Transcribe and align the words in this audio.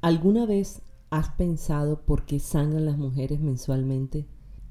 ¿Alguna 0.00 0.46
vez 0.46 0.82
has 1.10 1.30
pensado 1.30 2.02
por 2.02 2.24
qué 2.24 2.38
sangran 2.38 2.86
las 2.86 2.96
mujeres 2.96 3.40
mensualmente? 3.40 4.28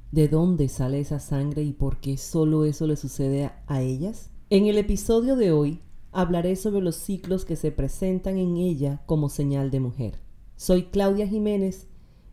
¿De 0.10 0.30
dónde 0.30 0.70
sale 0.70 1.02
esa 1.02 1.20
sangre 1.20 1.64
y 1.64 1.74
por 1.74 2.00
qué 2.00 2.16
solo 2.16 2.64
eso 2.64 2.88
le 2.88 2.96
sucede 2.96 3.52
a 3.68 3.82
ellas? 3.82 4.32
En 4.50 4.68
el 4.68 4.78
episodio 4.78 5.36
de 5.36 5.52
hoy 5.52 5.82
hablaré 6.14 6.56
sobre 6.56 6.80
los 6.80 6.96
ciclos 6.96 7.44
que 7.44 7.58
se 7.58 7.74
presentan 7.74 8.38
en 8.38 8.56
ella 8.56 9.02
como 9.06 9.28
señal 9.28 9.70
de 9.70 9.82
mujer. 9.82 10.22
Soy 10.56 10.84
Claudia 10.84 11.28
Jiménez 11.28 11.90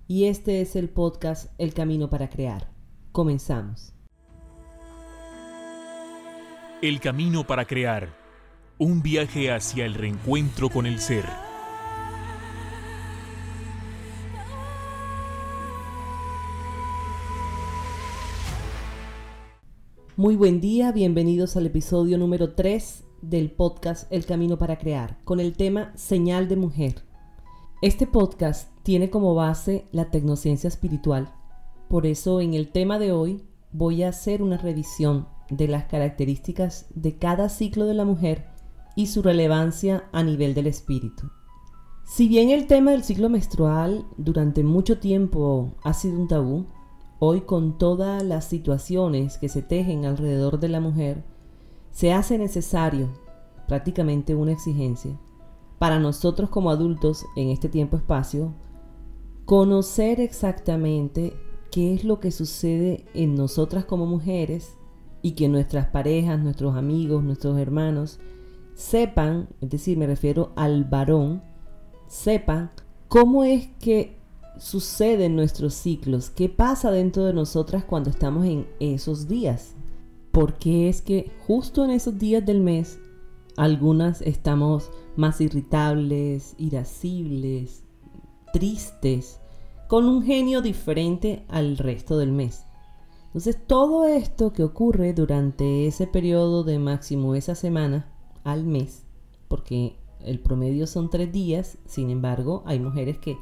y 0.06 0.26
este 0.26 0.60
es 0.60 0.76
el 0.76 0.88
podcast 0.88 1.50
El 1.58 1.74
Camino 1.74 2.08
para 2.08 2.30
Crear. 2.30 2.70
Comenzamos. 3.10 3.92
El 6.80 7.00
Camino 7.00 7.44
para 7.44 7.64
Crear. 7.64 8.14
Un 8.78 9.02
viaje 9.02 9.50
hacia 9.50 9.84
el 9.84 9.94
reencuentro 9.94 10.70
con 10.70 10.86
el 10.86 11.00
ser. 11.00 11.24
Muy 20.16 20.36
buen 20.36 20.60
día, 20.60 20.92
bienvenidos 20.92 21.56
al 21.56 21.66
episodio 21.66 22.18
número 22.18 22.54
3 22.54 23.02
del 23.20 23.50
podcast 23.50 24.06
El 24.12 24.24
Camino 24.24 24.58
para 24.58 24.78
Crear, 24.78 25.18
con 25.24 25.40
el 25.40 25.56
tema 25.56 25.90
Señal 25.96 26.46
de 26.46 26.54
Mujer. 26.54 27.02
Este 27.82 28.06
podcast 28.06 28.70
tiene 28.84 29.10
como 29.10 29.34
base 29.34 29.88
la 29.90 30.12
tecnociencia 30.12 30.68
espiritual, 30.68 31.34
por 31.88 32.06
eso 32.06 32.40
en 32.40 32.54
el 32.54 32.70
tema 32.70 33.00
de 33.00 33.10
hoy 33.10 33.42
voy 33.72 34.04
a 34.04 34.10
hacer 34.10 34.40
una 34.40 34.56
revisión 34.56 35.26
de 35.50 35.66
las 35.66 35.86
características 35.86 36.86
de 36.94 37.18
cada 37.18 37.48
ciclo 37.48 37.84
de 37.84 37.94
la 37.94 38.04
mujer 38.04 38.46
y 38.94 39.08
su 39.08 39.20
relevancia 39.20 40.04
a 40.12 40.22
nivel 40.22 40.54
del 40.54 40.68
espíritu. 40.68 41.28
Si 42.04 42.28
bien 42.28 42.50
el 42.50 42.68
tema 42.68 42.92
del 42.92 43.02
ciclo 43.02 43.30
menstrual 43.30 44.06
durante 44.16 44.62
mucho 44.62 45.00
tiempo 45.00 45.74
ha 45.82 45.92
sido 45.92 46.20
un 46.20 46.28
tabú, 46.28 46.66
Hoy 47.26 47.40
con 47.40 47.78
todas 47.78 48.22
las 48.22 48.44
situaciones 48.44 49.38
que 49.38 49.48
se 49.48 49.62
tejen 49.62 50.04
alrededor 50.04 50.60
de 50.60 50.68
la 50.68 50.78
mujer, 50.78 51.24
se 51.90 52.12
hace 52.12 52.36
necesario, 52.36 53.08
prácticamente 53.66 54.34
una 54.34 54.52
exigencia, 54.52 55.18
para 55.78 55.98
nosotros 55.98 56.50
como 56.50 56.68
adultos 56.68 57.24
en 57.34 57.48
este 57.48 57.70
tiempo-espacio, 57.70 58.52
conocer 59.46 60.20
exactamente 60.20 61.32
qué 61.70 61.94
es 61.94 62.04
lo 62.04 62.20
que 62.20 62.30
sucede 62.30 63.06
en 63.14 63.36
nosotras 63.36 63.86
como 63.86 64.04
mujeres 64.04 64.76
y 65.22 65.32
que 65.32 65.48
nuestras 65.48 65.86
parejas, 65.86 66.38
nuestros 66.42 66.76
amigos, 66.76 67.24
nuestros 67.24 67.58
hermanos 67.58 68.20
sepan, 68.74 69.48
es 69.62 69.70
decir, 69.70 69.96
me 69.96 70.06
refiero 70.06 70.52
al 70.56 70.84
varón, 70.84 71.42
sepan 72.06 72.70
cómo 73.08 73.44
es 73.44 73.68
que 73.80 74.22
sucede 74.58 75.26
en 75.26 75.36
nuestros 75.36 75.74
ciclos? 75.74 76.30
¿Qué 76.30 76.48
pasa 76.48 76.90
dentro 76.90 77.24
de 77.24 77.32
nosotras 77.32 77.84
cuando 77.84 78.10
estamos 78.10 78.46
en 78.46 78.66
esos 78.80 79.28
días? 79.28 79.74
Porque 80.32 80.88
es 80.88 81.02
que 81.02 81.30
justo 81.46 81.84
en 81.84 81.90
esos 81.90 82.18
días 82.18 82.44
del 82.44 82.60
mes, 82.60 82.98
algunas 83.56 84.20
estamos 84.22 84.90
más 85.16 85.40
irritables, 85.40 86.54
irascibles, 86.58 87.84
tristes, 88.52 89.40
con 89.88 90.06
un 90.06 90.22
genio 90.22 90.60
diferente 90.60 91.44
al 91.48 91.76
resto 91.76 92.18
del 92.18 92.32
mes. 92.32 92.64
Entonces 93.26 93.58
todo 93.66 94.06
esto 94.06 94.52
que 94.52 94.62
ocurre 94.62 95.12
durante 95.12 95.86
ese 95.86 96.06
periodo 96.06 96.62
de 96.64 96.78
máximo 96.78 97.34
esa 97.34 97.54
semana 97.54 98.08
al 98.44 98.64
mes, 98.64 99.04
porque 99.48 99.96
el 100.20 100.40
promedio 100.40 100.86
son 100.86 101.10
tres 101.10 101.32
días, 101.32 101.78
sin 101.84 102.10
embargo 102.10 102.62
hay 102.64 102.78
mujeres 102.78 103.18
que 103.18 103.36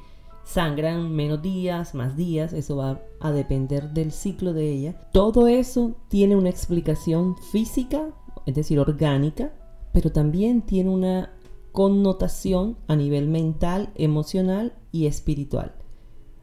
sangran 0.44 1.12
menos 1.12 1.42
días, 1.42 1.94
más 1.94 2.16
días, 2.16 2.52
eso 2.52 2.76
va 2.76 3.00
a 3.20 3.30
depender 3.32 3.90
del 3.90 4.12
ciclo 4.12 4.52
de 4.52 4.70
ella. 4.70 5.08
Todo 5.12 5.46
eso 5.46 5.94
tiene 6.08 6.36
una 6.36 6.50
explicación 6.50 7.36
física, 7.36 8.08
es 8.46 8.54
decir, 8.54 8.78
orgánica, 8.78 9.52
pero 9.92 10.10
también 10.10 10.62
tiene 10.62 10.90
una 10.90 11.30
connotación 11.72 12.76
a 12.86 12.96
nivel 12.96 13.28
mental, 13.28 13.90
emocional 13.94 14.74
y 14.90 15.06
espiritual. 15.06 15.74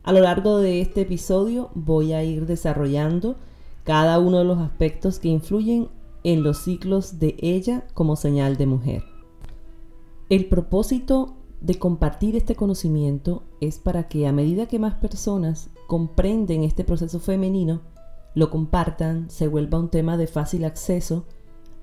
A 0.04 0.12
lo 0.12 0.22
largo 0.22 0.58
de 0.58 0.82
este 0.82 1.02
episodio 1.02 1.70
voy 1.76 2.14
a 2.14 2.24
ir 2.24 2.46
desarrollando 2.46 3.36
cada 3.84 4.20
uno 4.20 4.40
de 4.40 4.46
los 4.46 4.60
aspectos 4.60 5.20
que 5.20 5.30
influyen 5.30 5.90
en 6.24 6.44
los 6.44 6.60
ciclos 6.60 7.20
de 7.20 7.36
ella 7.40 7.86
como 7.94 8.16
señal 8.16 8.58
de 8.58 8.66
mujer. 8.66 9.04
El 10.30 10.48
propósito 10.48 11.36
de 11.62 11.78
compartir 11.78 12.36
este 12.36 12.56
conocimiento 12.56 13.44
es 13.60 13.80
para 13.80 14.08
que 14.08 14.28
a 14.28 14.32
medida 14.32 14.68
que 14.68 14.80
más 14.80 14.96
personas 14.96 15.70
comprenden 15.88 16.64
este 16.64 16.84
proceso 16.84 17.20
femenino, 17.20 17.82
lo 18.36 18.50
compartan, 18.50 19.30
se 19.30 19.48
vuelva 19.48 19.80
un 19.80 19.90
tema 19.90 20.16
de 20.16 20.28
fácil 20.28 20.64
acceso, 20.64 21.26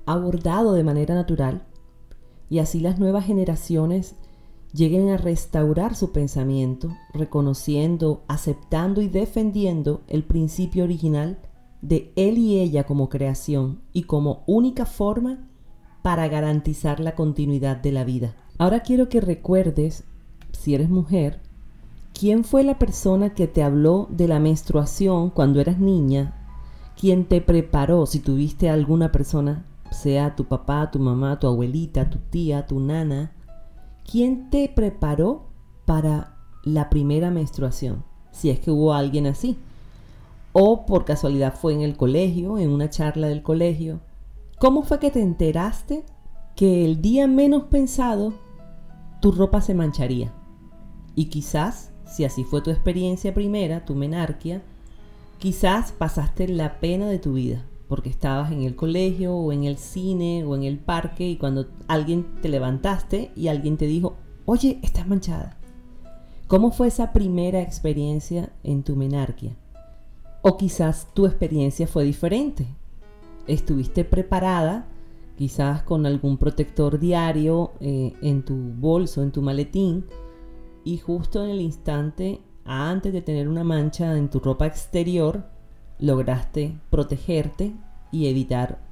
abordado 0.05 0.73
de 0.73 0.83
manera 0.83 1.13
natural, 1.13 1.67
y 2.49 2.59
así 2.59 2.79
las 2.79 2.97
nuevas 2.97 3.25
generaciones 3.25 4.15
lleguen 4.73 5.09
a 5.09 5.17
restaurar 5.17 5.95
su 5.95 6.11
pensamiento, 6.11 6.95
reconociendo, 7.13 8.23
aceptando 8.27 9.01
y 9.01 9.07
defendiendo 9.07 10.01
el 10.07 10.23
principio 10.23 10.83
original 10.83 11.39
de 11.81 12.11
él 12.15 12.37
y 12.37 12.59
ella 12.59 12.85
como 12.85 13.09
creación 13.09 13.81
y 13.93 14.03
como 14.03 14.43
única 14.47 14.85
forma 14.85 15.47
para 16.01 16.27
garantizar 16.27 16.99
la 16.99 17.15
continuidad 17.15 17.77
de 17.77 17.91
la 17.91 18.03
vida. 18.03 18.35
Ahora 18.59 18.79
quiero 18.79 19.07
que 19.07 19.21
recuerdes, 19.21 20.03
si 20.51 20.73
eres 20.73 20.89
mujer, 20.89 21.41
quién 22.11 22.43
fue 22.43 22.63
la 22.63 22.79
persona 22.79 23.35
que 23.35 23.47
te 23.47 23.61
habló 23.61 24.07
de 24.09 24.27
la 24.27 24.39
menstruación 24.39 25.29
cuando 25.29 25.61
eras 25.61 25.77
niña, 25.77 26.33
quién 26.99 27.25
te 27.25 27.39
preparó, 27.39 28.07
si 28.07 28.17
tuviste 28.19 28.67
alguna 28.67 29.11
persona, 29.11 29.63
sea 29.91 30.35
tu 30.35 30.45
papá, 30.45 30.89
tu 30.89 30.97
mamá, 30.97 31.39
tu 31.39 31.45
abuelita, 31.45 32.09
tu 32.09 32.17
tía, 32.17 32.65
tu 32.65 32.79
nana, 32.79 33.31
quién 34.09 34.49
te 34.49 34.67
preparó 34.73 35.45
para 35.85 36.35
la 36.63 36.89
primera 36.89 37.29
menstruación, 37.29 38.03
si 38.31 38.49
es 38.49 38.59
que 38.59 38.71
hubo 38.71 38.93
alguien 38.93 39.27
así. 39.27 39.55
O 40.51 40.87
por 40.87 41.05
casualidad 41.05 41.53
fue 41.53 41.73
en 41.73 41.81
el 41.81 41.95
colegio, 41.95 42.57
en 42.57 42.71
una 42.71 42.89
charla 42.89 43.27
del 43.27 43.43
colegio. 43.43 43.99
¿Cómo 44.57 44.81
fue 44.81 44.97
que 44.97 45.11
te 45.11 45.21
enteraste 45.21 46.03
que 46.55 46.83
el 46.83 47.03
día 47.03 47.27
menos 47.27 47.65
pensado 47.65 48.33
tu 49.21 49.31
ropa 49.31 49.61
se 49.61 49.73
mancharía. 49.73 50.33
Y 51.15 51.25
quizás, 51.25 51.91
si 52.05 52.25
así 52.25 52.43
fue 52.43 52.61
tu 52.61 52.69
experiencia 52.69 53.33
primera, 53.33 53.85
tu 53.85 53.95
menarquia, 53.95 54.61
quizás 55.39 55.91
pasaste 55.91 56.47
la 56.47 56.79
pena 56.79 57.07
de 57.07 57.19
tu 57.19 57.33
vida, 57.33 57.65
porque 57.87 58.09
estabas 58.09 58.51
en 58.51 58.63
el 58.63 58.75
colegio 58.75 59.35
o 59.35 59.51
en 59.51 59.63
el 59.63 59.77
cine 59.77 60.43
o 60.45 60.55
en 60.55 60.63
el 60.63 60.77
parque 60.77 61.27
y 61.27 61.37
cuando 61.37 61.67
alguien 61.87 62.25
te 62.41 62.49
levantaste 62.49 63.31
y 63.35 63.47
alguien 63.47 63.77
te 63.77 63.87
dijo, 63.87 64.15
oye, 64.45 64.79
estás 64.83 65.07
manchada. 65.07 65.57
¿Cómo 66.47 66.71
fue 66.71 66.87
esa 66.87 67.11
primera 67.11 67.61
experiencia 67.61 68.51
en 68.63 68.83
tu 68.83 68.95
menarquia? 68.95 69.57
O 70.41 70.55
quizás 70.55 71.07
tu 71.13 71.25
experiencia 71.25 71.87
fue 71.87 72.05
diferente. 72.05 72.67
Estuviste 73.47 74.05
preparada 74.05 74.85
quizás 75.37 75.83
con 75.83 76.05
algún 76.05 76.37
protector 76.37 76.99
diario 76.99 77.71
eh, 77.79 78.13
en 78.21 78.43
tu 78.43 78.55
bolso, 78.55 79.21
en 79.21 79.31
tu 79.31 79.41
maletín, 79.41 80.05
y 80.83 80.97
justo 80.97 81.43
en 81.43 81.51
el 81.51 81.61
instante 81.61 82.41
antes 82.65 83.13
de 83.13 83.21
tener 83.21 83.47
una 83.47 83.63
mancha 83.63 84.17
en 84.17 84.29
tu 84.29 84.39
ropa 84.39 84.65
exterior, 84.65 85.45
lograste 85.99 86.79
protegerte 86.89 87.73
y 88.11 88.27
evitar 88.27 88.85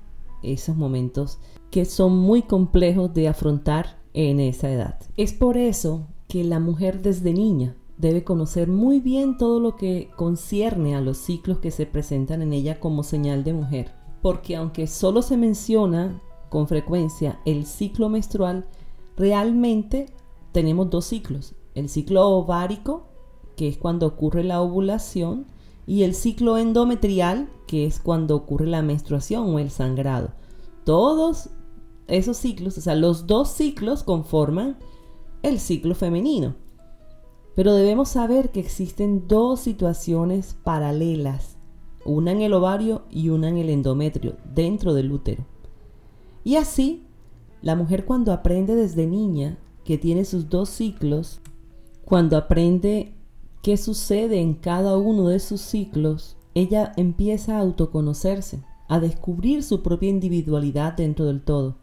esos 0.44 0.76
momentos 0.76 1.40
que 1.72 1.86
son 1.86 2.18
muy 2.18 2.44
complejos 2.44 3.14
de 3.14 3.28
afrontar 3.28 3.98
en 4.14 4.40
esa 4.40 4.72
edad. 4.72 5.00
Es 5.18 5.34
por 5.34 5.58
eso 5.58 6.08
que 6.28 6.44
la 6.44 6.60
mujer 6.60 7.02
desde 7.02 7.34
niña 7.34 7.76
debe 7.98 8.24
conocer 8.24 8.68
muy 8.68 9.00
bien 9.00 9.38
todo 9.38 9.60
lo 9.60 9.76
que 9.76 10.10
concierne 10.16 10.96
a 10.96 11.02
los 11.02 11.18
ciclos 11.18 11.60
que 11.60 11.72
se 11.72 11.86
presentan 11.86 12.42
en 12.42 12.54
ella 12.54 12.80
como 12.80 13.04
señal 13.04 13.44
de 13.44 13.54
mujer. 13.54 13.92
Porque 14.22 14.56
aunque 14.56 14.88
solo 14.88 15.22
se 15.22 15.38
menciona 15.38 16.22
con 16.56 16.70
frecuencia 16.70 17.38
el 17.44 17.66
ciclo 17.66 18.08
menstrual, 18.08 18.66
realmente 19.18 20.06
tenemos 20.54 20.90
dos 20.90 21.04
ciclos. 21.04 21.54
El 21.74 21.90
ciclo 21.90 22.30
ovárico, 22.30 23.08
que 23.58 23.68
es 23.68 23.78
cuando 23.78 24.08
ocurre 24.08 24.42
la 24.42 24.62
ovulación, 24.62 25.48
y 25.86 26.04
el 26.04 26.16
ciclo 26.16 26.58
endometrial, 26.58 27.50
que 27.68 27.86
es 27.86 28.00
cuando 28.00 28.38
ocurre 28.38 28.68
la 28.68 28.82
menstruación 28.82 29.54
o 29.54 29.60
el 29.60 29.70
sangrado. 29.70 30.30
Todos 30.86 31.50
esos 32.08 32.38
ciclos, 32.38 32.78
o 32.78 32.82
sea, 32.82 32.96
los 32.96 33.28
dos 33.28 33.50
ciclos 33.50 34.04
conforman 34.04 34.78
el 35.44 35.60
ciclo 35.60 35.94
femenino. 35.94 36.56
Pero 37.54 37.74
debemos 37.74 38.08
saber 38.08 38.54
que 38.54 38.62
existen 38.62 39.28
dos 39.28 39.60
situaciones 39.60 40.56
paralelas, 40.64 41.58
una 42.06 42.32
en 42.32 42.42
el 42.42 42.54
ovario 42.54 43.04
y 43.12 43.28
una 43.28 43.50
en 43.50 43.58
el 43.58 43.70
endometrio, 43.70 44.38
dentro 44.54 44.94
del 44.94 45.12
útero. 45.12 45.54
Y 46.46 46.58
así, 46.58 47.04
la 47.64 47.76
mujer 47.76 48.06
cuando 48.06 48.32
aprende 48.32 48.76
desde 48.76 49.08
niña 49.08 49.58
que 49.84 49.98
tiene 49.98 50.24
sus 50.26 50.48
dos 50.48 50.70
ciclos, 50.70 51.42
Cuando 52.06 52.38
aprende 52.38 53.16
qué 53.64 53.78
sucede 53.78 54.40
en 54.40 54.54
cada 54.54 54.96
uno 54.96 55.30
de 55.30 55.40
sus 55.40 55.60
ciclos, 55.60 56.38
ella 56.54 56.94
empieza 56.98 57.58
a 57.58 57.62
autoconocerse, 57.62 58.64
a 58.88 59.00
descubrir 59.00 59.64
su 59.64 59.82
propia 59.82 60.12
individualidad 60.12 60.94
dentro 60.94 61.26
del 61.26 61.42
todo, 61.42 61.78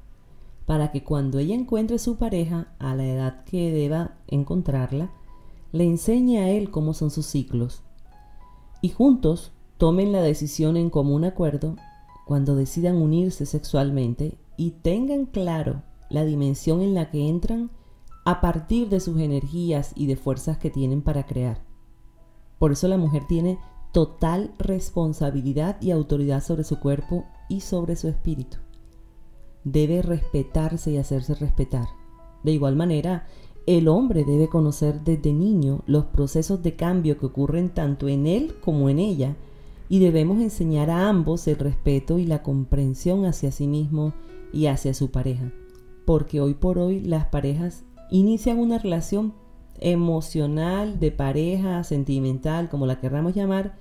para 0.64 0.92
que 0.92 1.02
cuando 1.02 1.40
ella 1.40 1.56
encuentre 1.56 1.98
su 1.98 2.18
pareja 2.18 2.68
a 2.78 2.94
la 2.94 3.04
edad 3.04 3.42
que 3.42 3.72
deba 3.72 4.14
encontrarla, 4.28 5.10
le 5.72 5.82
enseñe 5.82 6.38
a 6.38 6.50
él 6.50 6.70
cómo 6.70 6.94
son 6.94 7.10
sus 7.10 7.26
ciclos. 7.26 7.82
Y 8.80 8.90
juntos 8.90 9.50
tomen 9.76 10.12
la 10.12 10.22
decisión 10.22 10.76
en 10.76 10.88
común 10.88 11.24
acuerdo 11.24 11.74
cuando 12.26 12.54
decidan 12.54 13.02
unirse 13.02 13.44
sexualmente 13.44 14.38
y 14.56 14.72
tengan 14.82 15.26
claro 15.26 15.82
la 16.10 16.24
dimensión 16.24 16.80
en 16.80 16.94
la 16.94 17.10
que 17.10 17.28
entran 17.28 17.70
a 18.24 18.40
partir 18.40 18.88
de 18.88 19.00
sus 19.00 19.20
energías 19.20 19.92
y 19.96 20.06
de 20.06 20.16
fuerzas 20.16 20.58
que 20.58 20.70
tienen 20.70 21.02
para 21.02 21.26
crear. 21.26 21.62
Por 22.58 22.72
eso 22.72 22.86
la 22.86 22.98
mujer 22.98 23.24
tiene 23.26 23.58
total 23.92 24.52
responsabilidad 24.58 25.80
y 25.80 25.90
autoridad 25.90 26.42
sobre 26.42 26.64
su 26.64 26.78
cuerpo 26.78 27.24
y 27.48 27.60
sobre 27.60 27.96
su 27.96 28.08
espíritu. 28.08 28.58
Debe 29.64 30.02
respetarse 30.02 30.92
y 30.92 30.96
hacerse 30.96 31.34
respetar. 31.34 31.86
De 32.42 32.52
igual 32.52 32.76
manera, 32.76 33.26
el 33.66 33.86
hombre 33.88 34.24
debe 34.24 34.48
conocer 34.48 35.02
desde 35.02 35.32
niño 35.32 35.82
los 35.86 36.06
procesos 36.06 36.62
de 36.62 36.74
cambio 36.74 37.18
que 37.18 37.26
ocurren 37.26 37.70
tanto 37.70 38.08
en 38.08 38.26
él 38.26 38.56
como 38.60 38.88
en 38.88 38.98
ella 38.98 39.36
y 39.88 40.00
debemos 40.00 40.40
enseñar 40.40 40.90
a 40.90 41.08
ambos 41.08 41.46
el 41.46 41.58
respeto 41.58 42.18
y 42.18 42.26
la 42.26 42.42
comprensión 42.42 43.24
hacia 43.24 43.52
sí 43.52 43.66
mismo 43.66 44.14
y 44.52 44.66
hacia 44.66 44.94
su 44.94 45.10
pareja. 45.10 45.52
Porque 46.04 46.40
hoy 46.40 46.54
por 46.54 46.78
hoy 46.78 47.00
las 47.00 47.26
parejas 47.26 47.84
inician 48.10 48.58
una 48.58 48.78
relación 48.78 49.34
emocional, 49.78 51.00
de 51.00 51.10
pareja, 51.10 51.82
sentimental, 51.84 52.68
como 52.68 52.86
la 52.86 53.00
querramos 53.00 53.34
llamar, 53.34 53.76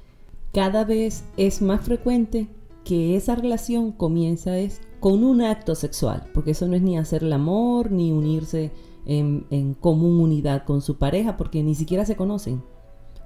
cada 0.54 0.84
vez 0.84 1.24
es 1.38 1.62
más 1.62 1.82
frecuente 1.82 2.48
que 2.84 3.16
esa 3.16 3.36
relación 3.36 3.92
comienza 3.92 4.58
es 4.58 4.82
con 5.00 5.24
un 5.24 5.42
acto 5.42 5.76
sexual, 5.76 6.28
porque 6.34 6.52
eso 6.52 6.68
no 6.68 6.76
es 6.76 6.82
ni 6.82 6.98
hacer 6.98 7.24
el 7.24 7.34
amor, 7.34 7.92
ni 7.92 8.12
unirse 8.12 8.72
en, 9.06 9.46
en 9.50 9.74
común 9.74 10.20
unidad 10.20 10.64
con 10.66 10.82
su 10.82 10.98
pareja, 10.98 11.38
porque 11.38 11.64
ni 11.64 11.76
siquiera 11.76 12.06
se 12.06 12.16
conocen. 12.16 12.64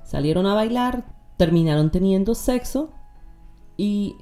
Salieron 0.04 0.46
a 0.46 0.54
bailar, 0.54 1.16
terminaron 1.38 1.92
teniendo 1.92 2.36
sexo 2.36 2.92
y 3.78 4.16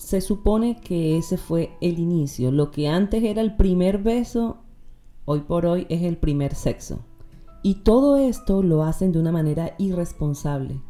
se 0.00 0.22
supone 0.22 0.80
que 0.80 1.18
ese 1.18 1.36
fue 1.36 1.76
el 1.82 1.98
inicio. 1.98 2.50
Lo 2.50 2.70
que 2.70 2.88
antes 2.88 3.22
era 3.22 3.42
el 3.42 3.56
primer 3.56 3.98
beso, 3.98 4.56
hoy 5.26 5.40
por 5.40 5.66
hoy 5.66 5.86
es 5.90 6.02
el 6.04 6.16
primer 6.16 6.54
sexo. 6.54 7.00
Y 7.62 7.82
todo 7.82 8.16
esto 8.16 8.62
lo 8.62 8.82
hacen 8.82 9.12
de 9.12 9.20
una 9.20 9.30
manera 9.30 9.74
irresponsable, 9.76 10.80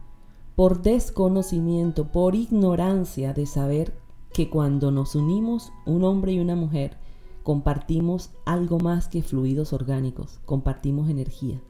por 0.55 0.83
desconocimiento, 0.83 2.13
por 2.13 2.37
ignorancia 2.37 3.33
de 3.33 3.47
saber 3.47 3.99
que 4.33 4.49
cuando 4.49 4.93
nos 4.93 5.17
unimos 5.17 5.73
un 5.87 6.05
hombre 6.05 6.35
y 6.35 6.39
una 6.39 6.55
mujer, 6.55 6.97
compartimos 7.43 8.31
algo 8.47 8.79
más 8.79 9.09
que 9.09 9.23
fluidos 9.23 9.73
orgánicos, 9.73 10.39
compartimos 10.45 11.11
energía, 11.11 11.61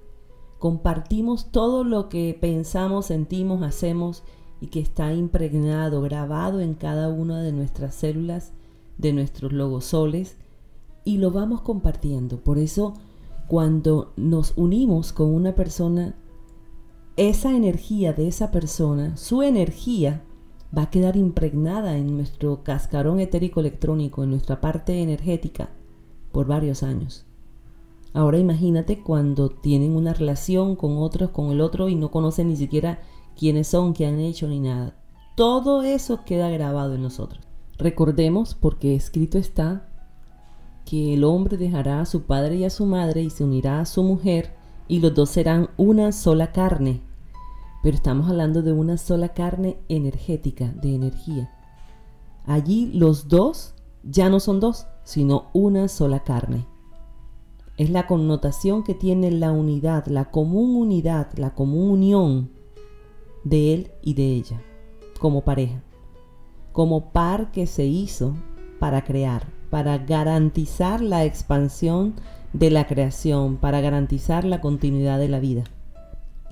compartimos 0.58 1.50
todo 1.50 1.84
lo 1.84 2.10
que 2.10 2.36
pensamos, 2.38 3.06
sentimos, 3.06 3.62
hacemos 3.62 4.25
y 4.60 4.68
que 4.68 4.80
está 4.80 5.12
impregnado, 5.12 6.02
grabado 6.02 6.60
en 6.60 6.74
cada 6.74 7.08
una 7.08 7.40
de 7.42 7.52
nuestras 7.52 7.94
células, 7.94 8.52
de 8.98 9.12
nuestros 9.12 9.52
logosoles, 9.52 10.36
y 11.04 11.18
lo 11.18 11.30
vamos 11.30 11.62
compartiendo. 11.62 12.38
Por 12.40 12.58
eso 12.58 12.94
cuando 13.48 14.12
nos 14.16 14.52
unimos 14.56 15.12
con 15.12 15.34
una 15.34 15.54
persona, 15.54 16.14
esa 17.16 17.56
energía 17.56 18.12
de 18.12 18.28
esa 18.28 18.50
persona, 18.50 19.16
su 19.16 19.42
energía, 19.42 20.22
va 20.76 20.82
a 20.82 20.90
quedar 20.90 21.16
impregnada 21.16 21.96
en 21.96 22.16
nuestro 22.16 22.62
cascarón 22.62 23.18
etérico 23.18 23.60
electrónico, 23.60 24.22
en 24.22 24.30
nuestra 24.30 24.60
parte 24.60 25.02
energética, 25.02 25.70
por 26.30 26.46
varios 26.46 26.82
años. 26.82 27.26
Ahora 28.12 28.38
imagínate 28.38 29.00
cuando 29.00 29.50
tienen 29.50 29.96
una 29.96 30.14
relación 30.14 30.76
con 30.76 30.98
otros, 30.98 31.30
con 31.30 31.50
el 31.50 31.60
otro 31.60 31.88
y 31.88 31.94
no 31.94 32.10
conocen 32.10 32.48
ni 32.48 32.56
siquiera 32.56 33.00
quiénes 33.40 33.69
son, 33.69 33.94
qué 33.94 34.04
han 34.04 34.20
hecho 34.20 34.46
ni 34.48 34.60
nada. 34.60 34.94
Todo 35.34 35.82
eso 35.82 36.26
queda 36.26 36.50
grabado 36.50 36.94
en 36.94 37.02
nosotros. 37.02 37.42
Recordemos, 37.78 38.54
porque 38.54 38.94
escrito 38.94 39.38
está, 39.38 39.88
que 40.84 41.14
el 41.14 41.25
hombre 41.25 41.56
dejará 41.56 42.02
a 42.02 42.06
su 42.06 42.25
padre 42.25 42.56
y 42.56 42.64
a 42.64 42.70
su 42.70 42.84
madre 42.84 43.22
y 43.22 43.31
se 43.31 43.42
unirá 43.42 43.81
a 43.81 43.87
su 43.87 44.02
mujer 44.02 44.52
y 44.88 45.00
los 45.00 45.14
dos 45.14 45.31
serán 45.31 45.70
una 45.78 46.12
sola 46.12 46.52
carne. 46.52 47.00
Pero 47.82 47.96
estamos 47.96 48.28
hablando 48.28 48.60
de 48.60 48.72
una 48.72 48.98
sola 48.98 49.31
carne 49.31 49.78
energética, 49.88 50.75
de 50.75 50.94
energía. 50.94 51.50
Allí 52.44 52.93
los 52.93 53.28
dos 53.28 53.72
ya 54.02 54.28
no 54.28 54.38
son 54.38 54.60
dos, 54.60 54.86
sino 55.04 55.46
una 55.54 55.88
sola 55.88 56.25
carne. 56.25 56.66
Es 57.78 57.88
la 57.88 58.06
connotación 58.06 58.82
que 58.82 58.93
tiene 58.93 59.31
la 59.31 59.50
unidad, 59.50 60.08
la 60.08 60.31
común 60.31 60.76
unidad, 60.76 61.32
la 61.38 61.54
común 61.54 61.90
unión 61.90 62.59
de 63.44 63.75
él 63.75 63.90
y 64.02 64.14
de 64.14 64.26
ella, 64.26 64.62
como 65.19 65.42
pareja, 65.42 65.82
como 66.72 67.12
par 67.12 67.50
que 67.52 67.66
se 67.66 67.87
hizo 67.87 68.34
para 68.78 69.04
crear, 69.04 69.46
para 69.70 69.98
garantizar 69.98 71.00
la 71.00 71.25
expansión 71.25 72.14
de 72.52 72.70
la 72.70 72.87
creación, 72.87 73.56
para 73.56 73.81
garantizar 73.81 74.44
la 74.44 74.60
continuidad 74.60 75.19
de 75.19 75.28
la 75.28 75.40
vida. 75.40 75.64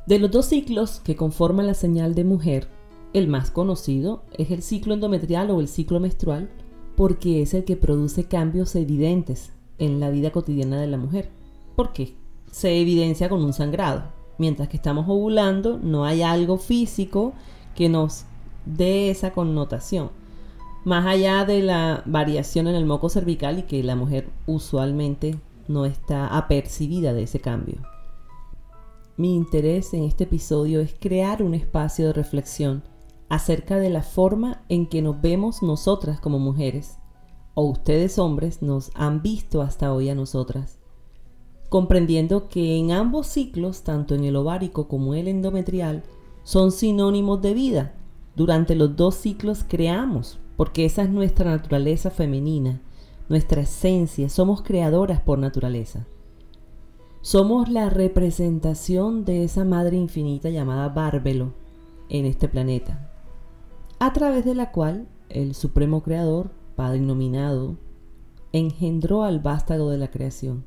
De 0.06 0.18
los 0.18 0.30
dos 0.30 0.46
ciclos 0.46 1.00
que 1.00 1.16
conforman 1.16 1.66
la 1.66 1.74
señal 1.74 2.14
de 2.14 2.24
mujer, 2.24 2.68
el 3.12 3.28
más 3.28 3.50
conocido 3.50 4.22
es 4.36 4.50
el 4.50 4.62
ciclo 4.62 4.94
endometrial 4.94 5.50
o 5.50 5.60
el 5.60 5.68
ciclo 5.68 6.00
menstrual, 6.00 6.50
porque 6.96 7.42
es 7.42 7.54
el 7.54 7.64
que 7.64 7.76
produce 7.76 8.24
cambios 8.24 8.74
evidentes 8.74 9.52
en 9.78 10.00
la 10.00 10.10
vida 10.10 10.30
cotidiana 10.30 10.80
de 10.80 10.86
la 10.86 10.96
mujer. 10.98 11.30
¿Por 11.76 11.92
qué? 11.92 12.14
Se 12.50 12.80
evidencia 12.80 13.28
con 13.28 13.44
un 13.44 13.52
sangrado. 13.52 14.17
Mientras 14.38 14.68
que 14.68 14.76
estamos 14.76 15.06
ovulando, 15.08 15.78
no 15.78 16.04
hay 16.04 16.22
algo 16.22 16.58
físico 16.58 17.32
que 17.74 17.88
nos 17.88 18.24
dé 18.64 19.10
esa 19.10 19.32
connotación. 19.32 20.10
Más 20.84 21.06
allá 21.06 21.44
de 21.44 21.60
la 21.60 22.02
variación 22.06 22.68
en 22.68 22.76
el 22.76 22.86
moco 22.86 23.08
cervical 23.08 23.58
y 23.58 23.62
que 23.64 23.82
la 23.82 23.96
mujer 23.96 24.30
usualmente 24.46 25.38
no 25.66 25.84
está 25.84 26.28
apercibida 26.28 27.12
de 27.12 27.24
ese 27.24 27.40
cambio. 27.40 27.82
Mi 29.16 29.34
interés 29.34 29.92
en 29.94 30.04
este 30.04 30.24
episodio 30.24 30.80
es 30.80 30.94
crear 30.98 31.42
un 31.42 31.54
espacio 31.54 32.06
de 32.06 32.12
reflexión 32.12 32.84
acerca 33.28 33.76
de 33.78 33.90
la 33.90 34.02
forma 34.02 34.62
en 34.68 34.86
que 34.86 35.02
nos 35.02 35.20
vemos 35.20 35.62
nosotras 35.62 36.20
como 36.20 36.38
mujeres, 36.38 36.98
o 37.54 37.64
ustedes 37.64 38.18
hombres 38.18 38.62
nos 38.62 38.92
han 38.94 39.20
visto 39.20 39.60
hasta 39.60 39.92
hoy 39.92 40.08
a 40.08 40.14
nosotras, 40.14 40.77
comprendiendo 41.68 42.48
que 42.48 42.76
en 42.76 42.92
ambos 42.92 43.26
ciclos, 43.26 43.82
tanto 43.82 44.14
en 44.14 44.24
el 44.24 44.36
ovárico 44.36 44.88
como 44.88 45.14
el 45.14 45.28
endometrial, 45.28 46.02
son 46.42 46.72
sinónimos 46.72 47.42
de 47.42 47.54
vida. 47.54 47.94
Durante 48.34 48.74
los 48.74 48.96
dos 48.96 49.16
ciclos 49.16 49.64
creamos, 49.66 50.38
porque 50.56 50.84
esa 50.84 51.02
es 51.02 51.10
nuestra 51.10 51.50
naturaleza 51.50 52.10
femenina, 52.10 52.80
nuestra 53.28 53.62
esencia, 53.62 54.28
somos 54.28 54.62
creadoras 54.62 55.20
por 55.20 55.38
naturaleza. 55.38 56.06
Somos 57.20 57.68
la 57.68 57.90
representación 57.90 59.24
de 59.24 59.44
esa 59.44 59.64
madre 59.64 59.96
infinita 59.96 60.48
llamada 60.48 60.88
Bárbelo 60.88 61.52
en 62.08 62.24
este 62.24 62.48
planeta, 62.48 63.10
a 63.98 64.12
través 64.12 64.44
de 64.44 64.54
la 64.54 64.70
cual 64.70 65.08
el 65.28 65.54
Supremo 65.54 66.02
Creador, 66.02 66.50
Padre 66.76 67.00
Nominado, 67.00 67.76
engendró 68.52 69.24
al 69.24 69.40
vástago 69.40 69.90
de 69.90 69.98
la 69.98 70.10
creación. 70.10 70.64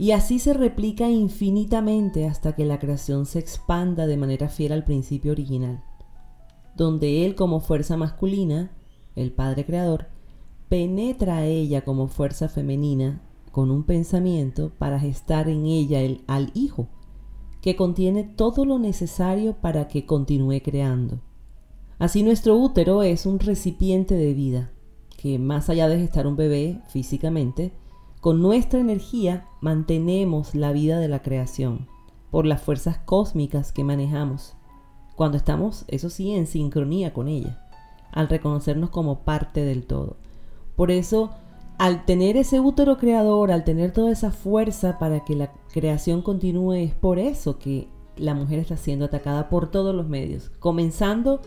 Y 0.00 0.12
así 0.12 0.38
se 0.38 0.54
replica 0.54 1.10
infinitamente 1.10 2.26
hasta 2.26 2.56
que 2.56 2.64
la 2.64 2.78
creación 2.78 3.26
se 3.26 3.38
expanda 3.38 4.06
de 4.06 4.16
manera 4.16 4.48
fiel 4.48 4.72
al 4.72 4.82
principio 4.82 5.30
original, 5.32 5.84
donde 6.74 7.26
Él 7.26 7.34
como 7.34 7.60
fuerza 7.60 7.98
masculina 7.98 8.70
el 9.14 9.30
Padre 9.30 9.66
Creador, 9.66 10.06
penetra 10.70 11.36
a 11.36 11.44
ella 11.44 11.82
como 11.84 12.08
fuerza 12.08 12.48
femenina 12.48 13.20
con 13.52 13.70
un 13.70 13.84
pensamiento 13.84 14.72
para 14.78 14.98
gestar 14.98 15.50
en 15.50 15.66
ella 15.66 16.00
el 16.00 16.24
al 16.26 16.50
Hijo, 16.54 16.88
que 17.60 17.76
contiene 17.76 18.24
todo 18.24 18.64
lo 18.64 18.78
necesario 18.78 19.58
para 19.60 19.86
que 19.86 20.06
continúe 20.06 20.62
creando. 20.64 21.20
Así 21.98 22.22
nuestro 22.22 22.56
útero 22.56 23.02
es 23.02 23.26
un 23.26 23.38
recipiente 23.38 24.14
de 24.14 24.32
vida, 24.32 24.70
que 25.18 25.38
más 25.38 25.68
allá 25.68 25.90
de 25.90 25.98
gestar 25.98 26.26
un 26.26 26.36
bebé 26.36 26.80
físicamente, 26.88 27.74
con 28.20 28.42
nuestra 28.42 28.80
energía 28.80 29.46
mantenemos 29.60 30.54
la 30.54 30.72
vida 30.72 30.98
de 30.98 31.08
la 31.08 31.22
creación, 31.22 31.88
por 32.30 32.46
las 32.46 32.62
fuerzas 32.62 32.98
cósmicas 32.98 33.72
que 33.72 33.84
manejamos, 33.84 34.54
cuando 35.16 35.36
estamos, 35.36 35.84
eso 35.88 36.10
sí, 36.10 36.32
en 36.32 36.46
sincronía 36.46 37.12
con 37.12 37.28
ella 37.28 37.66
al 38.12 38.28
reconocernos 38.28 38.90
como 38.90 39.20
parte 39.20 39.64
del 39.64 39.86
todo. 39.86 40.16
Por 40.76 40.90
eso 40.90 41.30
al 41.78 42.04
tener 42.04 42.36
ese 42.36 42.60
útero 42.60 42.98
creador, 42.98 43.50
al 43.50 43.64
tener 43.64 43.92
toda 43.92 44.12
esa 44.12 44.32
fuerza 44.32 44.98
para 44.98 45.24
que 45.24 45.34
la 45.34 45.52
creación 45.72 46.20
continúe, 46.20 46.74
es 46.74 46.94
por 46.94 47.18
eso 47.18 47.58
que 47.58 47.88
la 48.16 48.34
mujer 48.34 48.58
está 48.58 48.76
siendo 48.76 49.06
atacada 49.06 49.48
por 49.48 49.70
todos 49.70 49.94
los 49.94 50.06
medios, 50.06 50.50
comenzando 50.58 51.40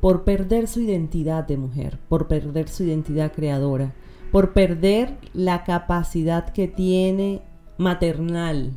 por 0.00 0.24
perder 0.24 0.66
su 0.66 0.80
identidad 0.80 1.46
de 1.46 1.56
mujer, 1.56 2.00
por 2.08 2.26
perder 2.26 2.68
su 2.68 2.82
identidad 2.82 3.32
creadora, 3.32 3.94
por 4.36 4.52
perder 4.52 5.16
la 5.32 5.64
capacidad 5.64 6.50
que 6.50 6.68
tiene 6.68 7.40
maternal 7.78 8.74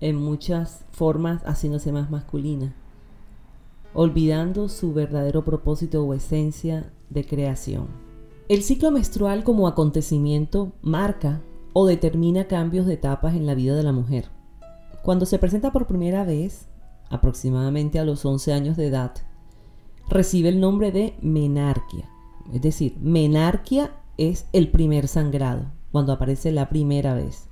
en 0.00 0.16
muchas 0.16 0.84
formas 0.90 1.40
haciéndose 1.44 1.92
más 1.92 2.10
masculina, 2.10 2.74
olvidando 3.94 4.68
su 4.68 4.92
verdadero 4.92 5.44
propósito 5.44 6.04
o 6.04 6.14
esencia 6.14 6.90
de 7.10 7.24
creación. 7.24 7.86
El 8.48 8.64
ciclo 8.64 8.90
menstrual 8.90 9.44
como 9.44 9.68
acontecimiento 9.68 10.72
marca 10.82 11.40
o 11.72 11.86
determina 11.86 12.48
cambios 12.48 12.86
de 12.86 12.94
etapas 12.94 13.36
en 13.36 13.46
la 13.46 13.54
vida 13.54 13.76
de 13.76 13.84
la 13.84 13.92
mujer. 13.92 14.30
Cuando 15.04 15.26
se 15.26 15.38
presenta 15.38 15.70
por 15.70 15.86
primera 15.86 16.24
vez, 16.24 16.66
aproximadamente 17.08 18.00
a 18.00 18.04
los 18.04 18.24
11 18.24 18.52
años 18.52 18.76
de 18.76 18.88
edad, 18.88 19.12
recibe 20.08 20.48
el 20.48 20.58
nombre 20.58 20.90
de 20.90 21.14
menarquia. 21.22 22.10
Es 22.52 22.62
decir, 22.62 22.96
menarquia 23.00 23.92
es 24.20 24.46
el 24.52 24.70
primer 24.70 25.08
sangrado, 25.08 25.72
cuando 25.92 26.12
aparece 26.12 26.52
la 26.52 26.68
primera 26.68 27.14
vez. 27.14 27.48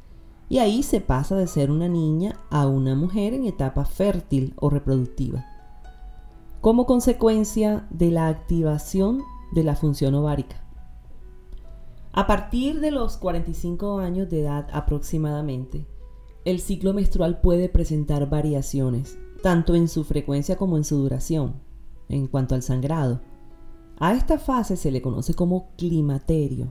Y 0.51 0.59
ahí 0.59 0.83
se 0.83 1.01
pasa 1.01 1.35
de 1.35 1.47
ser 1.47 1.71
una 1.71 1.89
niña 1.89 2.39
a 2.51 2.67
una 2.67 2.95
mujer 2.95 3.33
en 3.33 3.47
etapa 3.47 3.87
fértil 3.87 4.53
o 4.57 4.69
reproductiva. 4.69 5.47
Como 6.61 6.85
consecuencia 6.85 7.87
de 7.89 8.11
la 8.11 8.29
activación 8.29 9.23
de 9.53 9.65
la 9.65 9.77
función 9.77 10.15
ovárica. 10.15 10.63
A 12.13 12.27
partir 12.27 12.81
de 12.81 12.91
los 12.91 13.17
45 13.17 14.01
años 14.01 14.29
de 14.29 14.43
edad 14.43 14.69
aproximadamente, 14.73 15.87
el 16.45 16.61
ciclo 16.61 16.93
menstrual 16.93 17.41
puede 17.41 17.71
presentar 17.71 18.29
variaciones, 18.29 19.19
tanto 19.43 19.75
en 19.75 19.89
su 19.89 20.05
frecuencia 20.05 20.57
como 20.57 20.77
en 20.77 20.85
su 20.85 20.99
duración, 20.99 21.63
en 22.11 22.27
cuanto 22.27 22.55
al 22.55 22.63
sangrado. 22.63 23.21
A 24.01 24.15
esta 24.15 24.39
fase 24.39 24.77
se 24.77 24.93
le 24.93 25.03
conoce 25.03 25.35
como 25.35 25.71
climaterio 25.77 26.69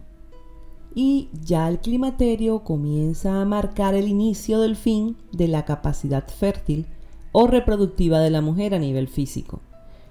y 0.95 1.29
ya 1.43 1.67
el 1.67 1.79
climaterio 1.79 2.63
comienza 2.63 3.41
a 3.41 3.45
marcar 3.45 3.95
el 3.95 4.07
inicio 4.07 4.61
del 4.61 4.75
fin 4.75 5.17
de 5.31 5.47
la 5.47 5.65
capacidad 5.65 6.27
fértil 6.27 6.87
o 7.33 7.45
reproductiva 7.45 8.19
de 8.19 8.29
la 8.29 8.41
mujer 8.41 8.73
a 8.73 8.79
nivel 8.79 9.07
físico. 9.09 9.59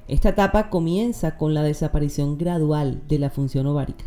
Esta 0.08 0.28
etapa 0.28 0.68
comienza 0.68 1.38
con 1.38 1.54
la 1.54 1.62
desaparición 1.62 2.36
gradual 2.36 3.02
de 3.08 3.18
la 3.18 3.30
función 3.30 3.66
ovárica 3.66 4.04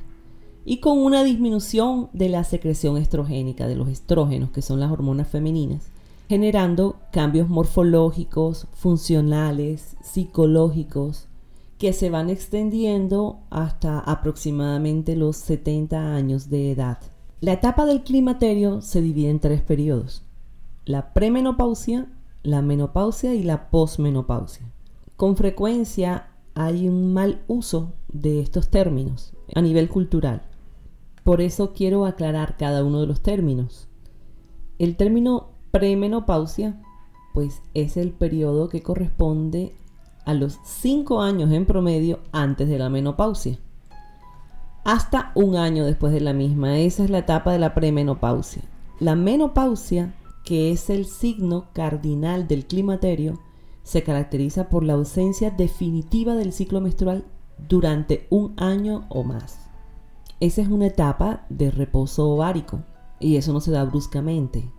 y 0.63 0.78
con 0.78 1.00
una 1.00 1.24
disminución 1.24 2.10
de 2.13 2.30
la 2.30 2.44
secreción 2.44 2.96
estrogénica 2.96 3.68
de 3.68 3.75
los 3.75 3.89
estrógenos, 3.89 4.51
que 4.51 4.62
son 4.62 4.80
las 4.80 4.92
hormonas 4.92 5.28
femeninas, 5.28 5.89
generando 6.30 6.98
cambios 7.12 7.50
morfológicos, 7.50 8.68
funcionales, 8.74 9.98
psicológicos, 10.04 11.28
que 11.79 11.93
se 11.93 12.09
van 12.09 12.29
extendiendo 12.29 13.39
hasta 13.50 14.00
aproximadamente 14.00 15.15
los 15.15 15.38
70 15.38 16.13
años 16.13 16.50
de 16.50 16.71
edad. 16.71 17.00
La 17.39 17.53
etapa 17.53 17.86
del 17.86 18.03
climaterio 18.03 18.81
se 18.81 19.01
divide 19.01 19.29
en 19.29 19.39
tres 19.39 19.62
periodos. 19.62 20.21
La 20.83 21.13
premenopausia, 21.13 22.07
la 22.43 22.62
menopausia 22.62 23.33
y 23.33 23.43
la 23.43 23.69
posmenopausia. 23.69 24.69
Con 25.15 25.38
frecuencia 25.38 26.27
hay 26.53 26.89
un 26.89 27.13
mal 27.13 27.43
uso 27.48 27.93
de 28.12 28.41
estos 28.41 28.69
términos 28.69 29.31
a 29.55 29.62
nivel 29.62 29.88
cultural. 29.88 30.41
Por 31.24 31.39
eso 31.39 31.71
quiero 31.74 32.05
aclarar 32.05 32.57
cada 32.57 32.83
uno 32.83 33.00
de 33.00 33.07
los 33.07 33.21
términos. 33.21 33.88
El 34.79 34.98
término 34.98 35.51
premenopausia 35.71 36.81
pues 37.33 37.62
es 37.74 37.95
el 37.95 38.12
periodo 38.12 38.67
que 38.67 38.81
corresponde 38.81 39.75
a 40.29 40.36
los 40.36 40.59
5 40.63 41.24
años 41.24 41.51
en 41.51 41.65
promedio 41.65 42.19
antes 42.31 42.69
de 42.69 42.77
la 42.77 42.88
menopausia, 42.89 43.57
hasta 44.83 45.31
un 45.33 45.55
año 45.55 45.86
después 45.86 46.13
de 46.13 46.21
la 46.21 46.33
misma. 46.33 46.77
Esa 46.77 47.03
es 47.03 47.09
la 47.09 47.17
etapa 47.17 47.51
de 47.51 47.57
la 47.57 47.74
premenopausia. 47.74 48.62
La 49.00 49.15
menopausia, 49.15 50.13
que 50.45 50.71
es 50.71 50.91
el 50.91 51.07
signo 51.07 51.69
cardinal 51.74 52.48
del 52.48 52.67
climaterio, 52.67 53.39
se 53.81 54.03
caracteriza 54.03 54.69
por 54.69 54.83
la 54.83 54.93
ausencia 54.93 55.50
definitiva 55.50 56.36
del 56.36 56.53
ciclo 56.53 56.79
menstrual 56.79 57.25
durante 57.67 58.27
un 58.29 58.53
año 58.57 59.05
o 59.09 59.24
más. 59.24 59.67
Esa 60.39 60.62
es 60.62 60.67
una 60.67 60.86
etapa 60.86 61.48
de 61.50 61.71
reposo 61.71 62.29
ovárico 62.29 62.81
y 63.19 63.38
eso 63.38 63.51
no 63.51 63.62
se 63.62 63.71
da 63.71 63.83
bruscamente, 63.83 64.71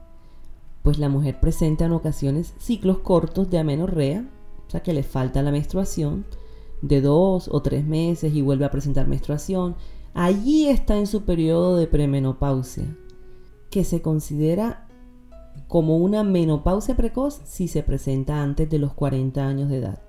pues 0.85 1.01
la 1.01 1.09
mujer 1.09 1.41
presenta 1.41 1.87
en 1.87 1.93
ocasiones 1.93 2.55
ciclos 2.59 2.99
cortos 2.99 3.51
de 3.51 3.59
amenorrea 3.59 4.25
que 4.79 4.93
le 4.93 5.03
falta 5.03 5.43
la 5.43 5.51
menstruación 5.51 6.25
de 6.83 7.01
dos 7.01 7.49
o 7.53 7.61
tres 7.63 7.85
meses 7.85 8.35
y 8.35 8.43
vuelve 8.43 8.65
a 8.65 8.71
presentar 8.71 9.07
menstruación, 9.07 9.77
allí 10.15 10.69
está 10.69 10.97
en 10.97 11.07
su 11.07 11.23
periodo 11.23 11.77
de 11.77 11.87
premenopausia, 11.87 12.85
que 13.71 13.85
se 13.85 14.03
considera 14.03 14.87
como 15.69 15.97
una 15.97 16.25
menopausia 16.25 16.97
precoz 16.97 17.41
si 17.45 17.69
se 17.69 17.83
presenta 17.83 18.43
antes 18.43 18.69
de 18.71 18.79
los 18.79 18.93
40 18.95 19.47
años 19.47 19.69
de 19.69 19.79
edad. 19.79 20.03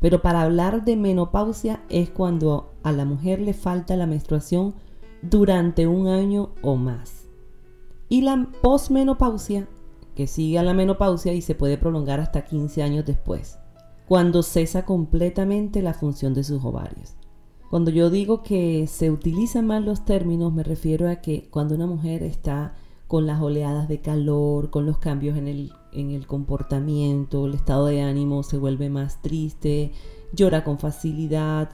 Pero 0.00 0.20
para 0.20 0.42
hablar 0.42 0.84
de 0.84 0.96
menopausia 0.96 1.82
es 1.88 2.10
cuando 2.10 2.72
a 2.82 2.92
la 2.92 3.04
mujer 3.04 3.40
le 3.40 3.54
falta 3.54 3.96
la 3.96 4.06
menstruación 4.06 4.74
durante 5.22 5.86
un 5.86 6.08
año 6.08 6.50
o 6.62 6.76
más. 6.76 7.26
Y 8.08 8.20
la 8.20 8.48
posmenopausia, 8.62 9.66
que 10.14 10.26
sigue 10.26 10.58
a 10.58 10.62
la 10.62 10.74
menopausia 10.74 11.32
y 11.32 11.40
se 11.40 11.54
puede 11.54 11.78
prolongar 11.78 12.20
hasta 12.20 12.44
15 12.44 12.82
años 12.82 13.04
después 13.06 13.58
cuando 14.06 14.42
cesa 14.42 14.84
completamente 14.84 15.82
la 15.82 15.94
función 15.94 16.34
de 16.34 16.44
sus 16.44 16.64
ovarios. 16.64 17.14
Cuando 17.70 17.90
yo 17.90 18.10
digo 18.10 18.42
que 18.42 18.86
se 18.86 19.10
utilizan 19.10 19.66
mal 19.66 19.84
los 19.84 20.04
términos, 20.04 20.52
me 20.52 20.62
refiero 20.62 21.10
a 21.10 21.16
que 21.16 21.48
cuando 21.50 21.74
una 21.74 21.86
mujer 21.86 22.22
está 22.22 22.74
con 23.08 23.26
las 23.26 23.40
oleadas 23.40 23.88
de 23.88 24.00
calor, 24.00 24.70
con 24.70 24.86
los 24.86 24.98
cambios 24.98 25.36
en 25.36 25.48
el, 25.48 25.72
en 25.92 26.10
el 26.10 26.26
comportamiento, 26.26 27.46
el 27.46 27.54
estado 27.54 27.86
de 27.86 28.02
ánimo 28.02 28.42
se 28.42 28.58
vuelve 28.58 28.88
más 28.88 29.20
triste, 29.22 29.92
llora 30.32 30.62
con 30.62 30.78
facilidad, 30.78 31.70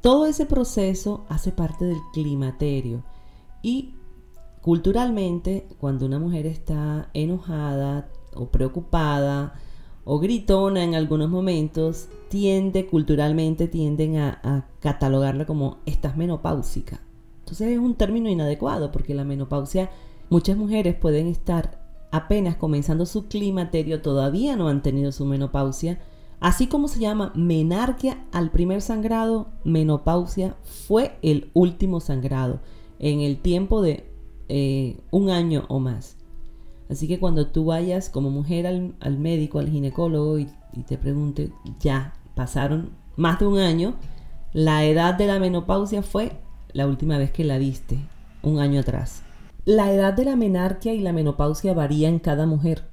todo 0.00 0.26
ese 0.26 0.46
proceso 0.46 1.24
hace 1.28 1.50
parte 1.50 1.84
del 1.84 1.98
climaterio. 2.12 3.02
Y 3.62 3.94
culturalmente, 4.62 5.68
cuando 5.80 6.06
una 6.06 6.20
mujer 6.20 6.46
está 6.46 7.10
enojada 7.14 8.08
o 8.34 8.46
preocupada, 8.46 9.54
o 10.08 10.20
gritona 10.20 10.84
en 10.84 10.94
algunos 10.94 11.28
momentos, 11.28 12.08
tiende, 12.28 12.86
culturalmente 12.86 13.66
tienden 13.66 14.16
a, 14.16 14.68
catalogarla 14.78 15.46
como 15.46 15.78
estás 15.84 16.16
menopáusica. 16.16 17.00
Entonces 17.40 17.72
es 17.72 17.78
un 17.78 17.96
término 17.96 18.30
inadecuado 18.30 18.92
porque 18.92 19.16
la 19.16 19.24
menopausia, 19.24 19.90
muchas 20.30 20.56
mujeres 20.56 20.94
pueden 20.94 21.26
estar 21.26 21.84
apenas 22.12 22.54
comenzando 22.54 23.04
su 23.04 23.26
climaterio, 23.26 24.00
todavía 24.00 24.54
no 24.54 24.68
han 24.68 24.80
tenido 24.80 25.10
su 25.10 25.26
menopausia. 25.26 25.98
Así 26.38 26.68
como 26.68 26.86
se 26.86 27.00
llama 27.00 27.32
menarquia 27.34 28.24
al 28.30 28.52
primer 28.52 28.82
sangrado, 28.82 29.48
menopausia 29.64 30.54
fue 30.62 31.18
el 31.22 31.50
último 31.52 31.98
sangrado 31.98 32.60
en 33.00 33.20
el 33.20 33.38
tiempo 33.42 33.82
de 33.82 34.08
eh, 34.48 35.00
un 35.10 35.30
año 35.30 35.64
o 35.68 35.80
más. 35.80 36.16
Así 36.88 37.08
que 37.08 37.18
cuando 37.18 37.48
tú 37.48 37.66
vayas 37.66 38.08
como 38.08 38.30
mujer 38.30 38.66
al, 38.66 39.18
médico, 39.18 39.58
al 39.58 39.68
ginecólogo 39.68 40.38
y, 40.38 40.48
te 40.86 40.98
pregunte, 40.98 41.52
ya 41.80 42.14
pasaron 42.34 42.90
más 43.16 43.40
de 43.40 43.46
un 43.46 43.58
año, 43.58 43.94
la 44.52 44.84
edad 44.84 45.14
de 45.14 45.26
la 45.26 45.38
menopausia 45.38 46.02
fue 46.02 46.32
la 46.72 46.86
última 46.86 47.18
vez 47.18 47.30
que 47.30 47.44
la 47.44 47.58
viste, 47.58 47.98
un 48.42 48.58
año 48.58 48.80
atrás. 48.80 49.22
La 49.64 49.92
edad 49.92 50.14
de 50.14 50.24
la 50.24 50.36
menarquia 50.36 50.94
y 50.94 51.00
la 51.00 51.12
menopausia 51.12 51.74
varía 51.74 52.08
en 52.08 52.20
cada 52.20 52.46
mujer. 52.46 52.84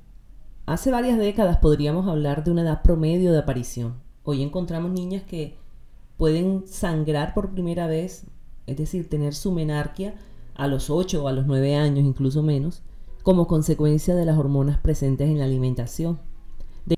Hace 0.65 0.91
varias 0.91 1.19
décadas 1.19 1.57
podríamos 1.57 2.07
hablar 2.07 2.43
de 2.43 2.51
una 2.51 2.61
edad 2.61 2.81
promedio 2.81 3.31
de 3.31 3.39
aparición. 3.39 3.95
Hoy 4.23 4.41
encontramos 4.41 4.91
niñas 4.91 5.23
que 5.23 5.57
pueden 6.17 6.63
sangrar 6.65 7.33
por 7.33 7.51
primera 7.51 7.85
vez, 7.85 8.25
es 8.65 8.77
decir, 8.77 9.09
tener 9.09 9.35
su 9.35 9.51
menarquia 9.51 10.15
a 10.55 10.67
los 10.67 10.89
8 10.89 11.23
o 11.23 11.27
a 11.27 11.33
los 11.33 11.45
9 11.45 11.75
años, 11.75 12.05
incluso 12.05 12.41
menos, 12.41 12.81
como 13.23 13.47
consecuencia 13.47 14.15
de 14.15 14.25
las 14.25 14.37
hormonas 14.37 14.77
presentes 14.77 15.29
en 15.29 15.39
la 15.39 15.45
alimentación. 15.45 16.19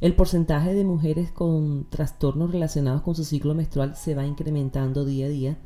El 0.01 0.15
porcentaje 0.15 0.74
de 0.74 0.84
mujeres 0.84 1.32
con 1.32 1.88
trastornos 1.89 2.51
relacionados 2.51 3.03
con 3.03 3.13
su 3.15 3.24
ciclo 3.24 3.53
menstrual 3.53 3.96
se 3.96 4.15
va 4.15 4.25
incrementando 4.25 5.05
día 5.05 5.27
a 5.27 5.29
día 5.29 5.58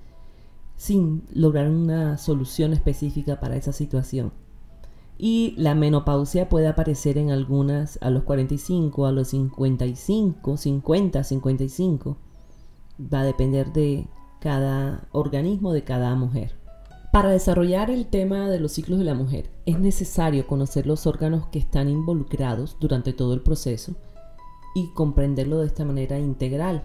sin 0.75 1.23
lograr 1.33 1.69
una 1.69 2.17
solución 2.17 2.73
específica 2.73 3.39
para 3.39 3.55
esa 3.55 3.73
situación. 3.73 4.31
Y 5.17 5.53
la 5.57 5.75
menopausia 5.75 6.47
puede 6.47 6.67
aparecer 6.67 7.17
en 7.17 7.31
algunas 7.31 7.99
a 8.01 8.09
los 8.09 8.23
45, 8.23 9.05
a 9.05 9.11
los 9.11 9.27
55, 9.29 10.55
50, 10.55 11.23
55. 11.23 12.17
Va 13.13 13.21
a 13.21 13.25
depender 13.25 13.73
de 13.73 14.07
cada 14.39 15.09
organismo, 15.11 15.73
de 15.73 15.83
cada 15.83 16.15
mujer. 16.15 16.55
Para 17.11 17.31
desarrollar 17.31 17.89
el 17.89 18.05
tema 18.05 18.51
de 18.51 18.59
los 18.59 18.73
ciclos 18.73 18.99
de 18.99 19.05
la 19.05 19.15
mujer 19.15 19.49
es 19.65 19.79
necesario 19.79 20.45
conocer 20.45 20.85
los 20.85 21.07
órganos 21.07 21.47
que 21.47 21.57
están 21.57 21.89
involucrados 21.89 22.77
durante 22.79 23.13
todo 23.13 23.33
el 23.33 23.41
proceso 23.41 23.95
y 24.75 24.93
comprenderlo 24.93 25.57
de 25.57 25.65
esta 25.65 25.85
manera 25.85 26.19
integral, 26.19 26.83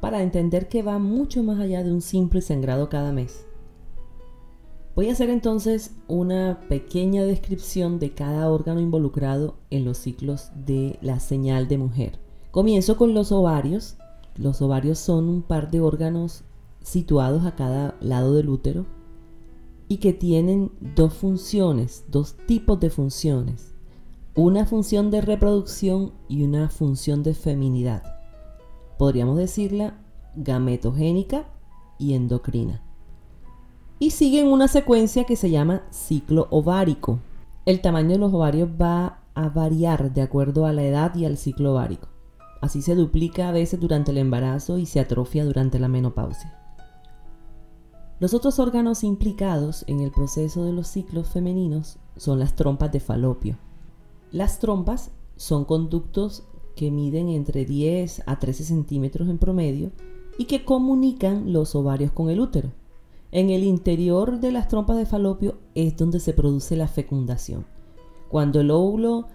para 0.00 0.22
entender 0.22 0.68
que 0.68 0.82
va 0.82 0.98
mucho 0.98 1.42
más 1.42 1.58
allá 1.58 1.82
de 1.82 1.90
un 1.90 2.02
simple 2.02 2.42
sangrado 2.42 2.90
cada 2.90 3.12
mes. 3.12 3.46
Voy 4.94 5.08
a 5.08 5.12
hacer 5.12 5.30
entonces 5.30 5.96
una 6.06 6.60
pequeña 6.68 7.24
descripción 7.24 7.98
de 7.98 8.12
cada 8.12 8.50
órgano 8.50 8.78
involucrado 8.78 9.56
en 9.70 9.86
los 9.86 9.96
ciclos 9.96 10.50
de 10.54 10.98
la 11.00 11.18
señal 11.18 11.66
de 11.66 11.78
mujer. 11.78 12.18
Comienzo 12.50 12.98
con 12.98 13.14
los 13.14 13.32
ovarios. 13.32 13.96
Los 14.36 14.60
ovarios 14.60 14.98
son 14.98 15.30
un 15.30 15.40
par 15.40 15.70
de 15.70 15.80
órganos 15.80 16.44
situados 16.82 17.46
a 17.46 17.56
cada 17.56 17.96
lado 18.02 18.34
del 18.34 18.50
útero 18.50 18.84
y 19.94 19.98
que 19.98 20.12
tienen 20.12 20.72
dos 20.96 21.14
funciones, 21.14 22.04
dos 22.08 22.36
tipos 22.48 22.80
de 22.80 22.90
funciones. 22.90 23.76
Una 24.34 24.66
función 24.66 25.12
de 25.12 25.20
reproducción 25.20 26.14
y 26.28 26.42
una 26.42 26.68
función 26.68 27.22
de 27.22 27.32
feminidad. 27.32 28.02
Podríamos 28.98 29.36
decirla 29.36 30.02
gametogénica 30.34 31.46
y 31.96 32.14
endocrina 32.14 32.82
y 34.00 34.10
siguen 34.10 34.48
una 34.48 34.66
secuencia 34.66 35.22
que 35.22 35.36
se 35.36 35.50
llama 35.50 35.82
ciclo 35.90 36.48
ovárico. 36.50 37.20
El 37.64 37.80
tamaño 37.80 38.10
de 38.10 38.18
los 38.18 38.34
ovarios 38.34 38.68
va 38.68 39.20
a 39.34 39.48
variar 39.48 40.12
de 40.12 40.22
acuerdo 40.22 40.66
a 40.66 40.72
la 40.72 40.82
edad 40.82 41.14
y 41.14 41.24
al 41.24 41.36
ciclo 41.36 41.70
ovárico. 41.70 42.08
Así 42.60 42.82
se 42.82 42.96
duplica 42.96 43.48
a 43.48 43.52
veces 43.52 43.78
durante 43.78 44.10
el 44.10 44.18
embarazo 44.18 44.78
y 44.78 44.86
se 44.86 44.98
atrofia 44.98 45.44
durante 45.44 45.78
la 45.78 45.86
menopausia. 45.86 46.63
Los 48.20 48.32
otros 48.32 48.58
órganos 48.58 49.02
implicados 49.02 49.84
en 49.88 50.00
el 50.00 50.12
proceso 50.12 50.64
de 50.64 50.72
los 50.72 50.86
ciclos 50.86 51.28
femeninos 51.28 51.98
son 52.16 52.38
las 52.38 52.54
trompas 52.54 52.92
de 52.92 53.00
falopio. 53.00 53.58
Las 54.30 54.60
trompas 54.60 55.10
son 55.36 55.64
conductos 55.64 56.44
que 56.76 56.90
miden 56.90 57.28
entre 57.28 57.64
10 57.64 58.22
a 58.26 58.38
13 58.38 58.64
centímetros 58.64 59.28
en 59.28 59.38
promedio 59.38 59.90
y 60.38 60.44
que 60.44 60.64
comunican 60.64 61.52
los 61.52 61.74
ovarios 61.74 62.12
con 62.12 62.30
el 62.30 62.40
útero. 62.40 62.72
En 63.32 63.50
el 63.50 63.64
interior 63.64 64.38
de 64.38 64.52
las 64.52 64.68
trompas 64.68 64.96
de 64.96 65.06
falopio 65.06 65.58
es 65.74 65.96
donde 65.96 66.20
se 66.20 66.32
produce 66.32 66.76
la 66.76 66.86
fecundación. 66.86 67.66
Cuando 68.28 68.60
el 68.60 68.70
óvulo 68.70 69.26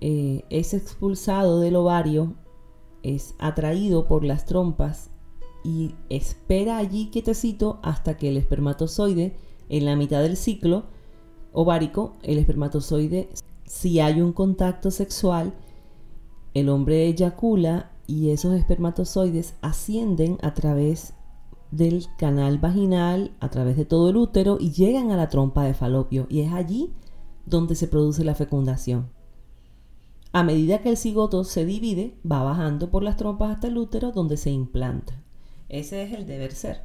eh, 0.00 0.44
es 0.48 0.74
expulsado 0.74 1.58
del 1.58 1.74
ovario, 1.74 2.34
es 3.02 3.34
atraído 3.38 4.06
por 4.06 4.24
las 4.24 4.44
trompas 4.44 5.10
y 5.64 5.94
espera 6.08 6.78
allí 6.78 7.10
quietecito 7.10 7.78
hasta 7.82 8.16
que 8.16 8.28
el 8.28 8.36
espermatozoide, 8.36 9.36
en 9.68 9.84
la 9.84 9.96
mitad 9.96 10.22
del 10.22 10.36
ciclo 10.36 10.84
ovárico, 11.52 12.16
el 12.22 12.38
espermatozoide, 12.38 13.28
si 13.64 14.00
hay 14.00 14.20
un 14.20 14.32
contacto 14.32 14.90
sexual, 14.90 15.54
el 16.54 16.68
hombre 16.68 17.06
eyacula 17.06 17.90
y 18.06 18.30
esos 18.30 18.54
espermatozoides 18.54 19.54
ascienden 19.60 20.38
a 20.42 20.54
través 20.54 21.14
del 21.70 22.06
canal 22.16 22.58
vaginal 22.58 23.32
a 23.40 23.50
través 23.50 23.76
de 23.76 23.84
todo 23.84 24.08
el 24.08 24.16
útero 24.16 24.56
y 24.58 24.72
llegan 24.72 25.10
a 25.10 25.16
la 25.16 25.28
trompa 25.28 25.64
de 25.64 25.74
falopio 25.74 26.26
y 26.30 26.40
es 26.40 26.52
allí 26.52 26.94
donde 27.44 27.74
se 27.74 27.88
produce 27.88 28.24
la 28.24 28.34
fecundación. 28.34 29.10
A 30.32 30.42
medida 30.42 30.78
que 30.78 30.90
el 30.90 30.96
cigoto 30.96 31.44
se 31.44 31.64
divide, 31.64 32.18
va 32.30 32.42
bajando 32.42 32.90
por 32.90 33.02
las 33.02 33.16
trompas 33.16 33.50
hasta 33.50 33.68
el 33.68 33.78
útero 33.78 34.12
donde 34.12 34.36
se 34.36 34.50
implanta. 34.50 35.22
Ese 35.68 36.02
es 36.02 36.12
el 36.12 36.26
deber 36.26 36.52
ser. 36.52 36.82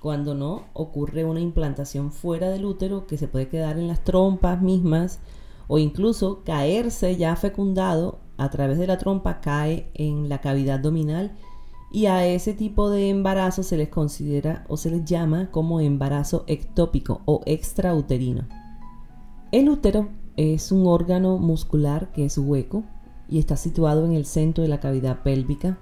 Cuando 0.00 0.34
no, 0.34 0.64
ocurre 0.72 1.24
una 1.24 1.40
implantación 1.40 2.12
fuera 2.12 2.50
del 2.50 2.64
útero 2.64 3.06
que 3.06 3.18
se 3.18 3.28
puede 3.28 3.48
quedar 3.48 3.78
en 3.78 3.88
las 3.88 4.04
trompas 4.04 4.60
mismas 4.60 5.20
o 5.68 5.78
incluso 5.78 6.42
caerse 6.44 7.16
ya 7.16 7.36
fecundado 7.36 8.20
a 8.36 8.50
través 8.50 8.78
de 8.78 8.86
la 8.86 8.98
trompa, 8.98 9.40
cae 9.40 9.90
en 9.94 10.28
la 10.28 10.40
cavidad 10.40 10.76
abdominal 10.76 11.32
y 11.92 12.06
a 12.06 12.24
ese 12.24 12.54
tipo 12.54 12.88
de 12.90 13.10
embarazo 13.10 13.62
se 13.62 13.76
les 13.76 13.88
considera 13.88 14.64
o 14.68 14.76
se 14.76 14.90
les 14.90 15.04
llama 15.04 15.50
como 15.50 15.80
embarazo 15.80 16.44
ectópico 16.46 17.22
o 17.24 17.42
extrauterino. 17.46 18.48
El 19.52 19.68
útero 19.68 20.08
es 20.36 20.72
un 20.72 20.86
órgano 20.86 21.38
muscular 21.38 22.12
que 22.12 22.24
es 22.24 22.38
hueco 22.38 22.84
y 23.28 23.38
está 23.38 23.56
situado 23.56 24.04
en 24.06 24.12
el 24.12 24.24
centro 24.24 24.62
de 24.62 24.68
la 24.68 24.80
cavidad 24.80 25.22
pélvica. 25.22 25.78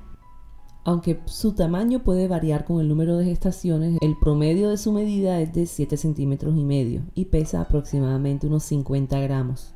Aunque 0.84 1.20
su 1.26 1.52
tamaño 1.52 2.02
puede 2.02 2.28
variar 2.28 2.64
con 2.64 2.80
el 2.80 2.88
número 2.88 3.16
de 3.16 3.26
gestaciones, 3.26 3.98
el 4.00 4.16
promedio 4.18 4.70
de 4.70 4.78
su 4.78 4.92
medida 4.92 5.40
es 5.40 5.52
de 5.52 5.66
7 5.66 5.96
centímetros 5.96 6.56
y 6.56 6.64
medio 6.64 7.02
y 7.14 7.26
pesa 7.26 7.60
aproximadamente 7.60 8.46
unos 8.46 8.64
50 8.64 9.20
gramos. 9.20 9.74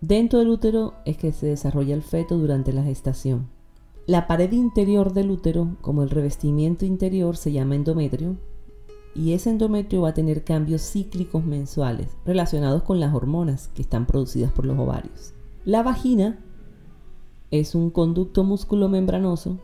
Dentro 0.00 0.38
del 0.38 0.50
útero 0.50 0.94
es 1.04 1.16
que 1.16 1.32
se 1.32 1.46
desarrolla 1.46 1.94
el 1.94 2.02
feto 2.02 2.38
durante 2.38 2.72
la 2.72 2.84
gestación. 2.84 3.48
La 4.06 4.26
pared 4.26 4.52
interior 4.52 5.12
del 5.12 5.30
útero, 5.30 5.76
como 5.80 6.02
el 6.02 6.10
revestimiento 6.10 6.86
interior, 6.86 7.36
se 7.36 7.52
llama 7.52 7.74
endometrio 7.74 8.36
y 9.14 9.32
ese 9.32 9.50
endometrio 9.50 10.02
va 10.02 10.10
a 10.10 10.14
tener 10.14 10.44
cambios 10.44 10.82
cíclicos 10.82 11.44
mensuales 11.44 12.16
relacionados 12.24 12.84
con 12.84 13.00
las 13.00 13.12
hormonas 13.12 13.68
que 13.74 13.82
están 13.82 14.06
producidas 14.06 14.52
por 14.52 14.64
los 14.64 14.78
ovarios. 14.78 15.34
La 15.64 15.82
vagina 15.82 16.38
es 17.50 17.74
un 17.74 17.90
conducto 17.90 18.44
músculo 18.44 18.88
membranoso 18.88 19.58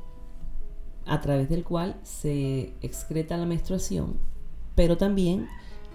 a 1.06 1.20
través 1.20 1.48
del 1.48 1.64
cual 1.64 1.96
se 2.02 2.74
excreta 2.80 3.36
la 3.36 3.46
menstruación, 3.46 4.18
pero 4.74 4.96
también 4.96 5.48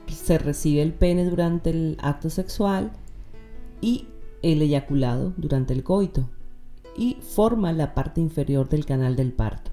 se 0.08 0.38
recibe 0.38 0.82
el 0.82 0.94
pene 0.94 1.26
durante 1.26 1.70
el 1.70 1.98
acto 2.02 2.30
sexual 2.30 2.92
y 3.82 4.08
el 4.42 4.62
eyaculado 4.62 5.34
durante 5.38 5.74
el 5.74 5.84
coito 5.84 6.30
y 6.98 7.18
forma 7.22 7.72
la 7.72 7.94
parte 7.94 8.22
inferior 8.22 8.70
del 8.70 8.86
canal 8.86 9.16
del 9.16 9.34
parto. 9.34 9.72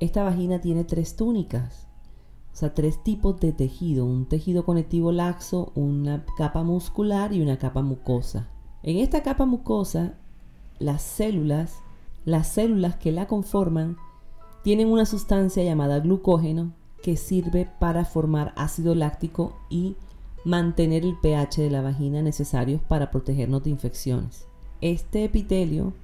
Esta 0.00 0.24
vagina 0.24 0.60
tiene 0.60 0.84
tres 0.84 1.14
túnicas, 1.14 1.86
o 2.52 2.56
sea, 2.56 2.74
tres 2.74 3.02
tipos 3.02 3.38
de 3.40 3.52
tejido, 3.52 4.04
un 4.04 4.26
tejido 4.26 4.64
conectivo 4.64 5.12
laxo, 5.12 5.72
una 5.74 6.24
capa 6.36 6.64
muscular 6.64 7.32
y 7.32 7.40
una 7.40 7.58
capa 7.58 7.82
mucosa. 7.82 8.48
En 8.82 8.98
esta 8.98 9.22
capa 9.22 9.46
mucosa, 9.46 10.14
las 10.78 11.02
células, 11.02 11.82
las 12.24 12.48
células 12.48 12.96
que 12.96 13.12
la 13.12 13.26
conforman, 13.26 13.96
tienen 14.62 14.88
una 14.88 15.06
sustancia 15.06 15.64
llamada 15.64 16.00
glucógeno 16.00 16.72
que 17.02 17.16
sirve 17.16 17.68
para 17.80 18.04
formar 18.04 18.52
ácido 18.56 18.94
láctico 18.94 19.56
y 19.68 19.96
mantener 20.44 21.04
el 21.04 21.16
pH 21.20 21.62
de 21.62 21.70
la 21.70 21.82
vagina 21.82 22.22
necesarios 22.22 22.80
para 22.82 23.10
protegernos 23.10 23.64
de 23.64 23.70
infecciones 23.70 24.46
este 24.82 25.24
epitelio 25.24 25.94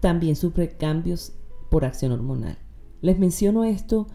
también 0.00 0.36
sufre 0.36 0.76
cambios 0.76 1.32
por 1.70 1.86
acción 1.86 2.12
hormonal. 2.12 2.58
Les 3.00 3.18
menciono 3.18 3.64
esto 3.64 4.08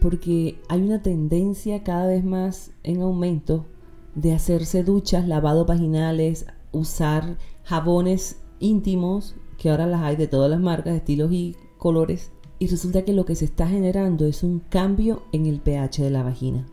porque 0.00 0.60
hay 0.68 0.82
una 0.82 1.02
tendencia 1.02 1.84
cada 1.84 2.06
vez 2.06 2.24
más 2.24 2.72
en 2.82 3.02
aumento 3.02 3.66
de 4.14 4.32
hacerse 4.32 4.82
duchas, 4.82 5.28
lavados 5.28 5.66
vaginales, 5.66 6.46
usar 6.72 7.36
jabones 7.62 8.40
íntimos, 8.58 9.36
que 9.58 9.70
ahora 9.70 9.86
las 9.86 10.02
hay 10.02 10.16
de 10.16 10.28
todas 10.28 10.50
las 10.50 10.60
marcas, 10.60 10.94
estilos 10.94 11.30
y 11.32 11.56
colores, 11.76 12.32
y 12.58 12.68
resulta 12.68 13.04
que 13.04 13.12
lo 13.12 13.24
que 13.24 13.34
se 13.34 13.44
está 13.44 13.68
generando 13.68 14.24
es 14.24 14.42
un 14.42 14.60
cambio 14.60 15.22
en 15.32 15.46
el 15.46 15.60
pH 15.60 16.02
de 16.02 16.10
la 16.10 16.22
vagina. 16.22 16.66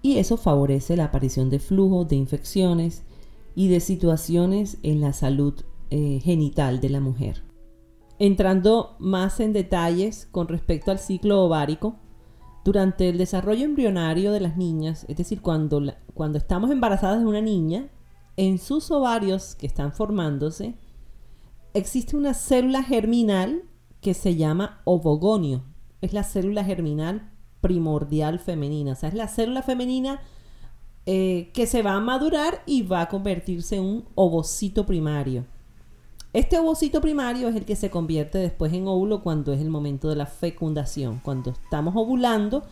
Y 0.00 0.18
eso 0.18 0.36
favorece 0.36 0.96
la 0.96 1.06
aparición 1.06 1.50
de 1.50 1.58
flujos, 1.58 2.08
de 2.08 2.16
infecciones 2.16 3.02
y 3.54 3.68
de 3.68 3.80
situaciones 3.80 4.78
en 4.82 5.00
la 5.00 5.12
salud 5.12 5.54
eh, 5.90 6.20
genital 6.22 6.80
de 6.80 6.90
la 6.90 7.00
mujer. 7.00 7.42
Entrando 8.18 8.96
más 8.98 9.40
en 9.40 9.52
detalles 9.52 10.28
con 10.30 10.48
respecto 10.48 10.90
al 10.90 10.98
ciclo 10.98 11.42
ovárico, 11.42 11.96
durante 12.64 13.08
el 13.08 13.16
desarrollo 13.16 13.64
embrionario 13.64 14.32
de 14.32 14.40
las 14.40 14.56
niñas, 14.56 15.06
es 15.08 15.16
decir, 15.16 15.40
cuando, 15.40 15.82
cuando 16.14 16.36
estamos 16.36 16.70
embarazadas 16.70 17.20
de 17.20 17.26
una 17.26 17.40
niña, 17.40 17.88
en 18.36 18.58
sus 18.58 18.90
ovarios 18.90 19.54
que 19.54 19.66
están 19.66 19.92
formándose, 19.92 20.74
existe 21.74 22.16
una 22.16 22.34
célula 22.34 22.82
germinal 22.82 23.62
que 24.00 24.14
se 24.14 24.36
llama 24.36 24.80
ovogonio. 24.84 25.64
Es 26.00 26.12
la 26.12 26.24
célula 26.24 26.64
germinal 26.64 27.30
primordial 27.60 28.38
femenina. 28.38 28.92
O 28.92 28.94
sea, 28.94 29.08
es 29.08 29.14
la 29.14 29.28
célula 29.28 29.62
femenina 29.62 30.20
eh, 31.06 31.50
que 31.54 31.66
se 31.66 31.82
va 31.82 31.94
a 31.94 32.00
madurar 32.00 32.62
y 32.66 32.82
va 32.82 33.02
a 33.02 33.08
convertirse 33.08 33.76
en 33.76 33.84
un 33.84 34.04
ovocito 34.14 34.86
primario. 34.86 35.44
Este 36.34 36.58
ovocito 36.58 37.00
primario 37.00 37.48
es 37.48 37.56
el 37.56 37.64
que 37.64 37.74
se 37.74 37.90
convierte 37.90 38.38
después 38.38 38.72
en 38.72 38.86
óvulo 38.86 39.22
cuando 39.22 39.52
es 39.52 39.60
el 39.60 39.70
momento 39.70 40.08
de 40.08 40.16
la 40.16 40.26
fecundación. 40.26 41.20
Cuando 41.24 41.50
estamos 41.50 41.96
ovulando, 41.96 42.64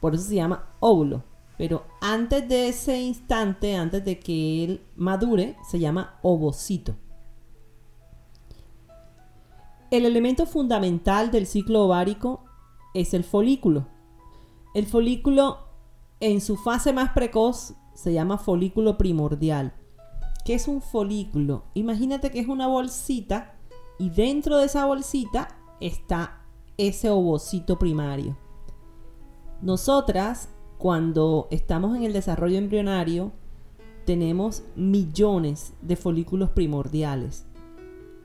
por 0.00 0.14
eso 0.14 0.24
se 0.24 0.36
llama 0.36 0.70
óvulo. 0.80 1.22
Pero 1.58 1.84
antes 2.00 2.48
de 2.48 2.68
ese 2.68 3.00
instante, 3.00 3.76
antes 3.76 4.04
de 4.04 4.18
que 4.18 4.64
él 4.64 4.80
madure, 4.96 5.56
se 5.70 5.78
llama 5.78 6.18
ovocito. 6.22 6.94
El 9.92 10.06
elemento 10.06 10.46
fundamental 10.46 11.30
del 11.30 11.46
ciclo 11.46 11.84
ovárico 11.84 12.44
es 12.94 13.12
el 13.12 13.24
folículo. 13.24 13.88
El 14.72 14.86
folículo 14.86 15.58
en 16.18 16.40
su 16.40 16.56
fase 16.56 16.94
más 16.94 17.12
precoz 17.12 17.74
se 17.92 18.14
llama 18.14 18.38
folículo 18.38 18.96
primordial. 18.96 19.74
¿Qué 20.46 20.54
es 20.54 20.66
un 20.66 20.80
folículo? 20.80 21.64
Imagínate 21.74 22.30
que 22.30 22.40
es 22.40 22.48
una 22.48 22.68
bolsita 22.68 23.58
y 23.98 24.08
dentro 24.08 24.56
de 24.56 24.64
esa 24.64 24.86
bolsita 24.86 25.48
está 25.78 26.40
ese 26.78 27.10
ovocito 27.10 27.78
primario. 27.78 28.38
Nosotras, 29.60 30.48
cuando 30.78 31.48
estamos 31.50 31.98
en 31.98 32.04
el 32.04 32.14
desarrollo 32.14 32.56
embrionario, 32.56 33.32
tenemos 34.06 34.62
millones 34.74 35.74
de 35.82 35.96
folículos 35.96 36.48
primordiales. 36.48 37.44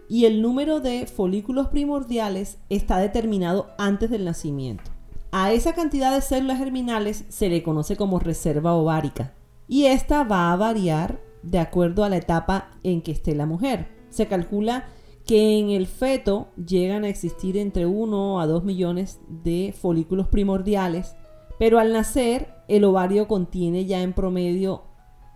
Y 0.10 0.26
el 0.26 0.42
número 0.42 0.80
de 0.80 1.06
folículos 1.06 1.68
primordiales 1.68 2.60
está 2.70 2.98
determinado 2.98 3.68
antes 3.78 4.10
del 4.10 4.26
nacimiento. 4.26 4.92
A 5.32 5.52
esa 5.52 5.74
cantidad 5.74 6.14
de 6.14 6.22
células 6.22 6.58
germinales 6.58 7.26
se 7.30 7.50
le 7.50 7.62
conoce 7.62 7.98
como 7.98 8.20
reserva 8.20 8.74
ovárica. 8.74 9.34
Y 9.68 9.86
esta 9.86 10.24
va 10.24 10.52
a 10.52 10.56
variar 10.56 11.20
de 11.44 11.60
acuerdo 11.60 12.04
a 12.04 12.10
la 12.10 12.18
etapa 12.18 12.72
en 12.84 13.02
que 13.02 13.12
esté 13.12 13.36
la 13.36 13.46
mujer. 13.46 13.90
Se 14.10 14.28
calcula 14.28 14.86
que 15.26 15.60
en 15.60 15.70
el 15.70 15.88
feto 15.88 16.48
llegan 16.56 17.04
a 17.04 17.10
existir 17.10 17.58
entre 17.58 17.86
1 17.86 18.40
a 18.40 18.48
2 18.48 18.64
millones 18.64 19.20
de 19.28 19.76
folículos 19.78 20.30
primordiales, 20.30 21.16
pero 21.60 21.80
al 21.80 21.92
nacer 21.92 22.48
el 22.70 22.86
ovario 22.86 23.28
contiene 23.28 23.86
ya 23.86 24.02
en 24.02 24.14
promedio 24.14 24.84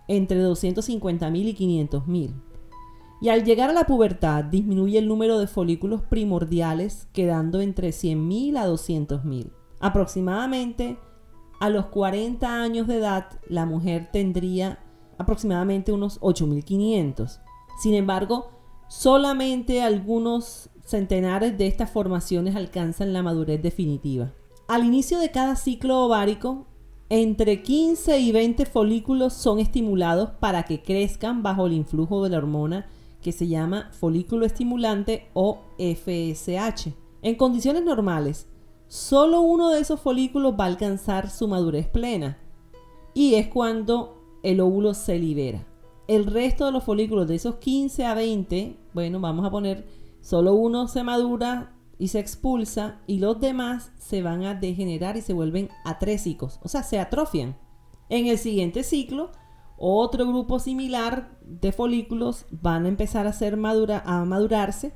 entre 0.08 0.42
250.000 0.42 1.36
y 1.36 1.54
500.000. 1.54 2.51
Y 3.22 3.28
al 3.28 3.44
llegar 3.44 3.70
a 3.70 3.72
la 3.72 3.84
pubertad 3.84 4.42
disminuye 4.42 4.98
el 4.98 5.06
número 5.06 5.38
de 5.38 5.46
folículos 5.46 6.02
primordiales 6.02 7.06
quedando 7.12 7.60
entre 7.60 7.90
100.000 7.90 8.58
a 8.58 8.66
200.000. 8.66 9.52
Aproximadamente 9.78 10.98
a 11.60 11.70
los 11.70 11.86
40 11.86 12.60
años 12.60 12.88
de 12.88 12.96
edad 12.96 13.28
la 13.46 13.64
mujer 13.64 14.08
tendría 14.12 14.80
aproximadamente 15.18 15.92
unos 15.92 16.20
8.500. 16.20 17.38
Sin 17.80 17.94
embargo, 17.94 18.50
solamente 18.88 19.82
algunos 19.82 20.70
centenares 20.84 21.56
de 21.56 21.68
estas 21.68 21.92
formaciones 21.92 22.56
alcanzan 22.56 23.12
la 23.12 23.22
madurez 23.22 23.62
definitiva. 23.62 24.32
Al 24.66 24.84
inicio 24.84 25.20
de 25.20 25.30
cada 25.30 25.54
ciclo 25.54 26.06
ovárico, 26.06 26.66
entre 27.08 27.62
15 27.62 28.18
y 28.18 28.32
20 28.32 28.66
folículos 28.66 29.32
son 29.32 29.60
estimulados 29.60 30.30
para 30.40 30.64
que 30.64 30.82
crezcan 30.82 31.44
bajo 31.44 31.66
el 31.66 31.74
influjo 31.74 32.24
de 32.24 32.30
la 32.30 32.38
hormona 32.38 32.88
que 33.22 33.32
se 33.32 33.48
llama 33.48 33.90
folículo 33.92 34.44
estimulante 34.44 35.28
o 35.32 35.60
FSH. 35.78 36.92
En 37.22 37.36
condiciones 37.36 37.84
normales, 37.84 38.48
solo 38.88 39.40
uno 39.40 39.70
de 39.70 39.80
esos 39.80 40.00
folículos 40.00 40.54
va 40.58 40.64
a 40.64 40.68
alcanzar 40.68 41.30
su 41.30 41.48
madurez 41.48 41.88
plena 41.88 42.36
y 43.14 43.34
es 43.34 43.48
cuando 43.48 44.18
el 44.42 44.60
óvulo 44.60 44.92
se 44.92 45.18
libera. 45.18 45.66
El 46.08 46.26
resto 46.26 46.66
de 46.66 46.72
los 46.72 46.84
folículos 46.84 47.28
de 47.28 47.36
esos 47.36 47.56
15 47.56 48.04
a 48.04 48.14
20, 48.14 48.76
bueno, 48.92 49.20
vamos 49.20 49.46
a 49.46 49.50
poner, 49.50 49.86
solo 50.20 50.54
uno 50.54 50.88
se 50.88 51.04
madura 51.04 51.74
y 51.98 52.08
se 52.08 52.18
expulsa 52.18 53.00
y 53.06 53.18
los 53.18 53.40
demás 53.40 53.92
se 53.98 54.22
van 54.22 54.44
a 54.44 54.54
degenerar 54.54 55.16
y 55.16 55.22
se 55.22 55.32
vuelven 55.32 55.68
atrésicos, 55.84 56.58
o 56.62 56.68
sea, 56.68 56.82
se 56.82 56.98
atrofian. 56.98 57.56
En 58.08 58.26
el 58.26 58.38
siguiente 58.38 58.82
ciclo, 58.82 59.30
otro 59.84 60.28
grupo 60.28 60.60
similar 60.60 61.36
de 61.44 61.72
folículos 61.72 62.46
van 62.50 62.84
a 62.84 62.88
empezar 62.88 63.26
a, 63.26 63.32
ser 63.32 63.56
madura, 63.56 64.00
a 64.06 64.24
madurarse. 64.24 64.92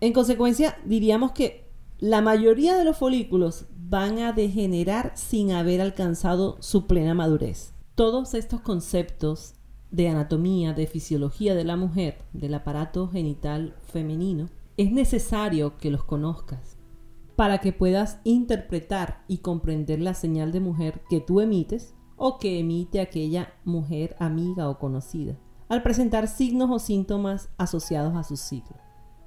En 0.00 0.12
consecuencia, 0.12 0.76
diríamos 0.84 1.30
que 1.30 1.70
la 2.00 2.20
mayoría 2.20 2.76
de 2.76 2.84
los 2.84 2.96
folículos 2.96 3.66
van 3.88 4.18
a 4.18 4.32
degenerar 4.32 5.12
sin 5.14 5.52
haber 5.52 5.80
alcanzado 5.80 6.56
su 6.58 6.88
plena 6.88 7.14
madurez. 7.14 7.74
Todos 7.94 8.34
estos 8.34 8.60
conceptos 8.60 9.54
de 9.92 10.08
anatomía, 10.08 10.72
de 10.72 10.88
fisiología 10.88 11.54
de 11.54 11.62
la 11.62 11.76
mujer, 11.76 12.18
del 12.32 12.54
aparato 12.54 13.06
genital 13.06 13.76
femenino, 13.82 14.48
es 14.76 14.90
necesario 14.90 15.78
que 15.78 15.92
los 15.92 16.02
conozcas 16.02 16.76
para 17.36 17.58
que 17.58 17.72
puedas 17.72 18.18
interpretar 18.24 19.22
y 19.28 19.38
comprender 19.38 20.00
la 20.00 20.14
señal 20.14 20.50
de 20.50 20.58
mujer 20.58 21.02
que 21.08 21.20
tú 21.20 21.40
emites 21.40 21.94
o 22.16 22.38
que 22.38 22.58
emite 22.58 23.00
aquella 23.00 23.52
mujer 23.64 24.16
amiga 24.18 24.68
o 24.68 24.78
conocida 24.78 25.36
al 25.68 25.82
presentar 25.82 26.28
signos 26.28 26.70
o 26.70 26.78
síntomas 26.78 27.50
asociados 27.58 28.14
a 28.14 28.22
su 28.22 28.36
ciclo. 28.36 28.76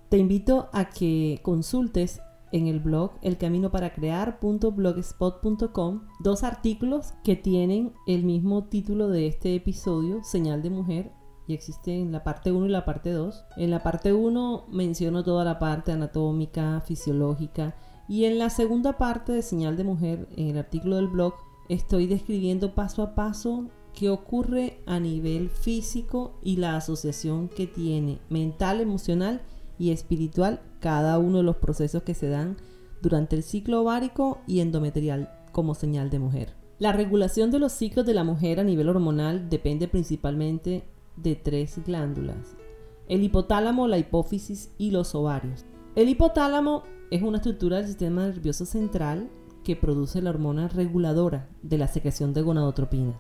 Te 0.10 0.18
invito 0.18 0.70
a 0.72 0.90
que 0.90 1.42
consultes 1.44 2.22
en 2.54 2.68
el 2.68 2.80
blog 2.80 3.12
elcaminoparacrear.blogspot.com 3.22 6.02
dos 6.22 6.44
artículos 6.44 7.14
que 7.24 7.36
tienen 7.36 7.94
el 8.08 8.24
mismo 8.24 8.64
título 8.66 9.10
de 9.10 9.28
este 9.28 9.56
episodio, 9.56 10.24
Señal 10.24 10.62
de 10.62 10.70
Mujer, 10.70 11.12
y 11.46 11.54
existen 11.54 12.12
la 12.12 12.24
parte 12.24 12.52
1 12.52 12.68
y 12.68 12.70
la 12.70 12.86
parte 12.86 13.12
2. 13.12 13.46
En 13.58 13.72
la 13.72 13.84
parte 13.84 14.14
1 14.14 14.68
menciono 14.70 15.24
toda 15.24 15.44
la 15.44 15.60
parte 15.60 15.92
anatómica, 15.92 16.82
fisiológica 16.82 17.76
y 18.08 18.26
en 18.26 18.40
la 18.40 18.50
segunda 18.50 18.98
parte 18.98 19.34
de 19.34 19.42
Señal 19.42 19.76
de 19.76 19.84
Mujer, 19.84 20.30
en 20.36 20.48
el 20.48 20.58
artículo 20.58 20.96
del 20.98 21.10
blog, 21.10 21.34
estoy 21.70 22.08
describiendo 22.08 22.74
paso 22.74 23.02
a 23.02 23.16
paso 23.16 23.70
qué 23.94 24.10
ocurre 24.10 24.80
a 24.86 25.00
nivel 25.00 25.50
físico 25.50 26.40
y 26.44 26.58
la 26.58 26.76
asociación 26.76 27.50
que 27.50 27.68
tiene 27.68 28.20
mental, 28.30 28.80
emocional 28.80 29.42
y 29.80 29.92
espiritual 29.92 30.62
cada 30.80 31.18
uno 31.20 31.40
de 31.40 31.44
los 31.44 31.58
procesos 31.58 32.04
que 32.04 32.14
se 32.14 32.30
dan 32.30 32.58
durante 33.02 33.36
el 33.36 33.44
ciclo 33.44 33.82
ovárico 33.82 34.40
y 34.48 34.60
endometrial 34.60 35.32
como 35.52 35.76
señal 35.76 36.10
de 36.10 36.20
mujer. 36.20 36.54
La 36.80 36.92
regulación 36.92 37.50
de 37.50 37.60
los 37.60 37.72
ciclos 37.72 38.06
de 38.06 38.14
la 38.14 38.24
mujer 38.24 38.60
a 38.60 38.64
nivel 38.64 38.90
hormonal 38.90 39.50
depende 39.50 39.88
principalmente 39.88 40.84
de 41.16 41.36
tres 41.36 41.82
glándulas, 41.84 42.56
el 43.08 43.24
hipotálamo, 43.24 43.88
la 43.88 43.98
hipófisis 43.98 44.72
y 44.78 44.92
los 44.92 45.16
ovarios. 45.16 45.66
El 45.96 46.10
hipotálamo 46.10 46.84
es 47.10 47.24
una 47.24 47.38
estructura 47.38 47.78
del 47.78 47.88
sistema 47.88 48.28
nervioso 48.28 48.66
central 48.66 49.30
que 49.68 49.76
produce 49.76 50.22
la 50.22 50.30
hormona 50.30 50.70
reguladora 50.70 51.50
de 51.62 51.78
la 51.78 51.90
secreción 51.90 52.34
de 52.34 52.42
gonadotropinas. 52.42 53.18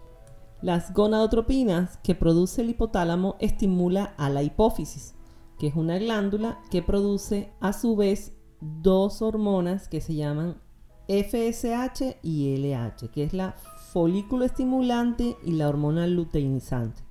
Las 0.61 0.93
gonadotropinas 0.93 1.97
que 1.97 2.15
produce 2.15 2.61
el 2.61 2.69
hipotálamo 2.69 3.35
estimula 3.41 4.13
a 4.17 4.29
la 4.29 4.43
hipófisis, 4.43 5.13
que 5.59 5.67
es 5.67 5.75
una 5.75 5.97
glándula 5.97 6.61
que 6.71 6.81
produce 6.81 7.51
a 7.59 7.73
su 7.73 7.97
vez 7.97 8.31
dos 8.61 9.21
hormonas 9.21 9.89
que 9.89 9.99
se 9.99 10.15
llaman 10.15 10.61
FSH 11.09 12.19
y 12.23 12.55
LH, 12.55 13.09
que 13.11 13.25
es 13.25 13.33
la 13.33 13.51
folículo 13.91 14.45
estimulante 14.45 15.35
y 15.43 15.51
la 15.51 15.67
hormona 15.67 16.07
luteinizante. 16.07 17.01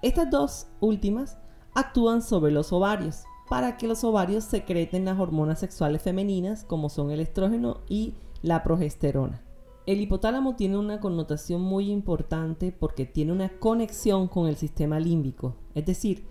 Estas 0.00 0.30
dos 0.30 0.68
últimas 0.80 1.36
actúan 1.74 2.22
sobre 2.22 2.52
los 2.52 2.72
ovarios 2.72 3.24
para 3.50 3.76
que 3.76 3.86
los 3.86 4.02
ovarios 4.02 4.44
secreten 4.44 5.04
las 5.04 5.20
hormonas 5.20 5.60
sexuales 5.60 6.00
femeninas 6.00 6.64
como 6.64 6.88
son 6.88 7.10
el 7.10 7.20
estrógeno 7.20 7.82
y 7.86 8.14
la 8.42 8.62
progesterona. 8.62 9.42
El 9.86 10.00
hipotálamo 10.00 10.56
tiene 10.56 10.78
una 10.78 10.98
connotación 10.98 11.60
muy 11.62 11.90
importante 11.90 12.72
porque 12.72 13.06
tiene 13.06 13.32
una 13.32 13.48
conexión 13.58 14.26
con 14.26 14.48
el 14.48 14.56
sistema 14.56 14.98
límbico, 14.98 15.54
es 15.74 15.86
decir, 15.86 16.24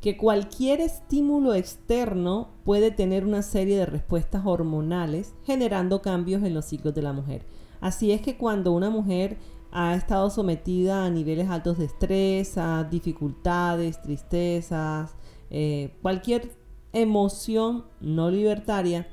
que 0.00 0.16
cualquier 0.16 0.80
estímulo 0.80 1.54
externo 1.54 2.50
puede 2.64 2.90
tener 2.90 3.24
una 3.24 3.42
serie 3.42 3.76
de 3.76 3.86
respuestas 3.86 4.42
hormonales 4.44 5.34
generando 5.44 6.02
cambios 6.02 6.42
en 6.44 6.54
los 6.54 6.66
ciclos 6.66 6.94
de 6.94 7.02
la 7.02 7.12
mujer. 7.12 7.44
Así 7.80 8.12
es 8.12 8.20
que 8.20 8.36
cuando 8.36 8.72
una 8.72 8.90
mujer 8.90 9.38
ha 9.72 9.94
estado 9.94 10.30
sometida 10.30 11.04
a 11.04 11.10
niveles 11.10 11.48
altos 11.48 11.78
de 11.78 11.86
estrés, 11.86 12.56
a 12.58 12.84
dificultades, 12.84 14.00
tristezas, 14.00 15.14
eh, 15.50 15.96
cualquier 16.02 16.52
emoción 16.92 17.84
no 18.00 18.30
libertaria 18.30 19.08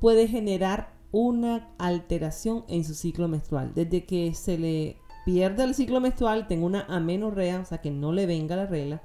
puede 0.00 0.28
generar 0.28 0.97
una 1.10 1.70
alteración 1.78 2.64
en 2.68 2.84
su 2.84 2.94
ciclo 2.94 3.28
menstrual. 3.28 3.72
Desde 3.74 4.04
que 4.04 4.34
se 4.34 4.58
le 4.58 4.98
pierde 5.24 5.64
el 5.64 5.74
ciclo 5.74 6.00
menstrual, 6.00 6.46
tenga 6.46 6.66
una 6.66 6.86
amenorrea, 6.88 7.60
o 7.60 7.64
sea 7.64 7.78
que 7.78 7.90
no 7.90 8.12
le 8.12 8.26
venga 8.26 8.56
la 8.56 8.66
regla, 8.66 9.02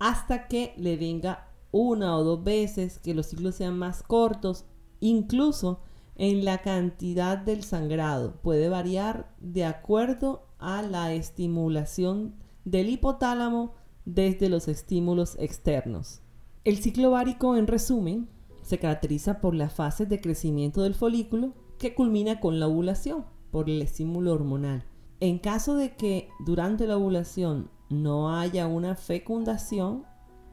hasta 0.00 0.48
que 0.48 0.74
le 0.76 0.96
venga 0.96 1.48
una 1.70 2.16
o 2.16 2.24
dos 2.24 2.44
veces, 2.44 2.98
que 2.98 3.14
los 3.14 3.26
ciclos 3.26 3.56
sean 3.56 3.78
más 3.78 4.02
cortos, 4.02 4.64
incluso 5.00 5.80
en 6.16 6.44
la 6.44 6.58
cantidad 6.58 7.38
del 7.38 7.64
sangrado. 7.64 8.40
Puede 8.42 8.68
variar 8.68 9.34
de 9.40 9.64
acuerdo 9.64 10.46
a 10.58 10.82
la 10.82 11.12
estimulación 11.12 12.36
del 12.64 12.88
hipotálamo 12.88 13.74
desde 14.04 14.48
los 14.48 14.68
estímulos 14.68 15.36
externos. 15.38 16.20
El 16.64 16.78
ciclo 16.78 17.10
ovárico, 17.10 17.56
en 17.56 17.66
resumen, 17.66 18.28
se 18.64 18.78
caracteriza 18.78 19.40
por 19.40 19.54
las 19.54 19.72
fases 19.72 20.08
de 20.08 20.20
crecimiento 20.20 20.82
del 20.82 20.94
folículo 20.94 21.52
que 21.78 21.94
culmina 21.94 22.40
con 22.40 22.58
la 22.58 22.66
ovulación 22.66 23.26
por 23.50 23.68
el 23.70 23.82
estímulo 23.82 24.32
hormonal. 24.32 24.84
En 25.20 25.38
caso 25.38 25.76
de 25.76 25.94
que 25.94 26.28
durante 26.44 26.86
la 26.86 26.96
ovulación 26.96 27.70
no 27.90 28.36
haya 28.36 28.66
una 28.66 28.96
fecundación, 28.96 30.04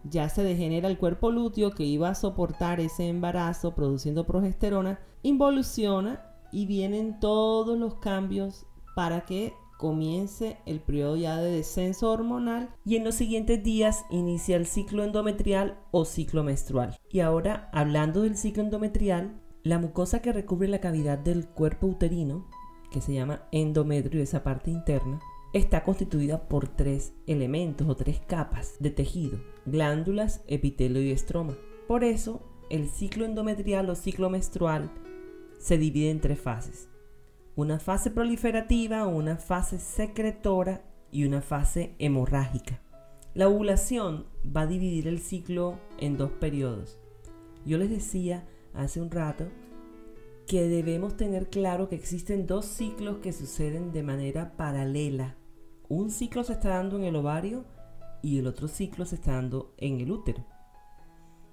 ya 0.04 0.30
se 0.30 0.44
degenera 0.44 0.90
el 0.90 0.98
cuerpo 0.98 1.32
lúteo 1.32 1.72
que 1.72 1.84
iba 1.84 2.10
a 2.10 2.16
soportar 2.16 2.80
ese 2.80 3.08
embarazo 3.08 3.74
produciendo 3.74 4.26
progesterona, 4.26 5.00
involuciona 5.24 6.22
y 6.52 6.66
vienen 6.66 7.20
todos 7.20 7.78
los 7.78 7.96
cambios 7.96 8.66
para 8.96 9.22
que 9.22 9.54
comience 9.82 10.58
el 10.68 10.80
periodo 10.80 11.18
ya 11.18 11.38
de 11.38 11.52
descenso 11.52 12.12
hormonal 12.12 12.70
y 12.86 12.98
en 12.98 13.04
los 13.04 13.16
siguientes 13.16 13.64
días 13.64 14.06
inicia 14.12 14.56
el 14.56 14.68
ciclo 14.68 15.04
endometrial 15.04 15.80
o 15.90 16.06
ciclo 16.06 16.44
menstrual. 16.44 16.96
Y 17.10 17.22
ahora, 17.22 17.68
hablando 17.74 18.22
del 18.22 18.38
ciclo 18.38 18.62
endometrial, 18.62 19.42
la 19.64 19.80
mucosa 19.80 20.22
que 20.22 20.34
recubre 20.34 20.68
la 20.68 20.82
cavidad 20.82 21.18
del 21.18 21.48
cuerpo 21.48 21.88
uterino, 21.88 22.48
que 22.92 23.02
se 23.02 23.16
llama 23.16 23.48
endometrio, 23.52 24.22
esa 24.22 24.44
parte 24.44 24.70
interna, 24.70 25.20
está 25.52 25.84
constituida 25.84 26.48
por 26.48 26.68
tres 26.68 27.14
elementos 27.26 27.90
o 27.90 27.96
tres 27.96 28.20
capas 28.20 28.76
de 28.80 28.92
tejido, 28.92 29.40
glándulas, 29.66 30.44
epitelio 30.46 31.02
y 31.02 31.10
estroma. 31.10 31.58
Por 31.88 32.04
eso, 32.04 32.44
el 32.70 32.88
ciclo 32.88 33.26
endometrial 33.26 33.90
o 33.90 33.96
ciclo 33.96 34.30
menstrual 34.30 34.92
se 35.58 35.80
divide 35.80 36.12
en 36.12 36.22
tres 36.22 36.40
fases 36.40 36.91
una 37.56 37.80
fase 37.80 38.12
proliferativa, 38.12 39.08
una 39.08 39.38
fase 39.38 39.78
secretora 39.80 40.84
y 41.12 41.26
una 41.26 41.42
fase 41.42 41.96
hemorrágica. 42.00 42.82
La 43.34 43.48
ovulación 43.48 44.26
va 44.46 44.62
a 44.62 44.68
dividir 44.68 45.08
el 45.08 45.20
ciclo 45.20 45.80
en 45.98 46.18
dos 46.18 46.32
periodos. 46.32 47.00
Yo 47.66 47.78
les 47.78 47.90
decía 47.90 48.46
hace 48.74 49.02
un 49.02 49.12
rato 49.12 49.48
que 50.48 50.68
debemos 50.68 51.16
tener 51.16 51.50
claro 51.50 51.88
que 51.88 51.96
existen 51.96 52.48
dos 52.48 52.66
ciclos 52.66 53.18
que 53.18 53.32
suceden 53.32 53.92
de 53.92 54.04
manera 54.04 54.58
paralela. 54.58 55.38
Un 55.88 56.10
ciclo 56.10 56.44
se 56.44 56.54
está 56.54 56.70
dando 56.70 56.98
en 56.98 57.04
el 57.04 57.16
ovario 57.16 57.66
y 58.22 58.40
el 58.40 58.48
otro 58.48 58.68
ciclo 58.68 59.06
se 59.06 59.16
está 59.16 59.34
dando 59.34 59.74
en 59.78 60.00
el 60.00 60.12
útero. 60.12 60.46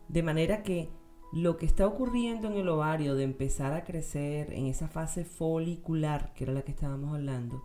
De 0.09 0.23
manera 0.23 0.63
que 0.63 0.91
lo 1.33 1.57
que 1.59 1.67
está 1.67 1.87
ocurriendo 1.87 2.49
en 2.49 2.55
el 2.55 2.69
ovario 2.69 3.15
de 3.15 3.25
empezar 3.25 3.75
a 3.75 3.85
crecer 3.85 4.53
en 4.53 4.67
esa 4.67 4.89
fase 4.89 5.25
folicular, 5.25 6.33
que 6.35 6.45
era 6.45 6.53
la 6.55 6.63
que 6.63 6.73
estábamos 6.73 7.15
hablando, 7.15 7.63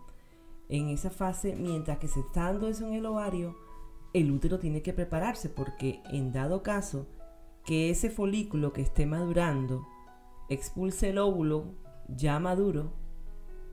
en 0.68 0.88
esa 0.88 1.10
fase, 1.10 1.56
mientras 1.56 1.98
que 1.98 2.08
se 2.08 2.20
está 2.20 2.44
dando 2.44 2.68
eso 2.68 2.86
en 2.86 2.94
el 2.94 3.06
ovario, 3.06 3.56
el 4.12 4.30
útero 4.30 4.58
tiene 4.58 4.82
que 4.82 4.92
prepararse 4.92 5.48
porque 5.48 6.02
en 6.10 6.32
dado 6.32 6.62
caso 6.62 7.06
que 7.64 7.90
ese 7.90 8.10
folículo 8.10 8.72
que 8.72 8.82
esté 8.82 9.06
madurando 9.06 9.86
expulse 10.48 11.10
el 11.10 11.18
óvulo 11.18 11.74
ya 12.08 12.38
maduro 12.38 12.92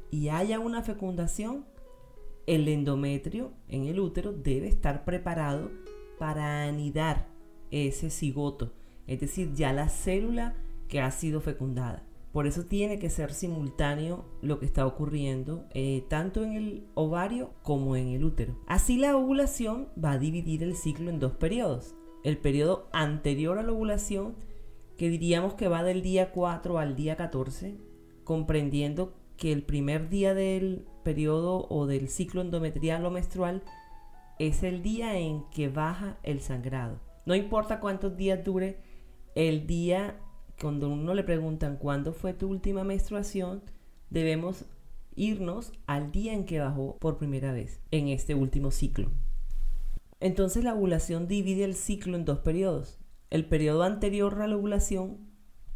y 0.09 0.29
haya 0.29 0.59
una 0.59 0.83
fecundación, 0.83 1.65
el 2.47 2.67
endometrio 2.67 3.51
en 3.67 3.85
el 3.85 3.99
útero 3.99 4.33
debe 4.33 4.67
estar 4.67 5.03
preparado 5.03 5.69
para 6.17 6.63
anidar 6.63 7.27
ese 7.69 8.09
cigoto 8.09 8.73
es 9.11 9.19
decir, 9.19 9.53
ya 9.53 9.73
la 9.73 9.89
célula 9.89 10.55
que 10.87 11.01
ha 11.01 11.11
sido 11.11 11.41
fecundada. 11.41 12.03
Por 12.31 12.47
eso 12.47 12.63
tiene 12.63 12.97
que 12.97 13.09
ser 13.09 13.33
simultáneo 13.33 14.23
lo 14.41 14.57
que 14.57 14.65
está 14.65 14.87
ocurriendo 14.87 15.65
eh, 15.73 16.05
tanto 16.07 16.45
en 16.45 16.53
el 16.53 16.87
ovario 16.93 17.51
como 17.61 17.97
en 17.97 18.07
el 18.07 18.23
útero. 18.23 18.55
Así 18.67 18.95
la 18.95 19.17
ovulación 19.17 19.89
va 20.01 20.13
a 20.13 20.17
dividir 20.17 20.63
el 20.63 20.77
ciclo 20.77 21.09
en 21.09 21.19
dos 21.19 21.33
periodos. 21.33 21.93
El 22.23 22.37
periodo 22.37 22.87
anterior 22.93 23.59
a 23.59 23.63
la 23.63 23.73
ovulación, 23.73 24.35
que 24.97 25.09
diríamos 25.09 25.55
que 25.55 25.67
va 25.67 25.83
del 25.83 26.01
día 26.01 26.31
4 26.31 26.79
al 26.79 26.95
día 26.95 27.17
14, 27.17 27.75
comprendiendo 28.23 29.13
que 29.35 29.51
el 29.51 29.63
primer 29.63 30.07
día 30.07 30.33
del 30.33 30.85
periodo 31.03 31.67
o 31.69 31.85
del 31.85 32.07
ciclo 32.07 32.39
endometrial 32.39 33.05
o 33.05 33.11
menstrual 33.11 33.61
es 34.39 34.63
el 34.63 34.81
día 34.83 35.17
en 35.17 35.43
que 35.49 35.67
baja 35.67 36.17
el 36.23 36.39
sangrado. 36.39 37.01
No 37.25 37.35
importa 37.35 37.79
cuántos 37.79 38.15
días 38.15 38.43
dure 38.43 38.90
el 39.35 39.67
día, 39.67 40.19
cuando 40.59 40.89
uno 40.89 41.13
le 41.13 41.23
preguntan 41.23 41.77
cuándo 41.77 42.13
fue 42.13 42.33
tu 42.33 42.49
última 42.49 42.83
menstruación, 42.83 43.63
debemos 44.09 44.65
irnos 45.15 45.73
al 45.87 46.11
día 46.11 46.33
en 46.33 46.45
que 46.45 46.59
bajó 46.59 46.97
por 46.97 47.17
primera 47.17 47.51
vez 47.51 47.81
en 47.91 48.07
este 48.07 48.35
último 48.35 48.71
ciclo. 48.71 49.09
Entonces 50.19 50.63
la 50.63 50.73
ovulación 50.73 51.27
divide 51.27 51.63
el 51.63 51.75
ciclo 51.75 52.15
en 52.15 52.25
dos 52.25 52.39
periodos. 52.39 52.99
El 53.29 53.45
periodo 53.45 53.83
anterior 53.83 54.41
a 54.41 54.47
la 54.47 54.55
ovulación, 54.55 55.17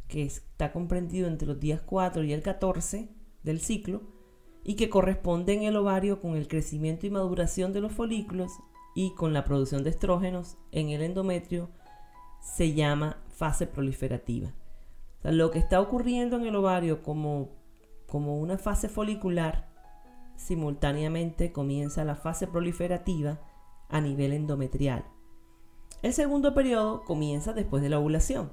que 0.07 0.23
está 0.23 0.71
comprendido 0.71 1.27
entre 1.27 1.47
los 1.47 1.59
días 1.59 1.81
4 1.81 2.23
y 2.23 2.33
el 2.33 2.41
14 2.41 3.09
del 3.43 3.59
ciclo, 3.59 4.03
y 4.63 4.75
que 4.75 4.89
corresponde 4.89 5.53
en 5.53 5.63
el 5.63 5.75
ovario 5.75 6.21
con 6.21 6.35
el 6.35 6.47
crecimiento 6.47 7.05
y 7.05 7.11
maduración 7.11 7.71
de 7.71 7.81
los 7.81 7.91
folículos 7.91 8.51
y 8.95 9.13
con 9.13 9.33
la 9.33 9.45
producción 9.45 9.83
de 9.83 9.91
estrógenos 9.91 10.57
en 10.71 10.89
el 10.89 11.01
endometrio, 11.01 11.69
se 12.41 12.73
llama 12.73 13.17
fase 13.35 13.67
proliferativa. 13.67 14.53
lo 15.23 15.51
que 15.51 15.59
está 15.59 15.81
ocurriendo 15.81 16.37
en 16.37 16.45
el 16.45 16.55
ovario 16.55 17.01
como, 17.01 17.49
como 18.07 18.39
una 18.39 18.57
fase 18.57 18.87
folicular, 18.89 19.67
simultáneamente 20.35 21.51
comienza 21.51 22.03
la 22.03 22.15
fase 22.15 22.47
proliferativa 22.47 23.39
a 23.89 24.01
nivel 24.01 24.33
endometrial. 24.33 25.05
El 26.01 26.13
segundo 26.13 26.53
periodo 26.53 27.03
comienza 27.03 27.53
después 27.53 27.81
de 27.81 27.89
la 27.89 27.99
ovulación 27.99 28.51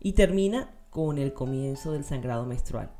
y 0.00 0.12
termina 0.12 0.70
con 0.90 1.18
el 1.18 1.34
comienzo 1.34 1.92
del 1.92 2.04
sangrado 2.04 2.46
menstrual. 2.46 2.90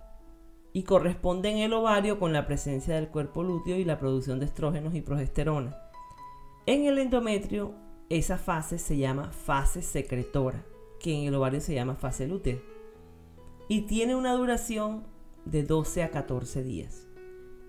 Y 0.73 0.83
corresponde 0.83 1.51
en 1.51 1.59
el 1.59 1.73
ovario 1.73 2.19
con 2.19 2.33
la 2.33 2.47
presencia 2.47 2.97
del 2.97 3.09
cuerpo 3.09 3.43
lúteo 3.43 3.77
y 3.77 3.85
la 3.85 3.99
producción 3.99 4.39
de 4.41 4.47
estrógenos 4.47 4.95
y 4.95 5.01
progesterona. 5.01 5.77
En 6.67 6.85
el 6.85 6.99
endometrio, 6.99 7.75
esa 8.09 8.37
fase 8.37 8.79
se 8.79 8.99
llama 8.99 9.31
fase 9.31 9.81
secretora 9.81 10.65
que 11.05 11.13
en 11.13 11.25
el 11.25 11.35
ovario 11.35 11.61
se 11.61 11.75
llama 11.75 11.97
fase 11.97 12.27
lútea. 12.27 12.57
Y 13.69 13.83
tiene 13.83 14.17
una 14.17 14.33
duración 14.33 15.05
de 15.45 15.63
12 15.63 16.03
a 16.03 16.11
14 16.11 16.65
días. 16.65 17.07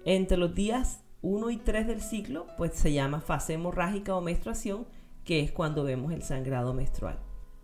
Entre 0.06 0.38
los 0.38 0.56
días 0.56 1.04
1 1.22 1.50
y 1.50 1.58
3 1.58 1.86
del 1.86 2.00
ciclo, 2.00 2.48
pues 2.56 2.76
se 2.76 2.94
llama 2.94 3.20
fase 3.20 3.56
hemorrágica 3.56 4.16
o 4.16 4.22
menstruación, 4.22 4.88
que 5.26 5.42
es 5.42 5.52
cuando 5.52 5.84
vemos 5.84 6.14
el 6.14 6.24
sangrado 6.24 6.74
menstrual. 6.74 7.20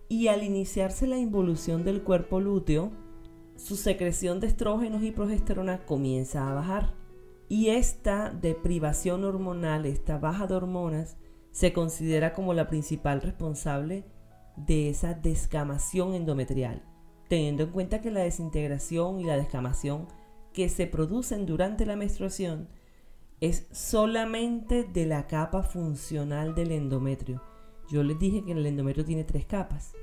Y 0.10 0.28
al 0.28 0.44
iniciarse 0.44 1.08
la 1.08 1.18
involución 1.18 1.86
del 1.86 2.04
cuerpo 2.04 2.42
lúteo, 2.42 2.92
su 3.56 3.78
secreción 3.78 4.42
de 4.42 4.48
estrógenos 4.48 5.04
y 5.04 5.12
progesterona 5.12 5.86
comienza 5.86 6.50
a 6.50 6.54
bajar. 6.54 6.96
Y 7.48 7.70
esta 7.70 8.30
deprivación 8.30 9.24
hormonal, 9.24 9.86
esta 9.86 10.18
baja 10.18 10.48
de 10.48 10.56
hormonas, 10.56 11.16
se 11.52 11.72
considera 11.72 12.34
como 12.34 12.54
la 12.54 12.68
principal 12.68 13.22
responsable 13.22 14.04
de 14.65 14.89
esa 14.89 15.13
descamación 15.13 16.13
endometrial, 16.13 16.84
teniendo 17.28 17.63
en 17.63 17.71
cuenta 17.71 18.02
que 18.02 18.12
la 18.12 18.21
desintegración 18.21 19.19
y 19.19 19.24
la 19.24 19.38
descamación 19.38 20.08
que 20.54 20.69
se 20.69 20.88
producen 20.88 21.45
durante 21.45 21.86
la 21.86 21.95
menstruación 21.95 22.67
es 23.39 23.67
solamente 23.71 24.84
de 24.84 25.06
la 25.06 25.28
capa 25.28 25.63
funcional 25.63 26.54
del 26.54 26.71
endometrio. 26.71 27.41
Yo 27.89 28.04
les 28.04 28.19
dije 28.19 28.43
que 28.43 28.52
el 28.52 28.65
endometrio 28.65 29.04
tiene 29.04 29.24
tres 29.24 29.45
capas. 29.45 29.93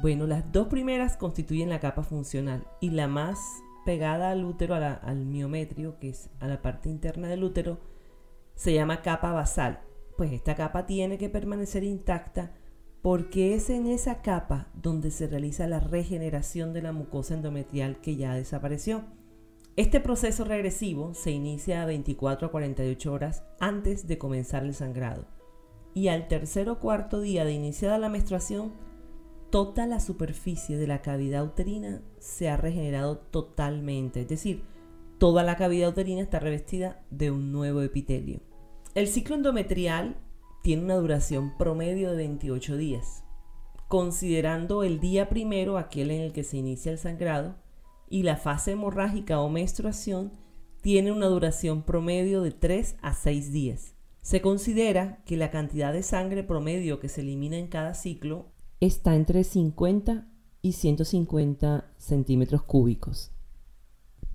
Bueno, 0.00 0.26
las 0.26 0.50
dos 0.52 0.68
primeras 0.68 1.16
constituyen 1.16 1.68
la 1.68 1.80
capa 1.80 2.02
funcional 2.02 2.66
y 2.80 2.90
la 2.90 3.08
más 3.08 3.38
pegada 3.84 4.30
al 4.30 4.44
útero, 4.44 4.74
al 4.74 5.24
miometrio, 5.26 5.98
que 5.98 6.10
es 6.10 6.30
a 6.40 6.46
la 6.46 6.62
parte 6.62 6.88
interna 6.88 7.28
del 7.28 7.44
útero, 7.44 7.80
se 8.54 8.74
llama 8.74 9.02
capa 9.02 9.32
basal. 9.32 9.80
Pues 10.16 10.32
esta 10.32 10.54
capa 10.54 10.86
tiene 10.86 11.18
que 11.18 11.28
permanecer 11.28 11.84
intacta 11.84 12.52
porque 13.02 13.54
es 13.54 13.68
en 13.68 13.88
esa 13.88 14.22
capa 14.22 14.68
donde 14.80 15.10
se 15.10 15.26
realiza 15.26 15.66
la 15.66 15.80
regeneración 15.80 16.72
de 16.72 16.82
la 16.82 16.92
mucosa 16.92 17.34
endometrial 17.34 18.00
que 18.00 18.16
ya 18.16 18.34
desapareció. 18.34 19.02
Este 19.76 20.00
proceso 20.00 20.44
regresivo 20.44 21.12
se 21.14 21.32
inicia 21.32 21.82
a 21.82 21.86
24 21.86 22.46
a 22.46 22.50
48 22.50 23.12
horas 23.12 23.42
antes 23.58 24.06
de 24.06 24.18
comenzar 24.18 24.64
el 24.64 24.74
sangrado 24.74 25.26
y 25.94 26.08
al 26.08 26.28
tercer 26.28 26.68
o 26.68 26.78
cuarto 26.78 27.20
día 27.20 27.44
de 27.44 27.52
iniciada 27.52 27.98
la 27.98 28.08
menstruación, 28.08 28.72
toda 29.50 29.86
la 29.86 30.00
superficie 30.00 30.76
de 30.78 30.86
la 30.86 31.02
cavidad 31.02 31.44
uterina 31.44 32.00
se 32.18 32.48
ha 32.48 32.56
regenerado 32.56 33.18
totalmente, 33.18 34.22
es 34.22 34.28
decir, 34.28 34.62
toda 35.18 35.42
la 35.42 35.56
cavidad 35.56 35.90
uterina 35.90 36.22
está 36.22 36.38
revestida 36.38 37.02
de 37.10 37.30
un 37.30 37.52
nuevo 37.52 37.82
epitelio. 37.82 38.40
El 38.94 39.08
ciclo 39.08 39.36
endometrial 39.36 40.16
tiene 40.62 40.84
una 40.84 40.94
duración 40.96 41.56
promedio 41.58 42.10
de 42.10 42.16
28 42.16 42.76
días, 42.76 43.24
considerando 43.88 44.84
el 44.84 45.00
día 45.00 45.28
primero, 45.28 45.76
aquel 45.76 46.10
en 46.12 46.20
el 46.20 46.32
que 46.32 46.44
se 46.44 46.56
inicia 46.56 46.92
el 46.92 46.98
sangrado, 46.98 47.56
y 48.08 48.22
la 48.22 48.36
fase 48.36 48.72
hemorrágica 48.72 49.40
o 49.40 49.48
menstruación 49.48 50.32
tiene 50.80 51.12
una 51.12 51.26
duración 51.26 51.82
promedio 51.82 52.42
de 52.42 52.52
3 52.52 52.96
a 53.02 53.14
6 53.14 53.52
días. 53.52 53.94
Se 54.20 54.40
considera 54.40 55.22
que 55.24 55.36
la 55.36 55.50
cantidad 55.50 55.92
de 55.92 56.02
sangre 56.02 56.44
promedio 56.44 57.00
que 57.00 57.08
se 57.08 57.22
elimina 57.22 57.56
en 57.56 57.66
cada 57.66 57.94
ciclo 57.94 58.52
está 58.80 59.16
entre 59.16 59.42
50 59.42 60.28
y 60.60 60.72
150 60.72 61.92
centímetros 61.98 62.62
cúbicos. 62.62 63.32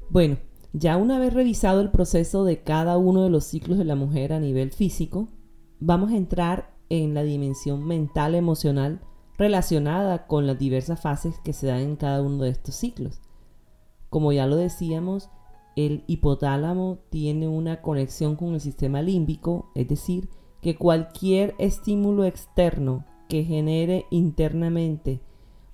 Bueno, 0.10 0.40
ya 0.74 0.98
una 0.98 1.20
vez 1.20 1.34
revisado 1.34 1.80
el 1.80 1.92
proceso 1.92 2.44
de 2.44 2.64
cada 2.64 2.98
uno 2.98 3.24
de 3.24 3.30
los 3.30 3.46
ciclos 3.46 3.78
de 3.78 3.86
la 3.86 3.96
mujer 3.96 4.34
a 4.34 4.40
nivel 4.40 4.72
físico, 4.72 5.30
vamos 5.80 6.12
a 6.12 6.18
entrar 6.18 6.74
en 6.90 7.14
la 7.14 7.24
dimensión 7.24 7.86
mental 7.86 8.36
emocional 8.36 9.02
relacionada 9.38 10.28
con 10.28 10.48
las 10.48 10.58
diversas 10.58 11.00
fases 11.02 11.40
que 11.40 11.54
se 11.54 11.68
dan 11.68 11.80
en 11.80 11.96
cada 11.96 12.22
uno 12.22 12.44
de 12.44 12.50
estos 12.50 12.76
ciclos. 12.76 13.22
Como 14.10 14.32
ya 14.32 14.48
lo 14.48 14.56
decíamos, 14.56 15.30
el 15.76 16.04
hipotálamo 16.08 17.00
tiene 17.10 17.48
una 17.48 17.82
conexión 17.82 18.36
con 18.36 18.54
el 18.54 18.62
sistema 18.62 19.02
límbico, 19.02 19.70
es 19.76 19.88
decir, 19.88 20.30
que 20.62 20.76
cualquier 20.76 21.54
estímulo 21.60 22.26
externo 22.26 23.06
que 23.30 23.44
genere 23.44 24.06
internamente 24.10 25.22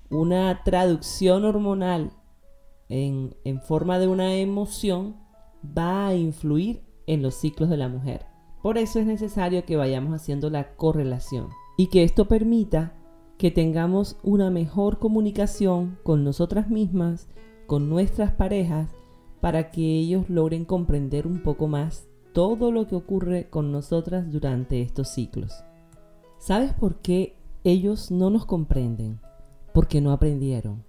una 0.10 0.62
traducción 0.64 1.46
hormonal 1.46 2.12
en, 2.90 3.36
en, 3.46 3.62
forma 3.62 3.98
de 3.98 4.08
una 4.08 4.36
emoción 4.36 5.16
va 5.66 6.08
a 6.08 6.16
influir 6.16 6.84
en 7.08 7.22
los 7.22 7.36
ciclos 7.36 7.70
de 7.70 7.78
la 7.78 7.88
mujer. 7.88 8.33
Por 8.64 8.78
eso 8.78 8.98
es 8.98 9.06
necesario 9.06 9.66
que 9.66 9.76
vayamos 9.76 10.14
haciendo 10.14 10.50
la 10.50 10.78
correlación 10.78 11.50
y 11.76 11.88
que 11.88 12.04
esto 12.04 12.30
permita 12.30 12.94
que 13.38 13.52
tengamos 13.52 14.18
una 14.24 14.50
mejor 14.50 15.00
comunicación 15.00 16.00
con 16.02 16.24
nosotras 16.24 16.70
mismas, 16.70 17.28
con 17.68 17.90
nuestras 17.90 18.32
parejas, 18.32 18.90
para 19.42 19.70
que 19.70 19.82
ellos 19.82 20.30
logren 20.30 20.64
comprender 20.64 21.28
un 21.28 21.44
poco 21.44 21.68
más 21.68 22.08
todo 22.32 22.72
lo 22.72 22.88
que 22.88 22.96
ocurre 22.96 23.50
con 23.50 23.74
nosotras 23.74 24.32
durante 24.32 24.82
estos 24.82 25.10
ciclos. 25.10 25.66
¿Sabes 26.38 26.72
por 26.72 27.02
qué 27.02 27.36
ellos 27.66 28.12
no 28.12 28.30
nos 28.30 28.46
comprenden? 28.46 29.20
Porque 29.74 30.00
no 30.00 30.14
aprendieron. 30.14 30.86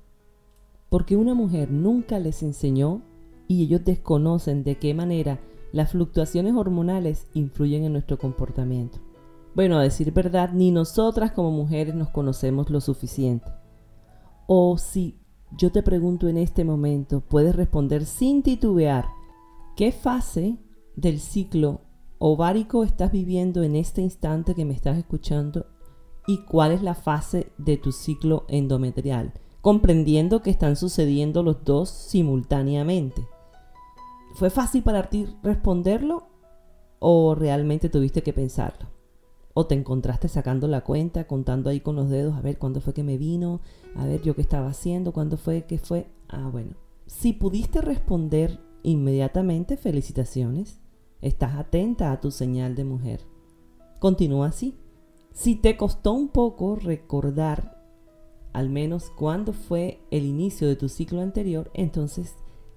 Porque 0.90 1.16
una 1.16 1.34
mujer 1.34 1.72
nunca 1.72 2.20
les 2.20 2.44
enseñó 2.44 3.02
y 3.48 3.64
ellos 3.64 3.84
desconocen 3.84 4.62
de 4.62 4.76
qué 4.76 4.94
manera 4.94 5.40
las 5.74 5.90
fluctuaciones 5.90 6.54
hormonales 6.54 7.26
influyen 7.34 7.82
en 7.82 7.92
nuestro 7.92 8.16
comportamiento. 8.16 9.00
Bueno, 9.56 9.76
a 9.76 9.82
decir 9.82 10.12
verdad, 10.12 10.52
ni 10.52 10.70
nosotras 10.70 11.32
como 11.32 11.50
mujeres 11.50 11.96
nos 11.96 12.10
conocemos 12.10 12.70
lo 12.70 12.80
suficiente. 12.80 13.50
O 14.46 14.78
si 14.78 15.18
yo 15.50 15.72
te 15.72 15.82
pregunto 15.82 16.28
en 16.28 16.36
este 16.38 16.62
momento, 16.62 17.22
puedes 17.22 17.56
responder 17.56 18.06
sin 18.06 18.44
titubear, 18.44 19.06
¿qué 19.76 19.90
fase 19.90 20.58
del 20.94 21.18
ciclo 21.18 21.80
ovárico 22.18 22.84
estás 22.84 23.10
viviendo 23.10 23.64
en 23.64 23.74
este 23.74 24.00
instante 24.00 24.54
que 24.54 24.64
me 24.64 24.74
estás 24.74 24.96
escuchando 24.96 25.66
y 26.28 26.44
cuál 26.44 26.70
es 26.70 26.84
la 26.84 26.94
fase 26.94 27.50
de 27.58 27.78
tu 27.78 27.90
ciclo 27.90 28.44
endometrial, 28.46 29.32
comprendiendo 29.60 30.40
que 30.40 30.50
están 30.50 30.76
sucediendo 30.76 31.42
los 31.42 31.64
dos 31.64 31.88
simultáneamente. 31.90 33.26
¿Fue 34.34 34.50
fácil 34.50 34.82
para 34.82 35.10
ti 35.10 35.28
responderlo 35.44 36.26
o 36.98 37.36
realmente 37.36 37.88
tuviste 37.88 38.24
que 38.24 38.32
pensarlo? 38.32 38.88
¿O 39.54 39.66
te 39.66 39.76
encontraste 39.76 40.26
sacando 40.26 40.66
la 40.66 40.80
cuenta, 40.80 41.28
contando 41.28 41.70
ahí 41.70 41.78
con 41.78 41.94
los 41.94 42.10
dedos, 42.10 42.34
a 42.34 42.40
ver 42.40 42.58
cuándo 42.58 42.80
fue 42.80 42.94
que 42.94 43.04
me 43.04 43.16
vino, 43.16 43.60
a 43.94 44.04
ver 44.06 44.22
yo 44.22 44.34
qué 44.34 44.42
estaba 44.42 44.66
haciendo, 44.66 45.12
cuándo 45.12 45.36
fue 45.36 45.66
que 45.66 45.78
fue? 45.78 46.08
Ah, 46.28 46.48
bueno. 46.50 46.72
Si 47.06 47.32
pudiste 47.32 47.80
responder 47.80 48.58
inmediatamente, 48.82 49.76
felicitaciones. 49.76 50.80
Estás 51.20 51.54
atenta 51.54 52.10
a 52.10 52.20
tu 52.20 52.32
señal 52.32 52.74
de 52.74 52.84
mujer. 52.84 53.20
Continúa 54.00 54.48
así. 54.48 54.76
Si 55.32 55.54
te 55.54 55.76
costó 55.76 56.12
un 56.12 56.28
poco 56.28 56.74
recordar 56.74 57.86
al 58.52 58.68
menos 58.68 59.10
cuándo 59.10 59.52
fue 59.52 60.00
el 60.10 60.24
inicio 60.24 60.66
de 60.66 60.74
tu 60.74 60.88
ciclo 60.88 61.20
anterior, 61.20 61.70
entonces 61.72 62.34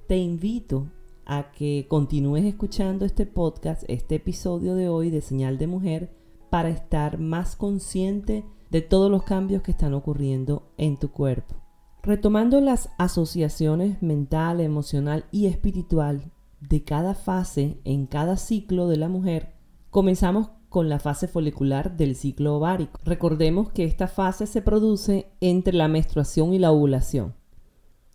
te 0.08 0.18
invito 0.18 0.92
a 1.28 1.52
que 1.52 1.86
continúes 1.90 2.46
escuchando 2.46 3.06
este 3.06 3.26
podcast, 3.26 3.84
este 3.88 4.16
episodio 4.16 4.76
de 4.76 4.88
hoy 4.88 5.10
de 5.10 5.22
Señal 5.22 5.58
de 5.58 5.68
Mujer, 5.68 6.16
para 6.50 6.70
estar 6.70 7.20
más 7.20 7.58
consciente 7.58 8.46
de 8.72 8.82
todos 8.82 9.12
los 9.12 9.24
cambios 9.24 9.62
que 9.62 9.72
están 9.72 9.94
ocurriendo 9.94 10.72
en 10.78 10.98
tu 10.98 11.12
cuerpo. 11.12 11.56
Retomando 12.02 12.62
las 12.62 12.90
asociaciones 12.98 14.02
mental, 14.02 14.62
emocional 14.62 15.26
y 15.30 15.48
espiritual 15.48 16.32
de 16.62 16.84
cada 16.84 17.14
fase 17.14 17.80
en 17.84 18.08
cada 18.08 18.38
ciclo 18.38 18.88
de 18.88 18.96
la 18.96 19.10
mujer, 19.10 19.54
comenzamos 19.90 20.50
con 20.70 20.90
la 20.90 21.00
fase 21.00 21.28
folicular 21.28 21.98
del 21.98 22.16
ciclo 22.16 22.56
ovárico. 22.56 23.00
Recordemos 23.04 23.72
que 23.72 23.84
esta 23.84 24.08
fase 24.08 24.48
se 24.48 24.62
produce 24.62 25.32
entre 25.42 25.74
la 25.74 25.88
menstruación 25.90 26.54
y 26.54 26.60
la 26.60 26.72
ovulación. 26.72 27.37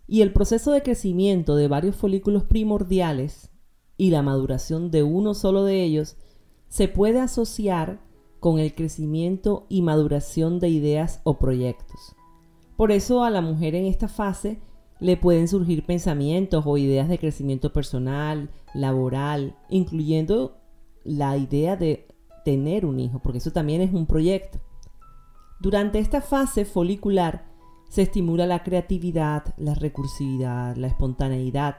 Y 0.07 0.21
el 0.21 0.33
proceso 0.33 0.71
de 0.71 0.83
crecimiento 0.83 1.55
de 1.55 1.67
varios 1.67 1.95
folículos 1.95 2.43
primordiales 2.43 3.51
y 3.97 4.09
la 4.09 4.21
maduración 4.21 4.91
de 4.91 5.03
uno 5.03 5.33
solo 5.33 5.63
de 5.63 5.83
ellos 5.83 6.17
se 6.67 6.87
puede 6.87 7.19
asociar 7.19 8.01
con 8.39 8.59
el 8.59 8.75
crecimiento 8.75 9.65
y 9.69 9.81
maduración 9.81 10.59
de 10.59 10.69
ideas 10.69 11.21
o 11.23 11.39
proyectos. 11.39 12.15
Por 12.75 12.91
eso 12.91 13.23
a 13.23 13.29
la 13.29 13.41
mujer 13.41 13.75
en 13.75 13.85
esta 13.85 14.07
fase 14.07 14.59
le 14.99 15.17
pueden 15.17 15.47
surgir 15.47 15.85
pensamientos 15.85 16.63
o 16.65 16.77
ideas 16.77 17.07
de 17.07 17.19
crecimiento 17.19 17.71
personal, 17.71 18.49
laboral, 18.73 19.55
incluyendo 19.69 20.57
la 21.03 21.37
idea 21.37 21.75
de 21.75 22.07
tener 22.43 22.85
un 22.85 22.99
hijo, 22.99 23.19
porque 23.19 23.37
eso 23.37 23.51
también 23.51 23.81
es 23.81 23.93
un 23.93 24.05
proyecto. 24.05 24.59
Durante 25.61 25.99
esta 25.99 26.21
fase 26.21 26.65
folicular 26.65 27.52
se 27.93 28.01
estimula 28.01 28.47
la 28.47 28.63
creatividad, 28.63 29.53
la 29.55 29.75
recursividad, 29.75 30.75
la 30.77 30.87
espontaneidad, 30.87 31.75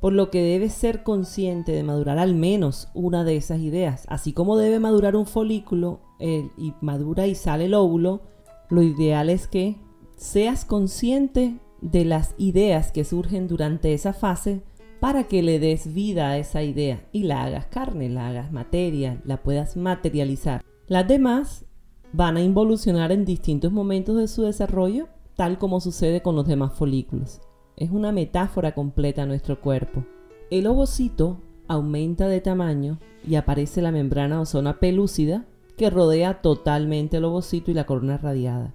por 0.00 0.14
lo 0.14 0.30
que 0.30 0.42
debe 0.42 0.70
ser 0.70 1.02
consciente 1.02 1.72
de 1.72 1.82
madurar 1.82 2.18
al 2.18 2.34
menos 2.34 2.88
una 2.94 3.22
de 3.22 3.36
esas 3.36 3.60
ideas. 3.60 4.06
Así 4.08 4.32
como 4.32 4.56
debe 4.56 4.78
madurar 4.78 5.14
un 5.14 5.26
folículo 5.26 6.00
y 6.18 6.72
madura 6.80 7.26
y 7.26 7.34
sale 7.34 7.66
el 7.66 7.74
óvulo, 7.74 8.22
lo 8.70 8.80
ideal 8.80 9.28
es 9.28 9.46
que 9.46 9.76
seas 10.16 10.64
consciente 10.64 11.58
de 11.82 12.06
las 12.06 12.34
ideas 12.38 12.90
que 12.90 13.04
surgen 13.04 13.46
durante 13.46 13.92
esa 13.92 14.14
fase 14.14 14.62
para 15.00 15.24
que 15.24 15.42
le 15.42 15.58
des 15.58 15.92
vida 15.92 16.30
a 16.30 16.38
esa 16.38 16.62
idea 16.62 17.06
y 17.12 17.24
la 17.24 17.42
hagas 17.42 17.66
carne, 17.66 18.08
la 18.08 18.28
hagas 18.28 18.52
materia, 18.52 19.20
la 19.26 19.42
puedas 19.42 19.76
materializar. 19.76 20.62
Las 20.86 21.06
demás 21.06 21.66
van 22.14 22.38
a 22.38 22.42
involucionar 22.42 23.12
en 23.12 23.26
distintos 23.26 23.70
momentos 23.70 24.16
de 24.16 24.28
su 24.28 24.44
desarrollo, 24.44 25.08
tal 25.36 25.58
como 25.58 25.80
sucede 25.80 26.22
con 26.22 26.36
los 26.36 26.46
demás 26.46 26.72
folículos. 26.74 27.40
Es 27.76 27.90
una 27.90 28.12
metáfora 28.12 28.74
completa 28.74 29.22
a 29.22 29.26
nuestro 29.26 29.60
cuerpo. 29.60 30.04
El 30.50 30.66
ovocito 30.66 31.40
aumenta 31.68 32.28
de 32.28 32.40
tamaño 32.40 32.98
y 33.26 33.36
aparece 33.36 33.82
la 33.82 33.92
membrana 33.92 34.40
o 34.40 34.46
zona 34.46 34.78
pelúcida 34.78 35.46
que 35.76 35.90
rodea 35.90 36.42
totalmente 36.42 37.16
el 37.16 37.24
ovocito 37.24 37.70
y 37.70 37.74
la 37.74 37.86
corona 37.86 38.18
radiada 38.18 38.74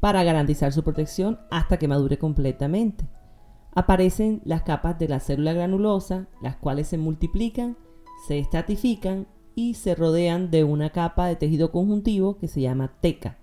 para 0.00 0.22
garantizar 0.22 0.72
su 0.72 0.84
protección 0.84 1.40
hasta 1.50 1.78
que 1.78 1.88
madure 1.88 2.18
completamente. 2.18 3.08
Aparecen 3.74 4.40
las 4.44 4.62
capas 4.62 4.98
de 4.98 5.08
la 5.08 5.20
célula 5.20 5.52
granulosa, 5.52 6.28
las 6.40 6.56
cuales 6.56 6.88
se 6.88 6.98
multiplican, 6.98 7.76
se 8.26 8.38
estratifican 8.38 9.26
y 9.54 9.74
se 9.74 9.94
rodean 9.94 10.50
de 10.50 10.64
una 10.64 10.90
capa 10.90 11.26
de 11.26 11.36
tejido 11.36 11.72
conjuntivo 11.72 12.38
que 12.38 12.48
se 12.48 12.60
llama 12.60 12.92
teca. 13.00 13.38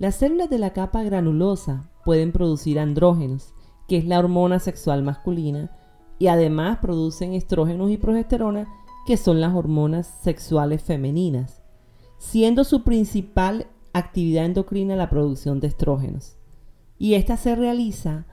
Las 0.00 0.14
células 0.14 0.48
de 0.48 0.58
la 0.58 0.72
capa 0.72 1.02
granulosa 1.02 1.90
pueden 2.06 2.32
producir 2.32 2.80
andrógenos, 2.80 3.52
que 3.86 3.98
es 3.98 4.06
la 4.06 4.18
hormona 4.18 4.58
sexual 4.58 5.02
masculina, 5.02 5.76
y 6.18 6.28
además 6.28 6.78
producen 6.78 7.34
estrógenos 7.34 7.90
y 7.90 7.98
progesterona, 7.98 8.66
que 9.06 9.18
son 9.18 9.42
las 9.42 9.54
hormonas 9.54 10.06
sexuales 10.06 10.82
femeninas, 10.82 11.60
siendo 12.16 12.64
su 12.64 12.82
principal 12.82 13.66
actividad 13.92 14.46
endocrina 14.46 14.96
la 14.96 15.10
producción 15.10 15.60
de 15.60 15.66
estrógenos. 15.66 16.38
Y 16.96 17.12
esta 17.12 17.36
se 17.36 17.54
realiza 17.54 18.24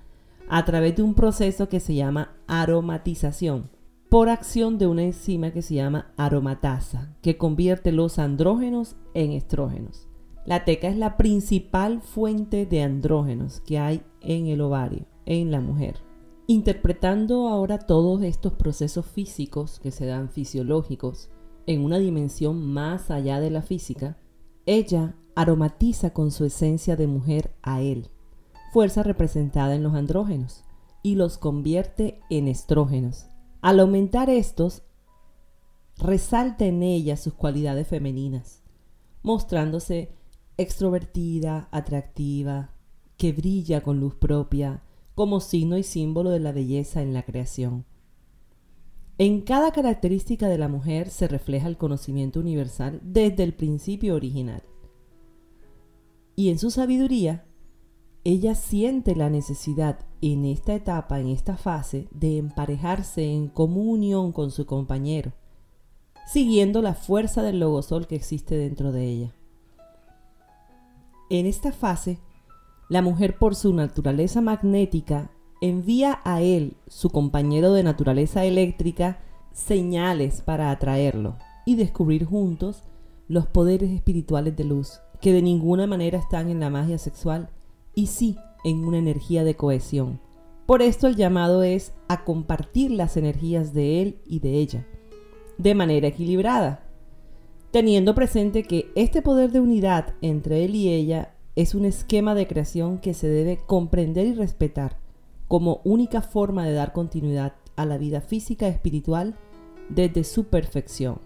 a 0.48 0.64
través 0.64 0.96
de 0.96 1.04
un 1.04 1.16
proceso 1.16 1.68
que 1.68 1.82
se 1.82 1.96
llama 1.96 2.32
aromatización, 2.48 3.70
por 4.08 4.30
acción 4.30 4.78
de 4.78 4.88
una 4.88 5.04
enzima 5.04 5.52
que 5.52 5.62
se 5.62 5.76
llama 5.76 6.14
aromatasa, 6.16 7.14
que 7.22 7.38
convierte 7.38 7.92
los 7.92 8.20
andrógenos 8.20 8.96
en 9.14 9.34
estrógenos. 9.34 10.08
La 10.48 10.64
teca 10.64 10.88
es 10.88 10.96
la 10.96 11.18
principal 11.18 12.02
fuente 12.02 12.66
de 12.66 12.82
andrógenos 12.82 13.60
que 13.60 13.80
hay 13.80 14.02
en 14.22 14.48
el 14.48 14.62
ovario, 14.62 15.06
en 15.26 15.52
la 15.52 15.60
mujer. 15.60 15.98
Interpretando 16.48 17.50
ahora 17.50 17.80
todos 17.80 18.22
estos 18.22 18.54
procesos 18.54 19.06
físicos 19.06 19.82
que 19.82 19.92
se 19.92 20.06
dan 20.06 20.30
fisiológicos 20.30 21.30
en 21.66 21.84
una 21.84 22.00
dimensión 22.00 22.66
más 22.66 23.12
allá 23.12 23.42
de 23.42 23.50
la 23.50 23.62
física, 23.62 24.16
ella 24.66 25.18
aromatiza 25.36 26.14
con 26.14 26.32
su 26.32 26.46
esencia 26.46 26.96
de 26.96 27.08
mujer 27.08 27.54
a 27.62 27.82
él, 27.82 28.10
fuerza 28.72 29.04
representada 29.04 29.76
en 29.76 29.84
los 29.84 29.96
andrógenos, 29.96 30.64
y 31.04 31.16
los 31.16 31.38
convierte 31.38 32.22
en 32.30 32.48
estrógenos. 32.48 33.28
Al 33.60 33.82
aumentar 33.82 34.30
estos, 34.30 34.84
resalta 35.98 36.64
en 36.64 36.84
ella 36.84 37.18
sus 37.18 37.34
cualidades 37.34 37.90
femeninas, 37.90 38.64
mostrándose 39.24 40.17
extrovertida, 40.58 41.68
atractiva, 41.72 42.72
que 43.18 43.32
brilla 43.32 43.82
con 43.82 44.00
luz 44.00 44.16
propia, 44.16 44.84
como 45.16 45.40
signo 45.40 45.78
y 45.78 45.84
símbolo 45.84 46.30
de 46.30 46.40
la 46.40 46.52
belleza 46.52 47.02
en 47.02 47.14
la 47.14 47.24
creación. 47.24 47.86
En 49.18 49.42
cada 49.42 49.72
característica 49.72 50.48
de 50.48 50.58
la 50.58 50.68
mujer 50.68 51.10
se 51.10 51.28
refleja 51.28 51.68
el 51.68 51.78
conocimiento 51.78 52.40
universal 52.40 53.00
desde 53.04 53.44
el 53.44 53.54
principio 53.54 54.16
original 54.16 54.62
y 56.38 56.52
en 56.52 56.60
su 56.60 56.70
sabiduría 56.70 57.46
ella 58.24 58.54
siente 58.54 59.16
la 59.16 59.30
necesidad 59.30 60.00
en 60.22 60.46
esta 60.46 60.76
etapa, 60.76 61.20
en 61.20 61.30
esta 61.30 61.58
fase, 61.58 62.08
de 62.12 62.38
emparejarse 62.38 63.26
en 63.26 63.48
comunión 63.48 64.32
con 64.32 64.52
su 64.52 64.66
compañero, 64.66 65.34
siguiendo 66.28 66.82
la 66.82 66.94
fuerza 66.94 67.42
del 67.42 67.60
logosol 67.60 68.06
que 68.06 68.16
existe 68.16 68.56
dentro 68.56 68.92
de 68.92 69.06
ella. 69.06 69.37
En 71.30 71.46
esta 71.46 71.74
fase, 71.74 72.20
la 72.88 73.02
mujer 73.02 73.38
por 73.38 73.56
su 73.56 73.74
naturaleza 73.74 74.40
magnética 74.40 75.30
envía 75.60 76.22
a 76.24 76.42
él, 76.42 76.78
su 76.88 77.10
compañero 77.10 77.74
de 77.74 77.84
naturaleza 77.84 78.46
eléctrica, 78.46 79.20
señales 79.52 80.42
para 80.42 80.72
atraerlo 80.72 81.36
y 81.66 81.76
descubrir 81.76 82.24
juntos 82.24 82.84
los 83.28 83.46
poderes 83.46 83.92
espirituales 83.92 84.56
de 84.56 84.64
luz, 84.64 85.02
que 85.20 85.34
de 85.34 85.42
ninguna 85.42 85.86
manera 85.86 86.18
están 86.18 86.48
en 86.50 86.62
la 86.62 86.70
magia 86.70 86.98
sexual 86.98 87.50
y 87.94 88.08
sí 88.08 88.38
en 88.64 88.86
una 88.86 89.00
energía 89.00 89.44
de 89.44 89.58
cohesión. 89.58 90.22
Por 90.66 90.82
esto 90.82 91.08
el 91.08 91.18
llamado 91.18 91.62
es 91.62 91.92
a 92.08 92.24
compartir 92.24 92.92
las 92.92 93.18
energías 93.18 93.74
de 93.74 94.02
él 94.02 94.22
y 94.26 94.40
de 94.40 94.60
ella, 94.60 94.88
de 95.58 95.76
manera 95.76 96.08
equilibrada, 96.08 96.87
teniendo 97.72 98.16
presente 98.16 98.64
que 98.64 98.92
este 98.96 99.22
poder 99.22 99.52
de 99.52 99.60
unidad 99.60 100.16
entre 100.22 100.66
él 100.66 100.76
y 100.76 100.90
ella 100.90 101.34
es 101.56 101.76
un 101.76 101.86
esquema 101.86 102.36
de 102.36 102.48
creación 102.48 103.00
que 103.00 103.14
se 103.14 103.28
debe 103.28 103.58
comprender 103.58 104.28
y 104.28 104.34
respetar 104.34 104.98
como 105.48 105.82
única 105.84 106.22
forma 106.22 106.66
de 106.66 106.74
dar 106.74 106.94
continuidad 106.94 107.54
a 107.76 107.86
la 107.86 107.98
vida 107.98 108.22
física 108.22 108.68
y 108.68 108.72
espiritual 108.72 109.36
desde 109.90 110.24
su 110.24 110.46
perfección, 110.46 111.20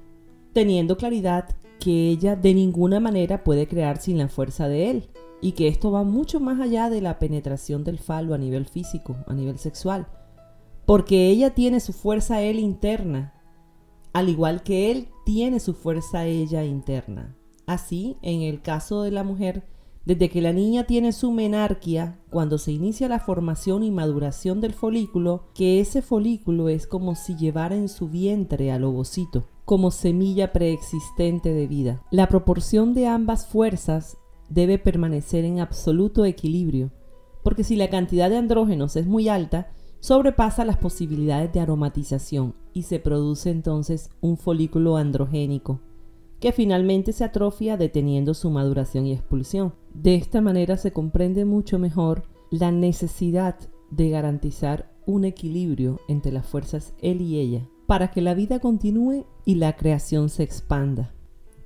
teniendo 0.53 0.97
claridad 0.97 1.49
que 1.79 2.09
ella 2.09 2.35
de 2.35 2.53
ninguna 2.53 2.99
manera 2.99 3.43
puede 3.43 3.67
crear 3.67 3.99
sin 3.99 4.19
la 4.19 4.27
fuerza 4.27 4.67
de 4.67 4.91
él, 4.91 5.09
y 5.41 5.53
que 5.53 5.67
esto 5.67 5.91
va 5.91 6.03
mucho 6.03 6.39
más 6.39 6.61
allá 6.61 6.89
de 6.89 7.01
la 7.01 7.17
penetración 7.17 7.83
del 7.83 7.97
falo 7.97 8.35
a 8.35 8.37
nivel 8.37 8.67
físico, 8.67 9.17
a 9.27 9.33
nivel 9.33 9.57
sexual, 9.57 10.07
porque 10.85 11.29
ella 11.29 11.55
tiene 11.55 11.79
su 11.79 11.93
fuerza 11.93 12.41
él 12.41 12.59
interna, 12.59 13.33
al 14.13 14.29
igual 14.29 14.61
que 14.61 14.91
él 14.91 15.07
tiene 15.25 15.59
su 15.59 15.73
fuerza 15.73 16.25
ella 16.25 16.63
interna. 16.63 17.35
Así, 17.65 18.17
en 18.21 18.41
el 18.41 18.61
caso 18.61 19.03
de 19.03 19.11
la 19.11 19.23
mujer, 19.23 19.63
desde 20.05 20.29
que 20.29 20.41
la 20.41 20.51
niña 20.51 20.85
tiene 20.85 21.11
su 21.11 21.31
menarquia, 21.31 22.19
cuando 22.31 22.57
se 22.57 22.71
inicia 22.71 23.07
la 23.07 23.19
formación 23.19 23.83
y 23.83 23.91
maduración 23.91 24.59
del 24.59 24.73
folículo, 24.73 25.43
que 25.53 25.79
ese 25.79 26.01
folículo 26.01 26.69
es 26.69 26.87
como 26.87 27.15
si 27.15 27.35
llevara 27.35 27.75
en 27.75 27.87
su 27.87 28.09
vientre 28.09 28.71
al 28.71 28.83
ovocito, 28.83 29.47
como 29.63 29.91
semilla 29.91 30.51
preexistente 30.53 31.53
de 31.53 31.67
vida. 31.67 32.01
La 32.09 32.27
proporción 32.27 32.93
de 32.95 33.07
ambas 33.07 33.47
fuerzas 33.47 34.17
debe 34.49 34.79
permanecer 34.79 35.45
en 35.45 35.59
absoluto 35.59 36.25
equilibrio, 36.25 36.91
porque 37.43 37.63
si 37.63 37.75
la 37.75 37.89
cantidad 37.89 38.29
de 38.29 38.37
andrógenos 38.37 38.95
es 38.95 39.05
muy 39.05 39.29
alta, 39.29 39.71
sobrepasa 40.01 40.65
las 40.65 40.77
posibilidades 40.77 41.53
de 41.53 41.61
aromatización 41.61 42.55
y 42.73 42.83
se 42.83 42.99
produce 42.99 43.51
entonces 43.51 44.09
un 44.19 44.35
folículo 44.35 44.97
androgénico 44.97 45.79
que 46.41 46.51
finalmente 46.51 47.13
se 47.13 47.23
atrofia 47.23 47.77
deteniendo 47.77 48.33
su 48.33 48.49
maduración 48.49 49.05
y 49.05 49.13
expulsión. 49.13 49.73
De 49.93 50.15
esta 50.15 50.41
manera 50.41 50.75
se 50.75 50.91
comprende 50.91 51.45
mucho 51.45 51.77
mejor 51.77 52.23
la 52.49 52.71
necesidad 52.71 53.55
de 53.91 54.09
garantizar 54.09 54.91
un 55.05 55.23
equilibrio 55.23 55.99
entre 56.07 56.31
las 56.31 56.47
fuerzas 56.47 56.93
él 56.99 57.21
y 57.21 57.39
ella 57.39 57.69
para 57.85 58.09
que 58.09 58.21
la 58.21 58.33
vida 58.33 58.59
continúe 58.59 59.25
y 59.45 59.55
la 59.55 59.75
creación 59.75 60.29
se 60.29 60.41
expanda. 60.41 61.13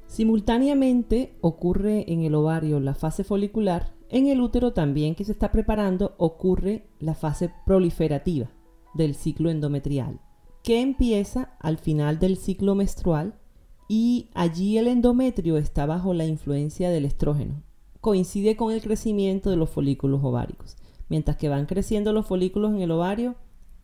Simultáneamente 0.07 1.37
ocurre 1.39 2.11
en 2.11 2.23
el 2.23 2.35
ovario 2.35 2.81
la 2.81 2.95
fase 2.95 3.23
folicular, 3.23 3.94
en 4.09 4.27
el 4.27 4.41
útero 4.41 4.73
también 4.73 5.15
que 5.15 5.25
se 5.25 5.31
está 5.31 5.51
preparando 5.51 6.15
ocurre 6.17 6.87
la 6.99 7.15
fase 7.15 7.51
proliferativa 7.65 8.51
del 8.93 9.15
ciclo 9.15 9.49
endometrial, 9.49 10.19
que 10.63 10.81
empieza 10.81 11.55
al 11.59 11.77
final 11.77 12.19
del 12.19 12.37
ciclo 12.37 12.75
menstrual 12.75 13.39
y 13.87 14.29
allí 14.33 14.77
el 14.77 14.87
endometrio 14.87 15.57
está 15.57 15.85
bajo 15.85 16.13
la 16.13 16.25
influencia 16.25 16.89
del 16.89 17.05
estrógeno. 17.05 17.61
Coincide 18.01 18.55
con 18.55 18.71
el 18.71 18.81
crecimiento 18.81 19.49
de 19.49 19.57
los 19.57 19.69
folículos 19.69 20.23
ováricos. 20.23 20.77
Mientras 21.09 21.37
que 21.37 21.49
van 21.49 21.65
creciendo 21.65 22.13
los 22.13 22.25
folículos 22.25 22.73
en 22.73 22.81
el 22.81 22.91
ovario, 22.91 23.35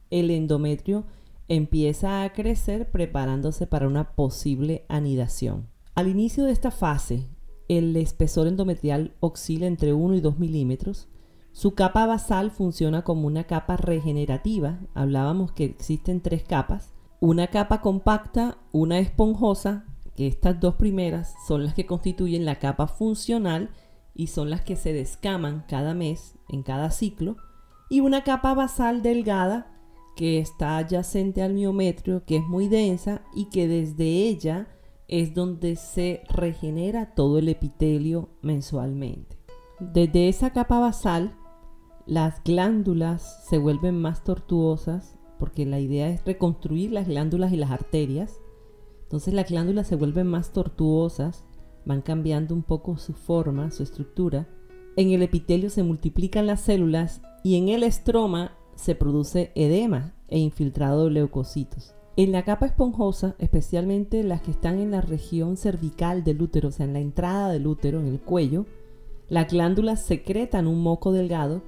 el 0.09 0.32
endometrio 0.32 1.05
empieza 1.47 2.24
a 2.24 2.34
crecer 2.34 2.89
preparándose 2.91 3.67
para 3.67 3.88
una 3.88 4.15
posible 4.15 4.86
anidación. 4.88 5.67
Al 5.95 6.07
inicio 6.07 6.45
de 6.45 6.51
esta 6.51 6.72
fase, 6.72 7.28
el 7.78 7.95
espesor 7.95 8.47
endometrial 8.47 9.13
oscila 9.22 9.65
entre 9.65 9.93
1 9.93 10.15
y 10.15 10.19
2 10.19 10.39
milímetros. 10.39 11.07
Su 11.53 11.74
capa 11.74 12.05
basal 12.05 12.51
funciona 12.51 13.03
como 13.03 13.28
una 13.28 13.45
capa 13.45 13.78
regenerativa. 13.78 14.80
Hablábamos 14.93 15.53
que 15.53 15.65
existen 15.65 16.19
tres 16.19 16.43
capas. 16.43 16.93
Una 17.22 17.47
capa 17.47 17.80
compacta, 17.80 18.57
una 18.74 18.99
esponjosa 18.99 19.86
que 20.17 20.28
estas 20.28 20.59
dos 20.59 20.76
primeras 20.76 21.34
son 21.47 21.63
las 21.63 21.74
que 21.74 21.86
constituyen 21.86 22.43
la 22.43 22.59
capa 22.59 22.88
funcional 22.88 23.69
y 24.13 24.28
son 24.28 24.49
las 24.49 24.61
que 24.61 24.76
se 24.76 24.91
descaman 24.91 25.63
cada 25.69 25.93
mes 25.93 26.36
en 26.49 26.63
cada 26.63 26.91
ciclo, 26.91 27.38
y 27.89 28.01
una 28.01 28.26
capa 28.26 28.53
basal 28.53 29.01
delgada 29.01 29.72
que 30.17 30.39
está 30.39 30.78
adyacente 30.78 31.41
al 31.41 31.53
miometrio, 31.53 32.26
que 32.26 32.36
es 32.36 32.43
muy 32.43 32.67
densa 32.67 33.22
y 33.34 33.45
que 33.45 33.69
desde 33.69 34.03
ella 34.03 34.67
es 35.12 35.36
donde 35.36 35.76
se 35.76 36.24
regenera 36.30 37.14
todo 37.14 37.38
el 37.38 37.49
epitelio 37.49 38.30
mensualmente. 38.41 39.38
Desde 39.80 40.30
esa 40.30 40.51
capa 40.51 40.80
basal, 40.80 41.36
las 42.07 42.43
glándulas 42.43 43.45
se 43.47 43.59
vuelven 43.59 44.01
más 44.01 44.24
tortuosas 44.24 45.18
porque 45.38 45.66
la 45.66 45.80
idea 45.80 46.09
es 46.09 46.26
reconstruir 46.26 46.91
las 46.91 47.07
glándulas 47.07 47.53
y 47.53 47.57
las 47.57 47.70
arterias 47.72 48.39
entonces 49.12 49.34
las 49.34 49.49
glándulas 49.49 49.88
se 49.88 49.97
vuelven 49.97 50.28
más 50.28 50.53
tortuosas, 50.53 51.43
van 51.84 52.01
cambiando 52.01 52.55
un 52.55 52.64
poco 52.64 52.95
su 52.95 53.12
forma, 53.12 53.70
su 53.70 53.84
estructura. 53.84 54.47
En 54.95 55.12
el 55.12 55.22
epitelio 55.22 55.70
se 55.70 55.84
multiplican 55.84 56.47
las 56.47 56.62
células 56.62 57.22
y 57.43 57.57
en 57.57 57.68
el 57.68 57.84
estroma 57.84 58.55
se 58.76 58.95
produce 58.95 59.51
edema 59.53 60.16
e 60.30 60.39
infiltrado 60.39 61.03
de 61.03 61.12
leucocitos. 61.12 61.93
En 62.22 62.32
la 62.32 62.43
capa 62.43 62.67
esponjosa, 62.67 63.34
especialmente 63.39 64.24
las 64.24 64.43
que 64.43 64.51
están 64.51 64.78
en 64.78 64.91
la 64.91 65.01
región 65.01 65.57
cervical 65.57 66.24
del 66.24 66.39
útero, 66.43 66.69
o 66.69 66.72
sea, 66.72 66.86
en 66.86 66.93
la 66.93 66.99
entrada 66.99 67.49
del 67.49 67.65
útero, 67.65 67.99
en 67.99 68.05
el 68.05 68.19
cuello, 68.19 68.67
las 69.28 69.51
glándulas 69.51 70.05
secretan 70.05 70.67
un 70.67 70.84
moco 70.84 71.11
delgado 71.11 71.63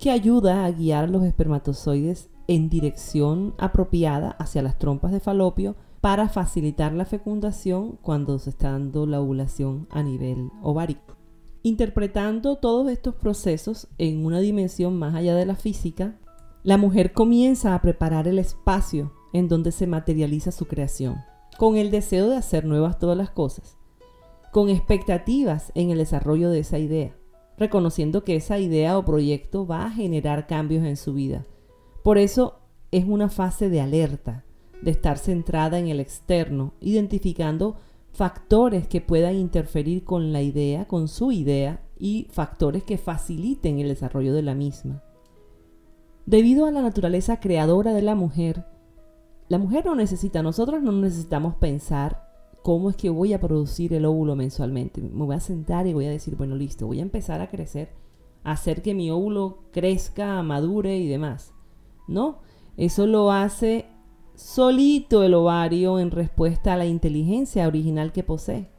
que 0.00 0.10
ayuda 0.10 0.64
a 0.64 0.72
guiar 0.72 1.08
los 1.08 1.22
espermatozoides 1.22 2.30
en 2.48 2.68
dirección 2.68 3.54
apropiada 3.58 4.30
hacia 4.40 4.60
las 4.60 4.76
trompas 4.76 5.12
de 5.12 5.20
falopio 5.20 5.76
para 6.00 6.28
facilitar 6.28 6.92
la 6.94 7.04
fecundación 7.04 7.96
cuando 8.02 8.40
se 8.40 8.50
está 8.50 8.72
dando 8.72 9.06
la 9.06 9.20
ovulación 9.20 9.86
a 9.88 10.02
nivel 10.02 10.50
ovárico. 10.62 11.14
Interpretando 11.62 12.56
todos 12.56 12.90
estos 12.90 13.14
procesos 13.14 13.86
en 13.98 14.26
una 14.26 14.40
dimensión 14.40 14.98
más 14.98 15.14
allá 15.14 15.36
de 15.36 15.46
la 15.46 15.54
física, 15.54 16.18
la 16.64 16.76
mujer 16.76 17.12
comienza 17.12 17.72
a 17.72 17.80
preparar 17.80 18.26
el 18.26 18.40
espacio 18.40 19.12
en 19.32 19.48
donde 19.48 19.72
se 19.72 19.86
materializa 19.86 20.52
su 20.52 20.66
creación, 20.66 21.16
con 21.58 21.76
el 21.76 21.90
deseo 21.90 22.28
de 22.28 22.36
hacer 22.36 22.64
nuevas 22.64 22.98
todas 22.98 23.16
las 23.16 23.30
cosas, 23.30 23.76
con 24.52 24.68
expectativas 24.68 25.72
en 25.74 25.90
el 25.90 25.98
desarrollo 25.98 26.50
de 26.50 26.60
esa 26.60 26.78
idea, 26.78 27.16
reconociendo 27.56 28.24
que 28.24 28.36
esa 28.36 28.58
idea 28.58 28.98
o 28.98 29.04
proyecto 29.04 29.66
va 29.66 29.86
a 29.86 29.90
generar 29.90 30.46
cambios 30.46 30.84
en 30.84 30.96
su 30.96 31.14
vida. 31.14 31.44
Por 32.02 32.18
eso 32.18 32.60
es 32.90 33.04
una 33.06 33.28
fase 33.28 33.68
de 33.68 33.80
alerta, 33.80 34.44
de 34.82 34.90
estar 34.90 35.18
centrada 35.18 35.78
en 35.78 35.88
el 35.88 36.00
externo, 36.00 36.74
identificando 36.80 37.76
factores 38.12 38.86
que 38.86 39.00
puedan 39.00 39.36
interferir 39.36 40.04
con 40.04 40.32
la 40.32 40.42
idea, 40.42 40.86
con 40.86 41.08
su 41.08 41.32
idea, 41.32 41.80
y 41.98 42.26
factores 42.32 42.82
que 42.82 42.98
faciliten 42.98 43.78
el 43.78 43.86
desarrollo 43.86 44.34
de 44.34 44.42
la 44.42 44.56
misma. 44.56 45.04
Debido 46.26 46.66
a 46.66 46.72
la 46.72 46.82
naturaleza 46.82 47.38
creadora 47.38 47.94
de 47.94 48.02
la 48.02 48.16
mujer, 48.16 48.64
la 49.52 49.58
mujer 49.58 49.84
no 49.84 49.94
necesita, 49.94 50.42
nosotros 50.42 50.82
no 50.82 50.92
necesitamos 50.92 51.56
pensar 51.56 52.26
cómo 52.62 52.88
es 52.88 52.96
que 52.96 53.10
voy 53.10 53.34
a 53.34 53.38
producir 53.38 53.92
el 53.92 54.06
óvulo 54.06 54.34
mensualmente. 54.34 55.02
Me 55.02 55.26
voy 55.26 55.36
a 55.36 55.40
sentar 55.40 55.86
y 55.86 55.92
voy 55.92 56.06
a 56.06 56.10
decir, 56.10 56.36
bueno, 56.36 56.56
listo, 56.56 56.86
voy 56.86 57.00
a 57.00 57.02
empezar 57.02 57.42
a 57.42 57.50
crecer, 57.50 57.90
hacer 58.44 58.80
que 58.80 58.94
mi 58.94 59.10
óvulo 59.10 59.64
crezca, 59.70 60.42
madure 60.42 60.96
y 60.96 61.06
demás. 61.06 61.52
No, 62.08 62.38
eso 62.78 63.06
lo 63.06 63.30
hace 63.30 63.84
solito 64.34 65.22
el 65.22 65.34
ovario 65.34 65.98
en 65.98 66.12
respuesta 66.12 66.72
a 66.72 66.78
la 66.78 66.86
inteligencia 66.86 67.68
original 67.68 68.10
que 68.10 68.22
posee. 68.22 68.70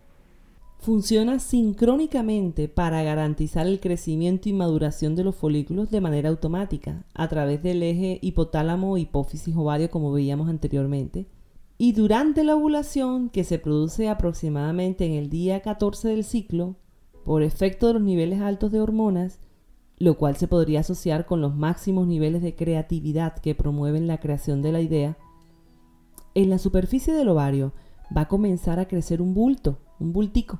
Funciona 0.83 1.39
sincrónicamente 1.39 2.67
para 2.67 3.03
garantizar 3.03 3.67
el 3.67 3.79
crecimiento 3.79 4.49
y 4.49 4.53
maduración 4.53 5.15
de 5.15 5.23
los 5.23 5.33
folículos 5.33 5.89
de 5.89 6.01
manera 6.01 6.27
automática 6.27 7.05
a 7.13 7.29
través 7.29 7.63
del 7.63 7.81
eje 7.83 8.19
hipotálamo 8.21 8.97
hipófisis 8.97 9.55
ovario 9.55 9.89
como 9.89 10.11
veíamos 10.11 10.49
anteriormente. 10.49 11.29
Y 11.77 11.93
durante 11.93 12.43
la 12.43 12.57
ovulación, 12.57 13.29
que 13.29 13.45
se 13.45 13.59
produce 13.59 14.09
aproximadamente 14.09 15.05
en 15.05 15.13
el 15.13 15.29
día 15.29 15.61
14 15.61 16.09
del 16.09 16.25
ciclo, 16.25 16.75
por 17.23 17.43
efecto 17.43 17.87
de 17.87 17.93
los 17.93 18.03
niveles 18.03 18.41
altos 18.41 18.73
de 18.73 18.81
hormonas, 18.81 19.39
lo 19.99 20.17
cual 20.17 20.35
se 20.35 20.49
podría 20.49 20.81
asociar 20.81 21.25
con 21.25 21.39
los 21.39 21.55
máximos 21.55 22.07
niveles 22.07 22.41
de 22.41 22.55
creatividad 22.55 23.37
que 23.37 23.55
promueven 23.55 24.05
la 24.05 24.19
creación 24.19 24.61
de 24.61 24.73
la 24.73 24.81
idea, 24.81 25.17
en 26.35 26.49
la 26.49 26.57
superficie 26.57 27.13
del 27.13 27.29
ovario 27.29 27.71
va 28.13 28.23
a 28.23 28.27
comenzar 28.27 28.79
a 28.79 28.89
crecer 28.89 29.21
un 29.21 29.33
bulto, 29.33 29.77
un 29.97 30.11
bultico. 30.11 30.59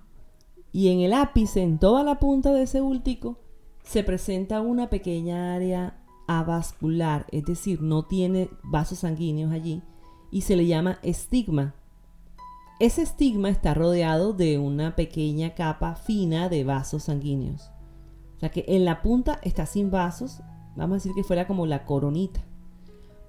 Y 0.74 0.90
en 0.90 1.02
el 1.02 1.14
ápice, 1.14 1.62
en 1.62 1.78
toda 1.78 2.04
la 2.04 2.20
punta 2.20 2.52
de 2.52 2.64
ese 2.64 2.82
bultico, 2.82 3.38
se 3.84 4.04
presenta 4.04 4.60
una 4.60 4.90
pequeña 4.90 5.54
área 5.54 6.00
avascular, 6.28 7.28
es 7.32 7.46
decir, 7.46 7.82
no 7.82 8.06
tiene 8.06 8.50
vasos 8.64 9.00
sanguíneos 9.00 9.52
allí, 9.52 9.84
y 10.32 10.42
se 10.42 10.56
le 10.56 10.66
llama 10.66 10.98
estigma. 11.04 11.76
Ese 12.80 13.04
estigma 13.04 13.50
está 13.50 13.76
rodeado 13.76 14.34
de 14.34 14.58
una 14.58 14.96
pequeña 14.96 15.54
capa 15.54 15.94
fina 15.94 16.50
de 16.50 16.64
vasos 16.64 17.04
sanguíneos. 17.04 17.70
O 18.38 18.40
sea 18.40 18.50
que 18.50 18.66
en 18.68 18.84
la 18.84 19.04
punta 19.04 19.40
está 19.44 19.68
sin 19.68 19.92
vasos, 19.92 20.42
vamos 20.76 20.94
a 20.94 20.96
decir 20.96 21.12
que 21.14 21.24
fuera 21.24 21.46
como 21.46 21.68
la 21.68 21.86
coronita. 21.86 22.42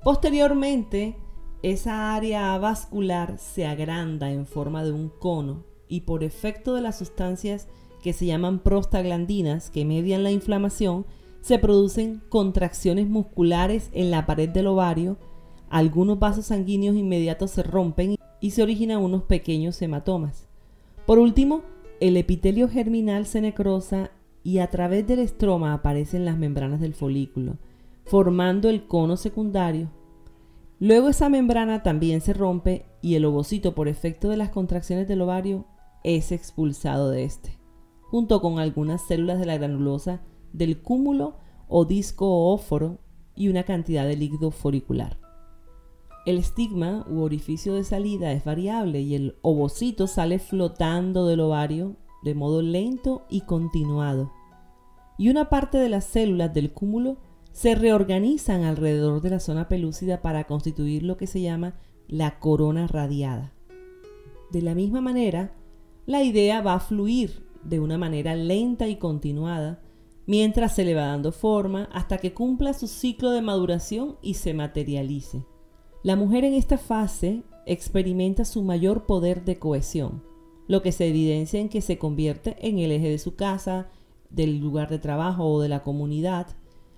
Posteriormente, 0.02 1.18
esa 1.62 2.14
área 2.14 2.56
vascular 2.56 3.36
se 3.38 3.66
agranda 3.66 4.30
en 4.30 4.46
forma 4.46 4.82
de 4.82 4.92
un 4.92 5.10
cono 5.10 5.73
y 5.88 6.02
por 6.02 6.24
efecto 6.24 6.74
de 6.74 6.80
las 6.80 6.98
sustancias 6.98 7.68
que 8.02 8.12
se 8.12 8.26
llaman 8.26 8.58
prostaglandinas 8.58 9.70
que 9.70 9.84
median 9.84 10.22
la 10.22 10.30
inflamación, 10.30 11.06
se 11.40 11.58
producen 11.58 12.22
contracciones 12.28 13.08
musculares 13.08 13.90
en 13.92 14.10
la 14.10 14.26
pared 14.26 14.48
del 14.48 14.66
ovario, 14.66 15.18
algunos 15.68 16.18
vasos 16.18 16.46
sanguíneos 16.46 16.96
inmediatos 16.96 17.50
se 17.50 17.62
rompen 17.62 18.16
y 18.40 18.50
se 18.50 18.62
originan 18.62 19.02
unos 19.02 19.22
pequeños 19.24 19.80
hematomas. 19.82 20.46
Por 21.06 21.18
último, 21.18 21.62
el 22.00 22.16
epitelio 22.16 22.68
germinal 22.68 23.26
se 23.26 23.40
necrosa 23.40 24.10
y 24.42 24.58
a 24.58 24.70
través 24.70 25.06
del 25.06 25.20
estroma 25.20 25.72
aparecen 25.72 26.24
las 26.24 26.36
membranas 26.36 26.80
del 26.80 26.94
folículo, 26.94 27.56
formando 28.04 28.68
el 28.68 28.86
cono 28.86 29.16
secundario 29.16 29.90
Luego 30.80 31.08
esa 31.08 31.28
membrana 31.28 31.82
también 31.82 32.20
se 32.20 32.32
rompe 32.32 32.84
y 33.00 33.14
el 33.14 33.24
ovocito 33.24 33.74
por 33.74 33.88
efecto 33.88 34.28
de 34.28 34.36
las 34.36 34.50
contracciones 34.50 35.06
del 35.06 35.22
ovario 35.22 35.64
es 36.04 36.30
expulsado 36.30 37.10
de 37.10 37.24
este, 37.24 37.58
junto 38.02 38.40
con 38.40 38.60
algunas 38.60 39.02
células 39.02 39.40
de 39.40 39.46
la 39.46 39.56
granulosa 39.58 40.22
del 40.52 40.80
cúmulo 40.80 41.38
o 41.66 41.84
disco 41.84 42.52
óforo 42.52 43.00
y 43.34 43.48
una 43.48 43.64
cantidad 43.64 44.06
de 44.06 44.16
líquido 44.16 44.50
folicular. 44.52 45.18
El 46.26 46.38
estigma 46.38 47.04
u 47.10 47.20
orificio 47.20 47.74
de 47.74 47.84
salida 47.84 48.32
es 48.32 48.44
variable 48.44 49.00
y 49.00 49.14
el 49.14 49.36
ovocito 49.42 50.06
sale 50.06 50.38
flotando 50.38 51.26
del 51.26 51.40
ovario 51.40 51.96
de 52.22 52.34
modo 52.34 52.62
lento 52.62 53.26
y 53.28 53.42
continuado. 53.42 54.32
Y 55.18 55.28
una 55.28 55.48
parte 55.48 55.78
de 55.78 55.88
las 55.88 56.04
células 56.04 56.54
del 56.54 56.72
cúmulo 56.72 57.18
se 57.52 57.74
reorganizan 57.74 58.64
alrededor 58.64 59.20
de 59.20 59.30
la 59.30 59.40
zona 59.40 59.68
pelúcida 59.68 60.22
para 60.22 60.44
constituir 60.44 61.02
lo 61.02 61.16
que 61.16 61.26
se 61.26 61.40
llama 61.40 61.74
la 62.08 62.38
corona 62.40 62.86
radiada. 62.86 63.52
De 64.50 64.62
la 64.62 64.74
misma 64.74 65.00
manera, 65.00 65.52
la 66.06 66.22
idea 66.22 66.60
va 66.60 66.74
a 66.74 66.80
fluir 66.80 67.46
de 67.62 67.80
una 67.80 67.98
manera 67.98 68.34
lenta 68.34 68.88
y 68.88 68.96
continuada 68.96 69.80
mientras 70.26 70.74
se 70.74 70.84
le 70.84 70.94
va 70.94 71.06
dando 71.06 71.32
forma 71.32 71.88
hasta 71.92 72.18
que 72.18 72.32
cumpla 72.32 72.72
su 72.72 72.86
ciclo 72.86 73.30
de 73.30 73.42
maduración 73.42 74.16
y 74.22 74.34
se 74.34 74.54
materialice. 74.54 75.44
La 76.02 76.16
mujer 76.16 76.44
en 76.44 76.54
esta 76.54 76.78
fase 76.78 77.42
experimenta 77.66 78.44
su 78.44 78.62
mayor 78.62 79.06
poder 79.06 79.44
de 79.44 79.58
cohesión, 79.58 80.22
lo 80.66 80.82
que 80.82 80.92
se 80.92 81.08
evidencia 81.08 81.60
en 81.60 81.68
que 81.68 81.80
se 81.80 81.98
convierte 81.98 82.56
en 82.66 82.78
el 82.78 82.92
eje 82.92 83.08
de 83.08 83.18
su 83.18 83.36
casa, 83.36 83.88
del 84.30 84.58
lugar 84.58 84.88
de 84.88 84.98
trabajo 84.98 85.44
o 85.44 85.60
de 85.60 85.68
la 85.68 85.82
comunidad, 85.82 86.48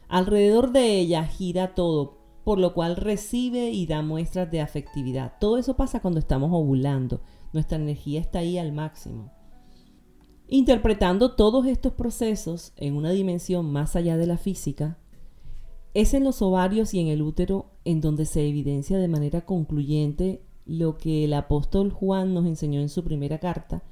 Alrededor 0.08 0.70
de 0.70 0.98
ella 0.98 1.24
gira 1.24 1.74
todo, 1.74 2.18
por 2.44 2.58
lo 2.58 2.74
cual 2.74 2.96
recibe 2.96 3.70
y 3.70 3.86
da 3.86 4.02
muestras 4.02 4.50
de 4.50 4.60
afectividad. 4.60 5.34
Todo 5.40 5.58
eso 5.58 5.74
pasa 5.74 6.00
cuando 6.00 6.20
estamos 6.20 6.50
ovulando. 6.52 7.20
Nuestra 7.56 7.78
energía 7.78 8.20
está 8.20 8.40
ahí 8.40 8.58
al 8.58 8.72
máximo. 8.72 9.32
Interpretando 10.46 11.36
todos 11.36 11.64
estos 11.64 11.94
procesos 11.94 12.74
en 12.76 12.94
una 12.94 13.12
dimensión 13.12 13.72
más 13.72 13.96
allá 13.96 14.18
de 14.18 14.26
la 14.26 14.36
física, 14.36 14.98
es 15.94 16.12
en 16.12 16.22
los 16.22 16.42
ovarios 16.42 16.92
y 16.92 17.00
en 17.00 17.06
el 17.06 17.22
útero 17.22 17.70
en 17.86 18.02
donde 18.02 18.26
se 18.26 18.46
evidencia 18.46 18.98
de 18.98 19.08
manera 19.08 19.46
concluyente 19.46 20.42
lo 20.66 20.98
que 20.98 21.24
el 21.24 21.32
apóstol 21.32 21.92
Juan 21.92 22.34
nos 22.34 22.44
enseñó 22.44 22.78
en 22.82 22.90
su 22.90 23.02
primera 23.02 23.38
carta, 23.38 23.82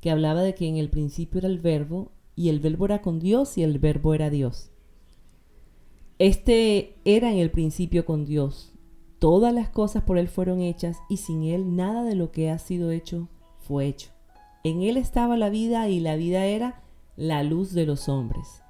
que 0.00 0.12
hablaba 0.12 0.42
de 0.42 0.54
que 0.54 0.68
en 0.68 0.76
el 0.76 0.88
principio 0.88 1.38
era 1.38 1.48
el 1.48 1.58
verbo 1.58 2.12
y 2.36 2.48
el 2.48 2.60
verbo 2.60 2.84
era 2.84 3.02
con 3.02 3.18
Dios 3.18 3.58
y 3.58 3.64
el 3.64 3.80
verbo 3.80 4.14
era 4.14 4.30
Dios. 4.30 4.70
Este 6.20 6.94
era 7.04 7.32
en 7.32 7.38
el 7.38 7.50
principio 7.50 8.04
con 8.04 8.24
Dios. 8.24 8.69
Todas 9.20 9.52
las 9.52 9.68
cosas 9.68 10.02
por 10.02 10.16
Él 10.16 10.28
fueron 10.28 10.62
hechas 10.62 10.98
y 11.10 11.18
sin 11.18 11.44
Él 11.44 11.76
nada 11.76 12.04
de 12.04 12.14
lo 12.14 12.32
que 12.32 12.50
ha 12.50 12.58
sido 12.58 12.90
hecho 12.90 13.28
fue 13.58 13.86
hecho. 13.86 14.10
En 14.64 14.80
Él 14.80 14.96
estaba 14.96 15.36
la 15.36 15.50
vida 15.50 15.90
y 15.90 16.00
la 16.00 16.16
vida 16.16 16.46
era 16.46 16.82
la 17.16 17.42
luz 17.42 17.74
de 17.74 17.84
los 17.84 18.08
hombres. 18.08 18.62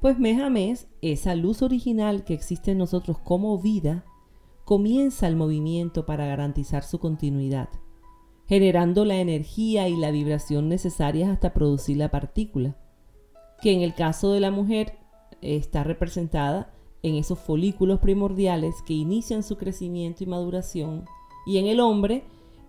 Pues 0.00 0.20
mes 0.20 0.40
a 0.40 0.50
mes, 0.50 0.86
esa 1.00 1.34
luz 1.34 1.62
original 1.62 2.22
que 2.22 2.32
existe 2.32 2.70
en 2.70 2.78
nosotros 2.78 3.18
como 3.18 3.58
vida, 3.58 4.04
comienza 4.64 5.26
el 5.26 5.34
movimiento 5.34 6.06
para 6.06 6.26
garantizar 6.26 6.84
su 6.84 7.00
continuidad, 7.00 7.68
generando 8.46 9.04
la 9.04 9.16
energía 9.16 9.88
y 9.88 9.96
la 9.96 10.12
vibración 10.12 10.68
necesarias 10.68 11.28
hasta 11.28 11.52
producir 11.52 11.96
la 11.96 12.12
partícula, 12.12 12.76
que 13.60 13.72
en 13.72 13.82
el 13.82 13.94
caso 13.94 14.32
de 14.32 14.38
la 14.38 14.52
mujer 14.52 14.96
está 15.40 15.82
representada 15.82 16.72
en 17.02 17.16
esos 17.16 17.38
folículos 17.38 17.98
primordiales 18.00 18.82
que 18.86 18.94
inician 18.94 19.42
su 19.42 19.56
crecimiento 19.56 20.22
y 20.24 20.26
maduración, 20.26 21.04
y 21.46 21.58
en 21.58 21.66
el 21.66 21.80
hombre 21.80 22.24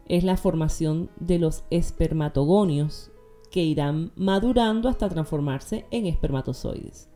es 0.08 0.24
la 0.24 0.38
formación 0.38 1.10
de 1.20 1.40
los 1.40 1.64
espermatogonios 1.70 3.12
que 3.52 3.64
irán 3.64 4.12
madurando 4.16 4.90
hasta 4.90 5.10
transformarse 5.10 5.86
en 5.92 6.08
espermatozoides. 6.08 7.08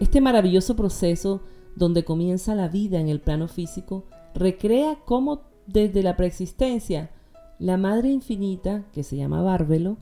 Este 0.00 0.20
maravilloso 0.20 0.74
proceso 0.74 1.42
donde 1.76 2.04
comienza 2.04 2.54
la 2.54 2.68
vida 2.68 2.98
en 3.00 3.08
el 3.08 3.20
plano 3.20 3.48
físico 3.48 4.04
recrea 4.34 4.98
cómo 5.04 5.42
desde 5.66 6.02
la 6.02 6.16
preexistencia 6.16 7.10
la 7.58 7.76
Madre 7.76 8.08
Infinita, 8.08 8.84
que 8.92 9.02
se 9.02 9.16
llama 9.16 9.42
Bárbelo, 9.42 9.98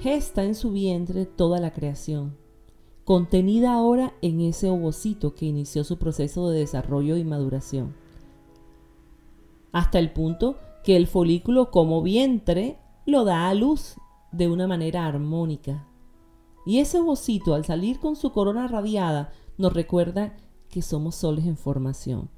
gesta 0.00 0.44
en 0.44 0.54
su 0.54 0.72
vientre 0.72 1.24
toda 1.24 1.60
la 1.60 1.72
creación 1.72 2.43
contenida 3.04 3.74
ahora 3.74 4.14
en 4.22 4.40
ese 4.40 4.68
ovocito 4.68 5.34
que 5.34 5.46
inició 5.46 5.84
su 5.84 5.98
proceso 5.98 6.48
de 6.48 6.60
desarrollo 6.60 7.16
y 7.16 7.24
maduración. 7.24 7.94
Hasta 9.72 9.98
el 9.98 10.12
punto 10.12 10.56
que 10.82 10.96
el 10.96 11.06
folículo 11.06 11.70
como 11.70 12.02
vientre 12.02 12.78
lo 13.06 13.24
da 13.24 13.48
a 13.48 13.54
luz 13.54 13.96
de 14.32 14.48
una 14.48 14.66
manera 14.66 15.06
armónica. 15.06 15.86
Y 16.66 16.78
ese 16.78 17.00
ovocito 17.00 17.54
al 17.54 17.64
salir 17.64 17.98
con 18.00 18.16
su 18.16 18.32
corona 18.32 18.68
radiada 18.68 19.32
nos 19.58 19.72
recuerda 19.72 20.36
que 20.70 20.80
somos 20.80 21.14
soles 21.14 21.44
en 21.44 21.56
formación. 21.56 22.30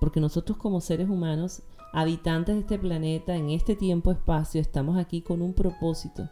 Porque 0.00 0.20
nosotros 0.20 0.58
como 0.58 0.80
seres 0.80 1.08
humanos, 1.08 1.62
habitantes 1.92 2.56
de 2.56 2.60
este 2.62 2.78
planeta, 2.78 3.36
en 3.36 3.50
este 3.50 3.76
tiempo-espacio, 3.76 4.60
estamos 4.60 4.96
aquí 4.96 5.22
con 5.22 5.42
un 5.42 5.54
propósito 5.54 6.28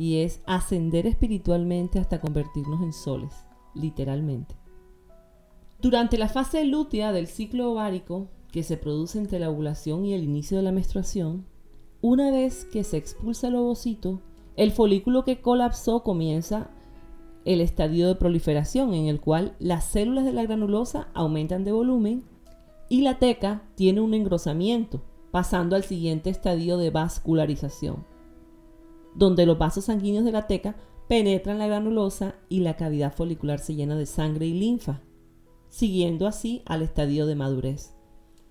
y 0.00 0.22
es 0.22 0.40
ascender 0.46 1.06
espiritualmente 1.06 1.98
hasta 1.98 2.22
convertirnos 2.22 2.80
en 2.80 2.94
soles, 2.94 3.44
literalmente. 3.74 4.54
Durante 5.82 6.16
la 6.16 6.30
fase 6.30 6.64
lútea 6.64 7.12
del 7.12 7.26
ciclo 7.26 7.70
ovárico, 7.70 8.28
que 8.50 8.62
se 8.62 8.78
produce 8.78 9.18
entre 9.18 9.38
la 9.38 9.50
ovulación 9.50 10.06
y 10.06 10.14
el 10.14 10.24
inicio 10.24 10.56
de 10.56 10.62
la 10.62 10.72
menstruación, 10.72 11.44
una 12.00 12.30
vez 12.30 12.64
que 12.64 12.82
se 12.82 12.96
expulsa 12.96 13.48
el 13.48 13.56
ovocito, 13.56 14.22
el 14.56 14.72
folículo 14.72 15.22
que 15.22 15.42
colapsó 15.42 16.02
comienza 16.02 16.70
el 17.44 17.60
estadio 17.60 18.08
de 18.08 18.14
proliferación 18.14 18.94
en 18.94 19.06
el 19.06 19.20
cual 19.20 19.54
las 19.58 19.84
células 19.84 20.24
de 20.24 20.32
la 20.32 20.44
granulosa 20.44 21.08
aumentan 21.12 21.62
de 21.62 21.72
volumen 21.72 22.24
y 22.88 23.02
la 23.02 23.18
teca 23.18 23.64
tiene 23.74 24.00
un 24.00 24.14
engrosamiento, 24.14 25.02
pasando 25.30 25.76
al 25.76 25.84
siguiente 25.84 26.30
estadio 26.30 26.78
de 26.78 26.88
vascularización 26.88 28.09
donde 29.14 29.46
los 29.46 29.58
vasos 29.58 29.86
sanguíneos 29.86 30.24
de 30.24 30.32
la 30.32 30.46
teca 30.46 30.76
penetran 31.08 31.58
la 31.58 31.66
granulosa 31.66 32.36
y 32.48 32.60
la 32.60 32.76
cavidad 32.76 33.12
folicular 33.12 33.58
se 33.58 33.74
llena 33.74 33.96
de 33.96 34.06
sangre 34.06 34.46
y 34.46 34.54
linfa, 34.54 35.00
siguiendo 35.68 36.26
así 36.26 36.62
al 36.66 36.82
estadio 36.82 37.26
de 37.26 37.34
madurez. 37.34 37.94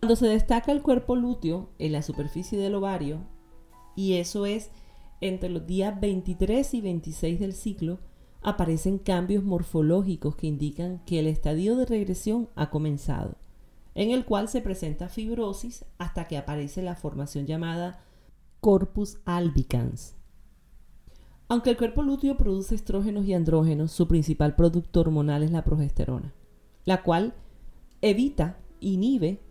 Cuando 0.02 0.16
se 0.16 0.28
destaca 0.28 0.72
el 0.72 0.82
cuerpo 0.82 1.16
lúteo 1.16 1.70
en 1.80 1.94
la 1.94 2.02
superficie 2.02 2.60
del 2.60 2.76
ovario, 2.76 3.20
y 3.96 4.14
eso 4.14 4.46
es 4.46 4.72
entre 5.22 5.50
los 5.50 5.66
días 5.68 6.00
23 6.00 6.74
y 6.74 6.82
26 6.82 7.40
del 7.40 7.54
ciclo, 7.54 8.00
aparecen 8.42 8.98
cambios 8.98 9.44
morfológicos 9.44 10.36
que 10.36 10.48
indican 10.48 11.00
que 11.06 11.20
el 11.20 11.28
estadio 11.28 11.76
de 11.76 11.86
regresión 11.86 12.50
ha 12.56 12.70
comenzado, 12.70 13.36
en 13.96 14.12
el 14.12 14.26
cual 14.26 14.48
se 14.48 14.62
presenta 14.62 15.10
fibrosis 15.10 15.86
hasta 15.98 16.26
que 16.28 16.38
aparece 16.38 16.82
la 16.82 16.96
formación 16.96 17.46
llamada 17.46 18.02
corpus 18.62 19.20
albicans 19.26 20.16
Aunque 21.52 21.72
el 21.72 21.78
cuerpo 21.78 22.04
lúteo 22.04 22.38
produce 22.38 22.76
estrógenos 22.76 23.26
y 23.26 23.34
andrógenos, 23.34 23.92
su 23.92 24.08
principal 24.08 24.56
producto 24.56 25.00
hormonal 25.00 25.42
es 25.42 25.50
la 25.50 25.64
progesterona, 25.64 26.36
la 26.86 27.02
cual 27.02 27.34
evita, 28.02 28.60
inhibe 28.80 29.42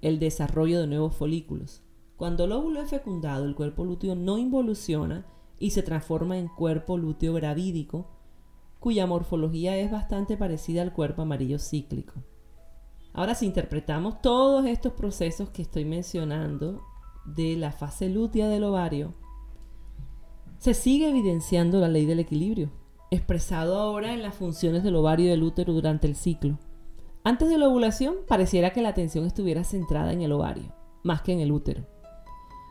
el 0.00 0.20
desarrollo 0.20 0.80
de 0.80 0.86
nuevos 0.86 1.16
folículos. 1.16 1.82
Cuando 2.16 2.44
el 2.44 2.52
óvulo 2.52 2.80
es 2.80 2.90
fecundado, 2.90 3.44
el 3.44 3.56
cuerpo 3.56 3.84
lúteo 3.84 4.14
no 4.14 4.38
involuciona 4.38 5.26
y 5.58 5.70
se 5.70 5.82
transforma 5.82 6.38
en 6.38 6.46
cuerpo 6.46 6.96
lúteo 6.96 7.34
gravídico, 7.34 8.06
cuya 8.78 9.08
morfología 9.08 9.76
es 9.78 9.90
bastante 9.90 10.36
parecida 10.36 10.82
al 10.82 10.92
cuerpo 10.92 11.22
amarillo 11.22 11.58
cíclico. 11.58 12.22
Ahora, 13.12 13.34
si 13.34 13.46
interpretamos 13.46 14.22
todos 14.22 14.64
estos 14.64 14.92
procesos 14.92 15.50
que 15.50 15.62
estoy 15.62 15.84
mencionando 15.84 16.84
de 17.24 17.56
la 17.56 17.72
fase 17.72 18.08
lútea 18.08 18.48
del 18.48 18.62
ovario, 18.62 19.14
se 20.58 20.74
sigue 20.74 21.08
evidenciando 21.08 21.78
la 21.78 21.88
ley 21.88 22.04
del 22.04 22.18
equilibrio, 22.18 22.70
expresado 23.10 23.78
ahora 23.78 24.12
en 24.12 24.22
las 24.22 24.34
funciones 24.34 24.82
del 24.82 24.96
ovario 24.96 25.26
y 25.26 25.30
del 25.30 25.44
útero 25.44 25.72
durante 25.72 26.06
el 26.06 26.16
ciclo. 26.16 26.58
Antes 27.22 27.48
de 27.48 27.58
la 27.58 27.68
ovulación, 27.68 28.16
pareciera 28.26 28.70
que 28.70 28.82
la 28.82 28.88
atención 28.88 29.24
estuviera 29.24 29.62
centrada 29.62 30.12
en 30.12 30.22
el 30.22 30.32
ovario, 30.32 30.74
más 31.04 31.22
que 31.22 31.32
en 31.32 31.40
el 31.40 31.52
útero. 31.52 31.86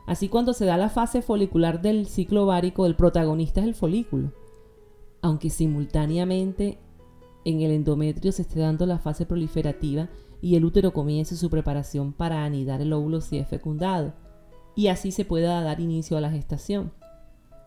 Así 0.05 0.27
cuando 0.29 0.53
se 0.53 0.65
da 0.65 0.77
la 0.77 0.89
fase 0.89 1.21
folicular 1.21 1.81
del 1.81 2.07
ciclo 2.07 2.43
ovárico, 2.43 2.85
el 2.85 2.95
protagonista 2.95 3.61
es 3.61 3.67
el 3.67 3.75
folículo, 3.75 4.33
aunque 5.21 5.49
simultáneamente 5.49 6.79
en 7.45 7.61
el 7.61 7.71
endometrio 7.71 8.31
se 8.33 8.41
esté 8.41 8.59
dando 8.59 8.85
la 8.85 8.99
fase 8.99 9.25
proliferativa 9.25 10.09
y 10.41 10.55
el 10.55 10.65
útero 10.65 10.91
comience 10.91 11.37
su 11.37 11.49
preparación 11.49 12.11
para 12.11 12.43
anidar 12.43 12.81
el 12.81 12.91
óvulo 12.93 13.21
si 13.21 13.37
es 13.37 13.47
fecundado, 13.47 14.13
y 14.75 14.87
así 14.87 15.11
se 15.11 15.25
pueda 15.25 15.61
dar 15.61 15.79
inicio 15.79 16.17
a 16.17 16.21
la 16.21 16.29
gestación. 16.29 16.91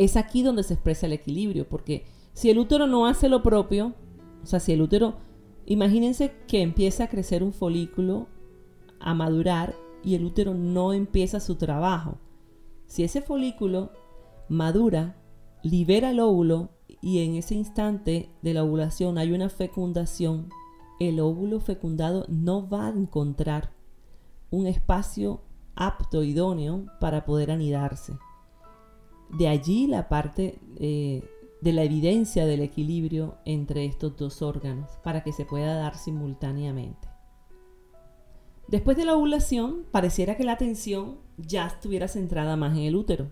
Es 0.01 0.17
aquí 0.17 0.43
donde 0.43 0.63
se 0.63 0.73
expresa 0.73 1.05
el 1.05 1.13
equilibrio, 1.13 1.69
porque 1.69 2.07
si 2.33 2.49
el 2.49 2.59
útero 2.59 2.87
no 2.87 3.05
hace 3.05 3.29
lo 3.29 3.43
propio, 3.43 3.93
o 4.43 4.47
sea, 4.47 4.59
si 4.59 4.73
el 4.73 4.81
útero, 4.81 5.17
imagínense 5.67 6.33
que 6.49 6.63
empieza 6.63 7.05
a 7.05 7.09
crecer 7.09 7.43
un 7.43 7.53
folículo, 7.53 8.27
a 8.99 9.13
madurar, 9.13 9.75
y 10.03 10.15
el 10.15 10.25
útero 10.25 10.55
no 10.55 10.95
empieza 10.95 11.39
su 11.39 11.57
trabajo. 11.57 12.17
Si 12.87 13.05
ese 13.05 13.21
folículo 13.21 13.93
madura, 14.49 15.21
libera 15.63 16.13
el 16.13 16.21
óvulo 16.21 16.71
y 17.03 17.19
en 17.19 17.35
ese 17.35 17.55
instante 17.55 18.31
de 18.41 18.55
la 18.55 18.65
ovulación 18.65 19.19
hay 19.19 19.33
una 19.33 19.51
fecundación, 19.51 20.49
el 20.99 21.21
óvulo 21.21 21.61
fecundado 21.61 22.25
no 22.31 22.67
va 22.67 22.87
a 22.87 22.97
encontrar 22.97 23.75
un 24.49 24.67
espacio 24.67 25.43
apto, 25.75 26.25
idóneo 26.25 26.87
para 27.01 27.27
poder 27.27 27.51
anidarse. 27.51 28.15
De 29.37 29.49
allí 29.49 29.87
la 29.87 30.09
parte 30.09 30.59
eh, 30.77 31.23
de 31.61 31.73
la 31.73 31.85
evidencia 31.85 32.47
del 32.47 32.63
equilibrio 32.63 33.37
entre 33.45 33.85
estos 33.85 34.17
dos 34.17 34.43
órganos 34.43 34.91
para 35.03 35.23
que 35.23 35.33
se 35.33 35.45
pueda 35.45 35.75
dar 35.75 35.97
simultáneamente. 35.97 37.09
Después 38.67 38.97
de 38.97 39.05
la 39.05 39.17
ovulación, 39.17 39.85
pareciera 39.91 40.37
que 40.37 40.45
la 40.45 40.53
atención 40.53 41.19
ya 41.37 41.67
estuviera 41.67 42.07
centrada 42.09 42.57
más 42.57 42.77
en 42.77 42.85
el 42.85 42.97
útero. 42.97 43.31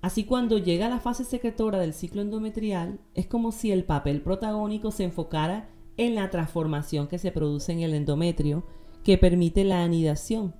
Así 0.00 0.24
cuando 0.24 0.58
llega 0.58 0.88
la 0.88 1.00
fase 1.00 1.24
secretora 1.24 1.78
del 1.78 1.92
ciclo 1.92 2.22
endometrial, 2.22 3.00
es 3.14 3.26
como 3.26 3.52
si 3.52 3.70
el 3.72 3.84
papel 3.84 4.20
protagónico 4.20 4.90
se 4.90 5.04
enfocara 5.04 5.70
en 5.96 6.14
la 6.14 6.30
transformación 6.30 7.08
que 7.08 7.18
se 7.18 7.32
produce 7.32 7.72
en 7.72 7.80
el 7.80 7.94
endometrio 7.94 8.64
que 9.02 9.18
permite 9.18 9.64
la 9.64 9.82
anidación, 9.82 10.54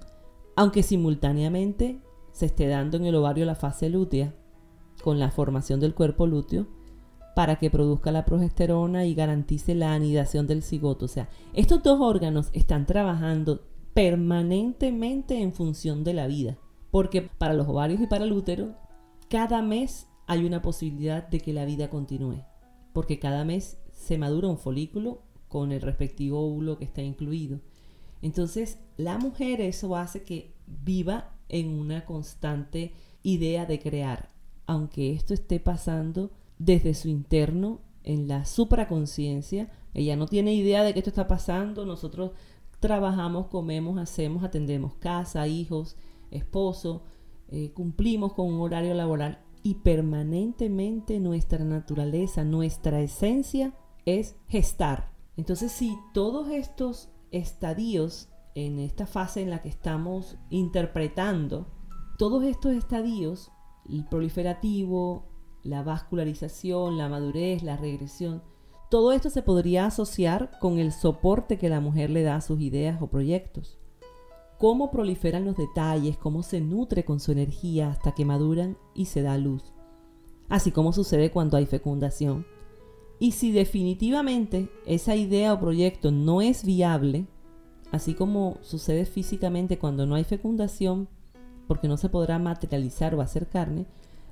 aunque 0.56 0.82
simultáneamente 0.82 2.00
se 2.38 2.46
esté 2.46 2.68
dando 2.68 2.96
en 2.96 3.04
el 3.04 3.16
ovario 3.16 3.44
la 3.44 3.56
fase 3.56 3.88
lútea 3.88 4.32
con 5.02 5.18
la 5.18 5.32
formación 5.32 5.80
del 5.80 5.92
cuerpo 5.92 6.24
lúteo 6.24 6.68
para 7.34 7.56
que 7.56 7.68
produzca 7.68 8.12
la 8.12 8.24
progesterona 8.24 9.06
y 9.06 9.14
garantice 9.16 9.74
la 9.74 9.92
anidación 9.92 10.46
del 10.46 10.62
cigoto. 10.62 11.06
O 11.06 11.08
sea, 11.08 11.28
estos 11.52 11.82
dos 11.82 12.00
órganos 12.00 12.50
están 12.52 12.86
trabajando 12.86 13.64
permanentemente 13.92 15.42
en 15.42 15.52
función 15.52 16.04
de 16.04 16.14
la 16.14 16.28
vida, 16.28 16.58
porque 16.92 17.22
para 17.22 17.54
los 17.54 17.66
ovarios 17.66 18.00
y 18.00 18.06
para 18.06 18.24
el 18.24 18.32
útero 18.32 18.76
cada 19.28 19.60
mes 19.60 20.06
hay 20.28 20.44
una 20.44 20.62
posibilidad 20.62 21.26
de 21.26 21.40
que 21.40 21.52
la 21.52 21.64
vida 21.64 21.90
continúe, 21.90 22.44
porque 22.92 23.18
cada 23.18 23.44
mes 23.44 23.78
se 23.90 24.16
madura 24.16 24.46
un 24.46 24.58
folículo 24.58 25.22
con 25.48 25.72
el 25.72 25.80
respectivo 25.80 26.40
óvulo 26.40 26.78
que 26.78 26.84
está 26.84 27.02
incluido. 27.02 27.58
Entonces, 28.22 28.78
la 28.96 29.18
mujer 29.18 29.60
eso 29.60 29.96
hace 29.96 30.22
que 30.22 30.54
viva 30.66 31.37
en 31.48 31.70
una 31.70 32.04
constante 32.04 32.92
idea 33.22 33.66
de 33.66 33.80
crear, 33.80 34.30
aunque 34.66 35.12
esto 35.12 35.34
esté 35.34 35.60
pasando 35.60 36.30
desde 36.58 36.94
su 36.94 37.08
interno, 37.08 37.80
en 38.04 38.26
la 38.26 38.46
supraconciencia, 38.46 39.70
ella 39.92 40.16
no 40.16 40.26
tiene 40.26 40.54
idea 40.54 40.82
de 40.82 40.92
que 40.92 41.00
esto 41.00 41.10
está 41.10 41.28
pasando, 41.28 41.84
nosotros 41.84 42.32
trabajamos, 42.80 43.48
comemos, 43.48 43.98
hacemos, 43.98 44.44
atendemos 44.44 44.94
casa, 44.94 45.46
hijos, 45.46 45.96
esposo, 46.30 47.02
eh, 47.48 47.72
cumplimos 47.72 48.32
con 48.32 48.52
un 48.52 48.60
horario 48.60 48.94
laboral 48.94 49.44
y 49.62 49.74
permanentemente 49.74 51.20
nuestra 51.20 51.64
naturaleza, 51.64 52.44
nuestra 52.44 53.00
esencia 53.00 53.74
es 54.06 54.36
gestar. 54.48 55.12
Entonces, 55.36 55.72
si 55.72 55.96
todos 56.14 56.48
estos 56.50 57.10
estadios 57.30 58.28
en 58.66 58.78
esta 58.78 59.06
fase 59.06 59.42
en 59.42 59.50
la 59.50 59.62
que 59.62 59.68
estamos 59.68 60.36
interpretando, 60.50 61.66
todos 62.18 62.44
estos 62.44 62.72
estadios, 62.72 63.50
el 63.88 64.04
proliferativo, 64.04 65.26
la 65.62 65.82
vascularización, 65.82 66.98
la 66.98 67.08
madurez, 67.08 67.62
la 67.62 67.76
regresión, 67.76 68.42
todo 68.90 69.12
esto 69.12 69.30
se 69.30 69.42
podría 69.42 69.86
asociar 69.86 70.58
con 70.60 70.78
el 70.78 70.92
soporte 70.92 71.58
que 71.58 71.68
la 71.68 71.80
mujer 71.80 72.10
le 72.10 72.22
da 72.22 72.36
a 72.36 72.40
sus 72.40 72.60
ideas 72.60 73.00
o 73.02 73.08
proyectos 73.08 73.78
cómo 74.58 74.90
proliferan 74.90 75.44
los 75.44 75.56
detalles, 75.56 76.18
cómo 76.18 76.42
se 76.42 76.60
nutre 76.60 77.04
con 77.04 77.20
su 77.20 77.32
energía 77.32 77.90
hasta 77.90 78.12
que 78.12 78.24
maduran 78.24 78.76
y 78.92 79.06
se 79.06 79.22
da 79.22 79.38
luz. 79.38 79.72
Así 80.48 80.72
como 80.72 80.92
sucede 80.92 81.30
cuando 81.30 81.56
hay 81.56 81.66
fecundación. 81.66 82.44
Y 83.20 83.32
si 83.32 83.52
definitivamente 83.52 84.68
esa 84.84 85.16
idea 85.16 85.54
o 85.54 85.60
proyecto 85.60 86.10
no 86.10 86.42
es 86.42 86.64
viable, 86.64 87.26
así 87.92 88.14
como 88.14 88.58
sucede 88.62 89.04
físicamente 89.06 89.78
cuando 89.78 90.06
no 90.06 90.14
hay 90.14 90.24
fecundación, 90.24 91.08
porque 91.66 91.88
no 91.88 91.96
se 91.96 92.08
podrá 92.08 92.38
materializar 92.38 93.14
o 93.14 93.20
hacer 93.20 93.46
carne, 93.48 93.86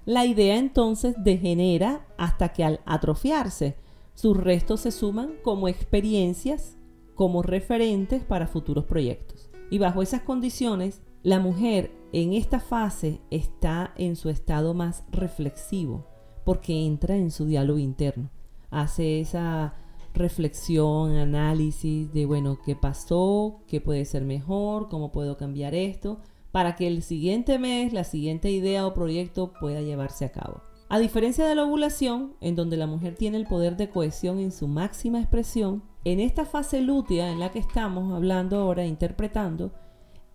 la 0.04 0.24
idea 0.24 0.56
entonces 0.56 1.16
degenera 1.18 2.06
hasta 2.16 2.50
que 2.50 2.64
al 2.64 2.80
atrofiarse, 2.86 3.76
sus 4.14 4.36
restos 4.36 4.80
se 4.80 4.92
suman 4.92 5.34
como 5.42 5.68
experiencias, 5.68 6.76
como 7.14 7.42
referentes 7.42 8.24
para 8.24 8.46
futuros 8.46 8.84
proyectos. 8.84 9.50
Y 9.70 9.78
bajo 9.78 10.02
esas 10.02 10.22
condiciones, 10.22 11.02
la 11.22 11.40
mujer 11.40 11.92
en 12.12 12.32
esta 12.32 12.60
fase 12.60 13.20
está 13.30 13.92
en 13.96 14.16
su 14.16 14.30
estado 14.30 14.74
más 14.74 15.02
reflexivo, 15.10 16.06
porque 16.44 16.86
entra 16.86 17.16
en 17.16 17.30
su 17.30 17.44
diálogo 17.46 17.80
interno, 17.80 18.30
hace 18.70 19.20
esa 19.20 19.74
reflexión, 20.16 21.16
análisis 21.16 22.12
de, 22.12 22.26
bueno, 22.26 22.58
qué 22.64 22.74
pasó, 22.74 23.60
qué 23.68 23.80
puede 23.80 24.04
ser 24.04 24.24
mejor, 24.24 24.88
cómo 24.88 25.12
puedo 25.12 25.36
cambiar 25.36 25.74
esto, 25.74 26.18
para 26.50 26.74
que 26.74 26.86
el 26.86 27.02
siguiente 27.02 27.58
mes, 27.58 27.92
la 27.92 28.04
siguiente 28.04 28.50
idea 28.50 28.86
o 28.86 28.94
proyecto 28.94 29.52
pueda 29.60 29.82
llevarse 29.82 30.24
a 30.24 30.32
cabo. 30.32 30.62
A 30.88 30.98
diferencia 30.98 31.46
de 31.46 31.54
la 31.54 31.64
ovulación, 31.64 32.34
en 32.40 32.54
donde 32.54 32.76
la 32.76 32.86
mujer 32.86 33.14
tiene 33.16 33.36
el 33.36 33.46
poder 33.46 33.76
de 33.76 33.90
cohesión 33.90 34.38
en 34.38 34.52
su 34.52 34.68
máxima 34.68 35.20
expresión, 35.20 35.82
en 36.04 36.20
esta 36.20 36.44
fase 36.44 36.80
lútea 36.80 37.30
en 37.30 37.40
la 37.40 37.50
que 37.50 37.58
estamos 37.58 38.12
hablando 38.14 38.58
ahora, 38.58 38.86
interpretando, 38.86 39.72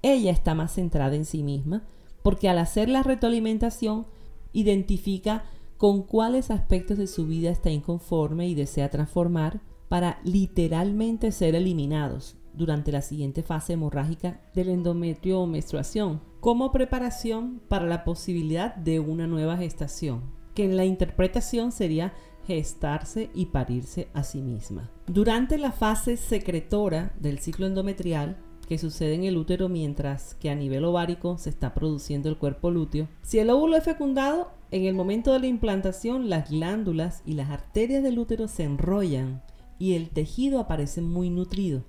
ella 0.02 0.32
está 0.32 0.54
más 0.54 0.74
centrada 0.74 1.16
en 1.16 1.26
sí 1.26 1.44
misma, 1.44 1.84
porque 2.22 2.50
al 2.50 2.58
hacer 2.58 2.90
la 2.90 3.04
retroalimentación 3.04 4.08
identifica 4.54 5.44
con 5.78 6.04
cuáles 6.04 6.52
aspectos 6.52 6.98
de 6.98 7.08
su 7.08 7.26
vida 7.26 7.50
está 7.50 7.72
inconforme 7.72 8.48
y 8.48 8.54
desea 8.54 8.90
transformar 8.90 9.62
para 9.92 10.22
literalmente 10.24 11.34
ser 11.34 11.54
eliminados 11.54 12.38
durante 12.54 12.94
la 12.94 13.02
siguiente 13.02 13.44
fase 13.44 13.74
hemorrágica 13.74 14.40
del 14.56 14.70
endometrio 14.70 15.42
o 15.42 15.48
menstruación, 15.48 16.22
como 16.40 16.72
preparación 16.72 17.62
para 17.68 17.86
la 17.86 18.06
posibilidad 18.06 18.74
de 18.74 19.02
una 19.02 19.28
nueva 19.28 19.58
gestación, 19.58 20.32
que 20.56 20.64
en 20.64 20.78
la 20.78 20.86
interpretación 20.86 21.74
sería 21.74 22.14
gestarse 22.48 23.32
y 23.36 23.48
parirse 23.48 24.08
a 24.14 24.24
sí 24.24 24.42
misma. 24.42 24.90
Durante 25.08 25.58
la 25.58 25.74
fase 25.74 26.16
secretora 26.16 27.14
del 27.20 27.40
ciclo 27.40 27.68
endometrial, 27.68 28.38
que 28.70 28.78
sucede 28.78 29.16
en 29.16 29.26
el 29.26 29.36
útero 29.36 29.68
mientras 29.68 30.36
que 30.36 30.50
a 30.50 30.56
nivel 30.56 30.86
ovárico 30.86 31.38
se 31.38 31.50
está 31.50 31.74
produciendo 31.74 32.30
el 32.30 32.38
cuerpo 32.38 32.72
lúteo, 32.72 33.10
si 33.24 33.40
el 33.40 33.50
óvulo 33.50 33.76
es 33.76 33.84
fecundado, 33.84 34.54
en 34.72 34.86
el 34.86 34.96
momento 34.96 35.34
de 35.34 35.40
la 35.40 35.48
implantación 35.48 36.30
las 36.30 36.50
glándulas 36.50 37.24
y 37.26 37.34
las 37.34 37.50
arterias 37.50 38.04
del 38.04 38.20
útero 38.20 38.48
se 38.48 38.64
enrollan 38.64 39.42
y 39.82 39.96
el 39.96 40.12
tejido 40.12 40.60
aparece 40.60 41.02
muy 41.02 41.32
nutrido. 41.32 41.82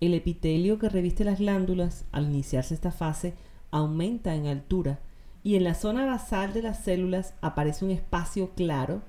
El 0.00 0.14
epitelio 0.14 0.78
que 0.78 0.88
reviste 0.88 1.24
las 1.24 1.40
glándulas 1.40 2.04
al 2.12 2.26
iniciarse 2.26 2.72
esta 2.72 2.92
fase 2.92 3.34
aumenta 3.72 4.36
en 4.36 4.46
altura 4.46 5.00
y 5.42 5.56
en 5.56 5.64
la 5.64 5.74
zona 5.74 6.06
basal 6.06 6.52
de 6.52 6.62
las 6.62 6.84
células 6.84 7.34
aparece 7.40 7.84
un 7.84 7.90
espacio 7.90 8.50
claro, 8.54 9.02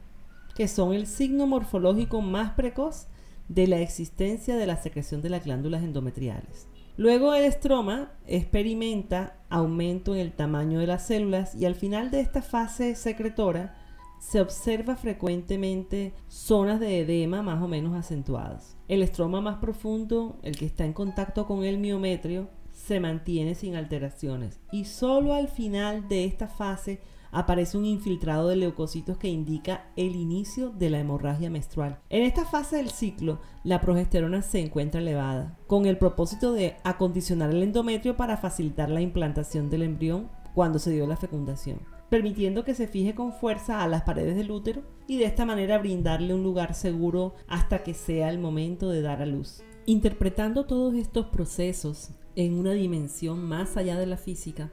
que 0.55 0.67
son 0.67 0.93
el 0.93 1.05
signo 1.05 1.45
morfológico 1.45 2.21
más 2.21 2.53
precoz 2.53 3.05
de 3.49 3.67
la 3.67 3.81
existencia 3.81 4.55
de 4.55 4.65
la 4.65 4.81
secreción 4.81 5.21
de 5.21 5.29
las 5.29 5.45
glándulas 5.45 5.83
endometriales. 5.83 6.67
Luego 6.97 7.35
el 7.35 7.43
estroma 7.43 8.13
experimenta 8.25 9.37
aumento 9.51 10.15
en 10.15 10.21
el 10.21 10.31
tamaño 10.31 10.79
de 10.79 10.87
las 10.87 11.05
células 11.05 11.53
y 11.53 11.65
al 11.65 11.75
final 11.75 12.09
de 12.09 12.21
esta 12.21 12.41
fase 12.41 12.95
secretora 12.95 13.75
se 14.23 14.39
observa 14.39 14.95
frecuentemente 14.95 16.13
zonas 16.27 16.79
de 16.79 17.01
edema 17.01 17.43
más 17.43 17.61
o 17.61 17.67
menos 17.67 17.93
acentuadas. 17.93 18.77
El 18.87 19.03
estroma 19.03 19.41
más 19.41 19.57
profundo, 19.57 20.39
el 20.43 20.55
que 20.55 20.65
está 20.65 20.85
en 20.85 20.93
contacto 20.93 21.45
con 21.45 21.65
el 21.65 21.77
miometrio, 21.77 22.49
se 22.71 22.99
mantiene 22.99 23.53
sin 23.53 23.75
alteraciones 23.75 24.61
y 24.71 24.85
solo 24.85 25.33
al 25.33 25.49
final 25.49 26.07
de 26.07 26.23
esta 26.23 26.47
fase 26.47 27.01
aparece 27.31 27.77
un 27.77 27.85
infiltrado 27.85 28.47
de 28.47 28.55
leucocitos 28.55 29.17
que 29.17 29.27
indica 29.27 29.91
el 29.97 30.15
inicio 30.15 30.69
de 30.69 30.89
la 30.89 30.99
hemorragia 30.99 31.49
menstrual. 31.49 31.99
En 32.09 32.23
esta 32.23 32.45
fase 32.45 32.77
del 32.77 32.91
ciclo, 32.91 33.41
la 33.63 33.81
progesterona 33.81 34.41
se 34.41 34.61
encuentra 34.61 35.01
elevada, 35.01 35.57
con 35.67 35.85
el 35.85 35.97
propósito 35.97 36.53
de 36.53 36.77
acondicionar 36.83 37.49
el 37.49 37.61
endometrio 37.61 38.15
para 38.15 38.37
facilitar 38.37 38.89
la 38.89 39.01
implantación 39.01 39.69
del 39.69 39.83
embrión 39.83 40.29
cuando 40.55 40.79
se 40.79 40.91
dio 40.91 41.05
la 41.07 41.17
fecundación, 41.17 41.79
permitiendo 42.13 42.63
que 42.63 42.75
se 42.75 42.87
fije 42.87 43.15
con 43.15 43.33
fuerza 43.33 43.81
a 43.81 43.87
las 43.87 44.03
paredes 44.03 44.35
del 44.35 44.51
útero 44.51 44.83
y 45.07 45.17
de 45.17 45.25
esta 45.25 45.45
manera 45.45 45.79
brindarle 45.79 46.35
un 46.35 46.43
lugar 46.43 46.75
seguro 46.75 47.33
hasta 47.47 47.81
que 47.81 47.95
sea 47.95 48.29
el 48.29 48.37
momento 48.37 48.91
de 48.91 49.01
dar 49.01 49.23
a 49.23 49.25
luz. 49.25 49.63
Interpretando 49.87 50.67
todos 50.67 50.93
estos 50.93 51.25
procesos 51.25 52.11
en 52.35 52.53
una 52.53 52.73
dimensión 52.73 53.43
más 53.43 53.77
allá 53.77 53.97
de 53.97 54.05
la 54.05 54.17
física, 54.17 54.69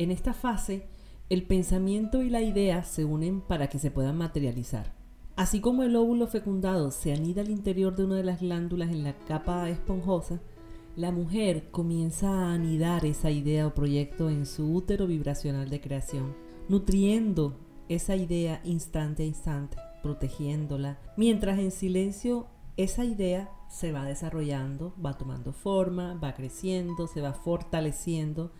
en 0.00 0.10
esta 0.10 0.34
fase 0.34 0.88
el 1.28 1.44
pensamiento 1.44 2.24
y 2.24 2.28
la 2.28 2.42
idea 2.42 2.82
se 2.82 3.04
unen 3.04 3.40
para 3.40 3.68
que 3.68 3.78
se 3.78 3.92
puedan 3.92 4.18
materializar. 4.18 4.92
Así 5.36 5.60
como 5.60 5.84
el 5.84 5.94
óvulo 5.94 6.26
fecundado 6.26 6.90
se 6.90 7.12
anida 7.12 7.42
al 7.42 7.50
interior 7.50 7.94
de 7.94 8.04
una 8.04 8.16
de 8.16 8.24
las 8.24 8.40
glándulas 8.40 8.90
en 8.90 9.04
la 9.04 9.16
capa 9.16 9.70
esponjosa, 9.70 10.40
la 10.96 11.12
mujer 11.12 11.70
comienza 11.70 12.28
a 12.30 12.52
anidar 12.52 13.04
esa 13.04 13.30
idea 13.30 13.68
o 13.68 13.74
proyecto 13.74 14.28
en 14.28 14.44
su 14.44 14.74
útero 14.74 15.06
vibracional 15.06 15.70
de 15.70 15.80
creación, 15.80 16.49
nutriendo 16.70 17.56
esa 17.88 18.14
idea 18.14 18.60
instante 18.62 19.24
a 19.24 19.26
instante, 19.26 19.76
protegiéndola, 20.04 21.00
mientras 21.16 21.58
en 21.58 21.72
silencio 21.72 22.46
esa 22.76 23.04
idea 23.04 23.50
se 23.68 23.90
va 23.90 24.04
desarrollando, 24.04 24.94
va 25.04 25.18
tomando 25.18 25.52
forma, 25.52 26.14
va 26.14 26.32
creciendo, 26.32 27.08
se 27.08 27.20
va 27.20 27.32
fortaleciendo 27.32 28.52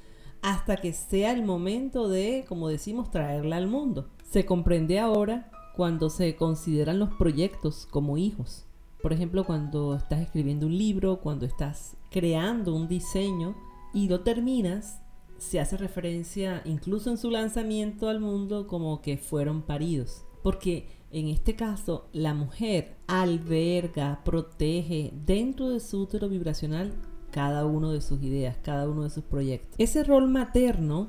hasta 0.43 0.77
que 0.77 0.93
sea 0.93 1.31
el 1.31 1.45
momento 1.45 2.09
de, 2.09 2.45
como 2.49 2.67
decimos, 2.67 3.13
traerla 3.13 3.59
al 3.59 3.69
mundo. 3.69 4.09
Se 4.29 4.45
comprende 4.45 4.99
ahora 4.99 5.49
cuando 5.77 6.11
se 6.11 6.35
consideran 6.35 6.99
los 6.99 7.15
proyectos 7.15 7.87
como 7.87 8.19
hijos. 8.19 8.67
Por 9.03 9.13
ejemplo, 9.13 9.45
cuando 9.45 9.95
estás 9.95 10.21
escribiendo 10.21 10.67
un 10.67 10.77
libro, 10.77 11.21
cuando 11.21 11.47
estás 11.47 11.97
creando 12.11 12.75
un 12.75 12.89
diseño 12.89 13.55
y 13.95 14.09
lo 14.09 14.23
terminas, 14.23 15.01
se 15.41 15.59
hace 15.59 15.79
referencia 15.79 16.61
incluso 16.67 17.11
en 17.11 17.17
su 17.17 17.31
lanzamiento 17.31 18.09
al 18.09 18.21
mundo 18.21 18.67
como 18.67 19.01
que 19.01 19.17
fueron 19.17 19.63
paridos. 19.63 20.25
Porque 20.43 20.87
en 21.11 21.29
este 21.29 21.57
caso 21.57 22.09
la 22.13 22.35
mujer 22.35 22.99
alberga, 23.07 24.21
protege 24.23 25.13
dentro 25.15 25.71
de 25.71 25.81
su 25.81 26.03
útero 26.03 26.29
vibracional 26.29 26.93
cada 27.31 27.65
uno 27.65 27.91
de 27.91 28.03
sus 28.03 28.23
ideas, 28.23 28.59
cada 28.63 28.89
uno 28.89 29.05
de 29.05 29.11
sus 29.11 29.25
proyectos. 29.25 29.75
Ese 29.79 30.05
rol 30.05 30.29
materno 30.29 31.09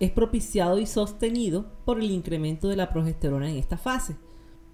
es 0.00 0.10
propiciado 0.10 0.78
y 0.78 0.86
sostenido 0.86 1.72
por 1.86 1.98
el 1.98 2.10
incremento 2.10 2.68
de 2.68 2.76
la 2.76 2.90
progesterona 2.90 3.48
en 3.50 3.56
esta 3.56 3.78
fase, 3.78 4.16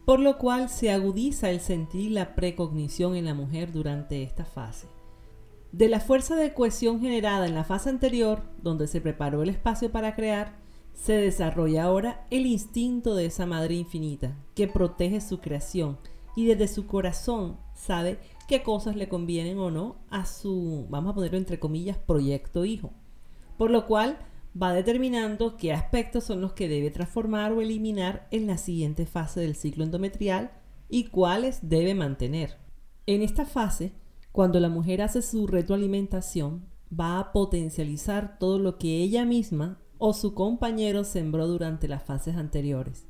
por 0.05 0.19
lo 0.19 0.39
cual 0.39 0.69
se 0.69 0.91
agudiza 0.91 1.51
el 1.51 1.61
sentir 1.61 2.11
la 2.11 2.35
precognición 2.35 3.15
en 3.15 3.27
la 3.27 3.35
mujer 3.35 3.71
durante 3.71 4.25
esta 4.25 4.45
fase. 4.45 4.89
De 5.73 5.89
la 5.89 6.01
fuerza 6.01 6.37
de 6.37 6.53
cohesión 6.53 7.01
generada 7.01 7.47
en 7.47 7.55
la 7.55 7.65
fase 7.65 7.89
anterior, 7.89 8.43
donde 8.63 8.87
se 8.87 9.01
preparó 9.01 9.43
el 9.43 9.49
espacio 9.49 9.91
para 9.91 10.15
crear, 10.15 10.55
se 10.93 11.15
desarrolla 11.15 11.85
ahora 11.85 12.27
el 12.31 12.45
instinto 12.45 13.15
de 13.15 13.25
esa 13.25 13.47
madre 13.47 13.75
infinita, 13.75 14.37
que 14.55 14.69
protege 14.69 15.23
su 15.23 15.41
creación 15.41 15.99
y 16.37 16.45
desde 16.45 16.69
su 16.69 16.87
corazón 16.87 17.57
sabe 17.75 18.19
qué 18.49 18.63
cosas 18.63 18.97
le 18.97 19.09
convienen 19.09 19.59
o 19.59 19.71
no 19.71 19.97
a 20.11 20.27
su, 20.27 20.87
vamos 20.91 21.13
a 21.13 21.15
ponerlo 21.15 21.39
entre 21.39 21.59
comillas, 21.59 21.97
proyecto 21.97 22.67
hijo. 22.67 22.93
Por 23.57 23.71
lo 23.71 23.87
cual 23.87 24.19
va 24.61 24.75
determinando 24.75 25.57
qué 25.57 25.73
aspectos 25.73 26.25
son 26.25 26.43
los 26.43 26.53
que 26.53 26.69
debe 26.69 26.91
transformar 26.91 27.53
o 27.53 27.63
eliminar 27.63 28.29
en 28.31 28.47
la 28.47 28.59
siguiente 28.59 29.07
fase 29.07 29.41
del 29.41 29.57
ciclo 29.57 29.85
endometrial 29.85 30.51
y 30.91 31.05
cuáles 31.05 31.61
debe 31.63 31.95
mantener. 31.95 32.59
En 33.07 33.23
esta 33.23 33.47
fase, 33.47 33.93
cuando 34.33 34.61
la 34.61 34.69
mujer 34.69 35.03
hace 35.03 35.23
su 35.23 35.47
retroalimentación, 35.47 36.67
va 36.93 37.19
a 37.19 37.33
potencializar 37.33 38.39
todo 38.39 38.59
lo 38.59 38.79
que 38.79 38.99
ella 39.03 39.25
misma 39.25 39.79
o 39.99 40.13
su 40.13 40.35
compañero 40.35 41.05
sembró 41.05 41.47
durante 41.47 41.87
las 41.87 42.03
fases 42.03 42.37
anteriores. 42.37 43.07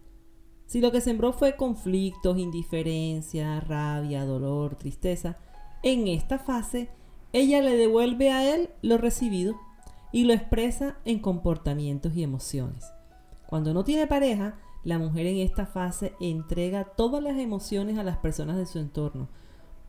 Si 0.67 0.81
lo 0.81 0.93
que 0.93 1.01
sembró 1.01 1.33
fue 1.33 1.57
conflictos, 1.57 2.39
indiferencia, 2.39 3.61
rabia, 3.61 4.25
dolor, 4.25 4.77
tristeza, 4.77 5.39
en 5.83 6.09
esta 6.09 6.39
fase 6.39 6.91
ella 7.33 7.63
le 7.63 7.77
devuelve 7.77 8.31
a 8.31 8.55
él 8.55 8.71
lo 8.83 8.99
recibido 8.99 9.55
y 10.13 10.25
lo 10.25 10.35
expresa 10.35 10.99
en 11.05 11.19
comportamientos 11.19 12.15
y 12.15 12.23
emociones. 12.23 12.93
Cuando 13.47 13.73
no 13.73 13.85
tiene 13.85 14.07
pareja, 14.07 14.59
la 14.85 14.99
mujer 14.99 15.27
en 15.27 15.39
esta 15.39 15.67
fase 15.67 16.15
entrega 16.21 16.85
todas 16.85 17.23
las 17.23 17.39
emociones 17.39 17.97
a 17.97 18.03
las 18.03 18.19
personas 18.19 18.57
de 18.57 18.67
su 18.67 18.79
entorno. 18.79 19.29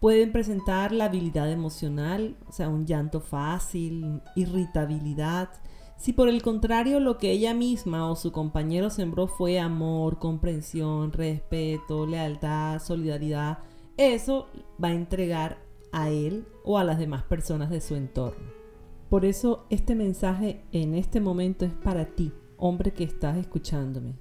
Pueden 0.03 0.33
presentar 0.33 0.91
la 0.91 1.05
habilidad 1.05 1.49
emocional, 1.49 2.35
o 2.45 2.51
sea, 2.51 2.67
un 2.67 2.85
llanto 2.85 3.21
fácil, 3.21 4.21
irritabilidad, 4.35 5.49
si 5.95 6.11
por 6.11 6.27
el 6.27 6.41
contrario 6.41 6.99
lo 6.99 7.17
que 7.17 7.31
ella 7.31 7.53
misma 7.53 8.11
o 8.11 8.17
su 8.17 8.33
compañero 8.33 8.89
sembró 8.89 9.27
fue 9.27 9.61
amor, 9.61 10.19
comprensión, 10.19 11.13
respeto, 11.13 12.05
lealtad, 12.05 12.81
solidaridad, 12.81 13.59
eso 13.95 14.49
va 14.83 14.89
a 14.89 14.93
entregar 14.93 15.59
a 15.93 16.09
él 16.09 16.49
o 16.65 16.77
a 16.77 16.83
las 16.83 16.99
demás 16.99 17.23
personas 17.23 17.69
de 17.69 17.79
su 17.79 17.95
entorno. 17.95 18.51
Por 19.09 19.23
eso 19.23 19.65
este 19.69 19.95
mensaje 19.95 20.65
en 20.73 20.95
este 20.95 21.21
momento 21.21 21.63
es 21.63 21.71
para 21.71 22.07
ti, 22.07 22.33
hombre 22.57 22.91
que 22.91 23.05
estás 23.05 23.37
escuchándome. 23.37 24.17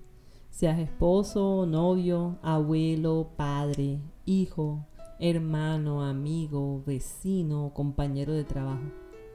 Seas 0.48 0.78
esposo, 0.78 1.66
novio, 1.66 2.38
abuelo, 2.40 3.30
padre, 3.36 3.98
hijo, 4.26 4.86
hermano, 5.22 6.02
amigo, 6.02 6.82
vecino, 6.84 7.72
compañero 7.74 8.32
de 8.32 8.42
trabajo. 8.42 8.82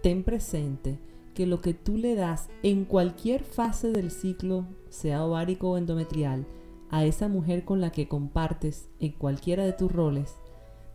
Ten 0.04 0.24
presente 0.24 1.00
que 1.34 1.48
lo 1.48 1.62
que 1.62 1.74
tú 1.74 1.98
le 1.98 2.14
das 2.16 2.50
en 2.62 2.84
cualquier 2.84 3.46
fase 3.46 3.94
del 3.94 4.12
ciclo, 4.12 4.66
sea 4.90 5.24
ovárico 5.24 5.70
o 5.70 5.78
endometrial, 5.78 6.46
a 6.90 7.06
esa 7.06 7.30
mujer 7.30 7.64
con 7.64 7.80
la 7.80 7.92
que 7.92 8.10
compartes 8.10 8.90
en 9.00 9.14
cualquiera 9.14 9.64
de 9.64 9.72
tus 9.72 9.90
roles, 9.90 10.36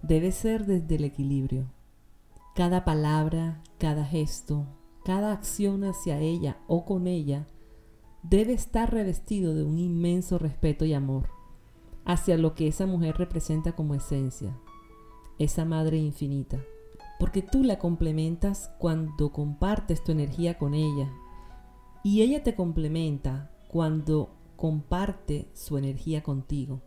debe 0.02 0.30
ser 0.30 0.66
desde 0.66 0.96
el 0.96 1.04
equilibrio. 1.04 1.72
Cada 2.54 2.84
palabra, 2.84 3.62
cada 3.78 4.04
gesto, 4.04 4.66
cada 5.04 5.32
acción 5.32 5.84
hacia 5.84 6.20
ella 6.20 6.58
o 6.66 6.84
con 6.84 7.06
ella 7.06 7.46
debe 8.22 8.52
estar 8.52 8.92
revestido 8.92 9.54
de 9.54 9.64
un 9.64 9.78
inmenso 9.78 10.38
respeto 10.38 10.84
y 10.84 10.92
amor 10.92 11.30
hacia 12.04 12.36
lo 12.36 12.54
que 12.54 12.68
esa 12.68 12.86
mujer 12.86 13.16
representa 13.16 13.72
como 13.72 13.94
esencia, 13.94 14.56
esa 15.38 15.64
madre 15.64 15.98
infinita 15.98 16.58
porque 17.22 17.40
tú 17.40 17.62
la 17.62 17.78
complementas 17.78 18.72
cuando 18.80 19.30
compartes 19.30 20.02
tu 20.02 20.10
energía 20.10 20.58
con 20.58 20.74
ella 20.74 21.08
y 22.02 22.22
ella 22.22 22.42
te 22.42 22.56
complementa 22.56 23.52
cuando 23.68 24.30
comparte 24.56 25.48
su 25.54 25.78
energía 25.78 26.24
contigo. 26.24 26.82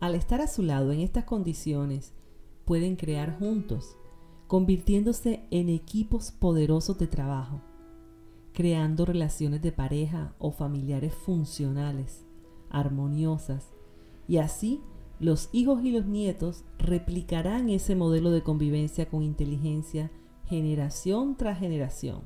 Al 0.00 0.16
estar 0.16 0.42
a 0.42 0.48
su 0.48 0.62
lado 0.62 0.92
en 0.92 1.00
estas 1.00 1.24
condiciones, 1.24 2.12
pueden 2.66 2.96
crear 2.96 3.38
juntos, 3.38 3.96
convirtiéndose 4.48 5.46
en 5.50 5.70
equipos 5.70 6.30
poderosos 6.30 6.98
de 6.98 7.06
trabajo, 7.06 7.62
creando 8.52 9.06
relaciones 9.06 9.62
de 9.62 9.72
pareja 9.72 10.34
o 10.38 10.50
familiares 10.50 11.14
funcionales, 11.14 12.26
armoniosas, 12.68 13.70
y 14.28 14.36
así 14.36 14.82
los 15.20 15.48
hijos 15.52 15.84
y 15.84 15.90
los 15.90 16.06
nietos 16.06 16.64
replicarán 16.78 17.70
ese 17.70 17.94
modelo 17.94 18.30
de 18.30 18.42
convivencia 18.42 19.08
con 19.08 19.22
inteligencia 19.22 20.10
generación 20.46 21.36
tras 21.36 21.58
generación. 21.58 22.22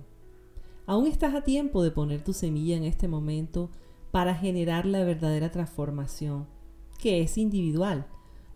Aún 0.87 1.07
estás 1.07 1.35
a 1.35 1.43
tiempo 1.43 1.83
de 1.83 1.91
poner 1.91 2.23
tu 2.23 2.33
semilla 2.33 2.77
en 2.77 2.85
este 2.85 3.09
momento 3.09 3.71
para 4.11 4.35
generar 4.35 4.87
la 4.87 5.05
verdadera 5.05 5.51
transformación, 5.51 6.47
que 6.99 7.21
es 7.21 7.37
individual, 7.37 8.07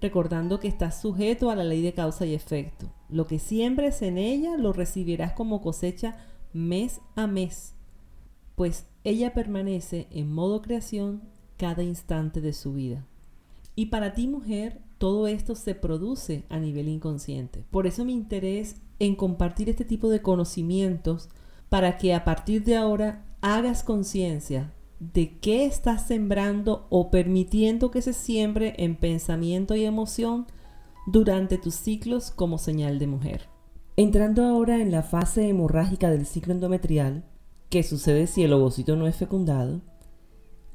recordando 0.01 0.59
que 0.59 0.69
estás 0.69 1.01
sujeto 1.01 1.51
a 1.51 1.57
la 1.57 1.65
ley 1.65 1.83
de 1.83 1.93
causa 1.93 2.27
y 2.27 2.35
efecto. 2.35 2.91
Lo 3.09 3.27
que 3.27 3.39
siembres 3.39 4.03
en 4.03 4.19
ella 4.19 4.57
lo 4.57 4.73
recibirás 4.73 5.33
como 5.35 5.61
cosecha 5.61 6.17
mes 6.53 7.01
a 7.15 7.27
mes, 7.27 7.75
pues 8.57 8.87
ella 9.05 9.35
permanece 9.35 10.09
en 10.11 10.33
modo 10.33 10.63
creación 10.63 11.23
cada 11.57 11.83
instante 11.83 12.41
de 12.41 12.53
su 12.53 12.73
vida. 12.73 13.07
Y 13.83 13.87
para 13.87 14.13
ti 14.13 14.29
mujer, 14.29 14.81
todo 14.97 15.27
esto 15.27 15.57
se 15.57 15.75
produce 15.75 16.45
a 16.49 16.61
nivel 16.61 16.87
inconsciente. 16.87 17.65
Por 17.73 17.89
eso 17.89 18.05
mi 18.05 18.13
interés 18.13 18.77
en 19.01 19.17
compartir 19.17 19.69
este 19.69 19.85
tipo 19.85 20.09
de 20.09 20.23
conocimientos 20.23 21.29
para 21.69 21.99
que 21.99 22.15
a 22.15 22.25
partir 22.25 22.63
de 22.63 22.77
ahora 22.77 23.25
hagas 23.41 23.83
conciencia 23.83 24.73
de 25.01 25.37
qué 25.41 25.65
estás 25.65 26.07
sembrando 26.07 26.87
o 26.91 27.11
permitiendo 27.11 27.91
que 27.91 28.03
se 28.03 28.13
siembre 28.13 28.75
en 28.79 28.95
pensamiento 28.95 29.75
y 29.75 29.85
emoción 29.85 30.47
durante 31.09 31.59
tus 31.59 31.75
ciclos 31.75 32.31
como 32.31 32.59
señal 32.59 33.01
de 33.01 33.09
mujer. 33.09 33.49
Entrando 33.97 34.45
ahora 34.45 34.81
en 34.81 34.93
la 34.93 35.03
fase 35.03 35.49
hemorrágica 35.49 36.09
del 36.09 36.25
ciclo 36.25 36.53
endometrial, 36.53 37.25
que 37.69 37.83
sucede 37.83 38.29
si 38.29 38.45
el 38.45 38.53
ovocito 38.53 38.95
no 38.95 39.09
es 39.09 39.17
fecundado, 39.17 39.81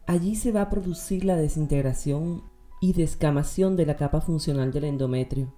allí 0.07 0.35
se 0.35 0.51
va 0.51 0.63
a 0.63 0.69
producir 0.69 1.23
la 1.23 1.37
desintegración 1.37 2.43
y 2.79 2.93
descamación 2.93 3.75
de 3.75 3.85
la 3.85 3.95
capa 3.95 4.21
funcional 4.21 4.71
del 4.71 4.85
endometrio. 4.85 5.53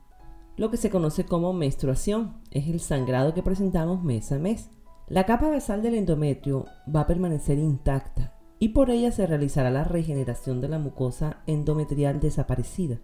Lo 0.57 0.69
que 0.69 0.77
se 0.77 0.89
conoce 0.89 1.25
como 1.25 1.53
menstruación 1.53 2.41
es 2.51 2.67
el 2.67 2.79
sangrado 2.79 3.33
que 3.33 3.43
presentamos 3.43 4.03
mes 4.03 4.31
a 4.31 4.39
mes. 4.39 4.69
La 5.07 5.25
capa 5.25 5.49
basal 5.49 5.81
del 5.81 5.95
endometrio 5.95 6.65
va 6.93 7.01
a 7.01 7.07
permanecer 7.07 7.57
intacta 7.57 8.35
y 8.59 8.69
por 8.69 8.89
ella 8.89 9.11
se 9.11 9.25
realizará 9.25 9.71
la 9.71 9.85
regeneración 9.85 10.59
de 10.59 10.67
la 10.67 10.79
mucosa 10.79 11.41
endometrial 11.47 12.19
desaparecida. 12.19 12.99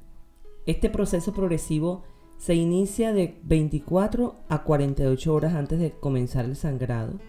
Este 0.65 0.89
proceso 0.89 1.31
progresivo 1.33 2.03
se 2.37 2.55
inicia 2.55 3.13
de 3.13 3.39
24 3.43 4.35
a 4.49 4.63
48 4.63 5.33
horas 5.33 5.53
antes 5.53 5.79
de 5.79 5.91
comenzar 5.91 6.45
el 6.45 6.55
sangrado 6.55 7.19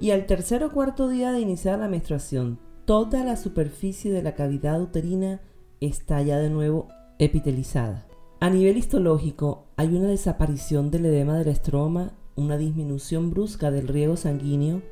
y 0.00 0.12
al 0.12 0.26
tercer 0.26 0.62
o 0.62 0.70
cuarto 0.70 1.08
día 1.08 1.32
de 1.32 1.40
iniciar 1.40 1.78
la 1.80 1.88
menstruación 1.88 2.60
toda 2.84 3.24
la 3.24 3.36
superficie 3.36 4.12
de 4.12 4.22
la 4.22 4.34
cavidad 4.34 4.80
uterina 4.80 5.40
está 5.80 6.22
ya 6.22 6.38
de 6.38 6.50
nuevo 6.50 6.88
epitelizada. 7.18 8.06
A 8.40 8.50
nivel 8.50 8.76
histológico 8.76 9.66
hay 9.76 9.88
una 9.88 10.08
desaparición 10.08 10.90
del 10.90 11.06
edema 11.06 11.36
del 11.36 11.48
estroma, 11.48 12.12
una 12.36 12.56
disminución 12.56 13.30
brusca 13.30 13.70
del 13.70 13.88
riego 13.88 14.16
sanguíneo 14.16 14.82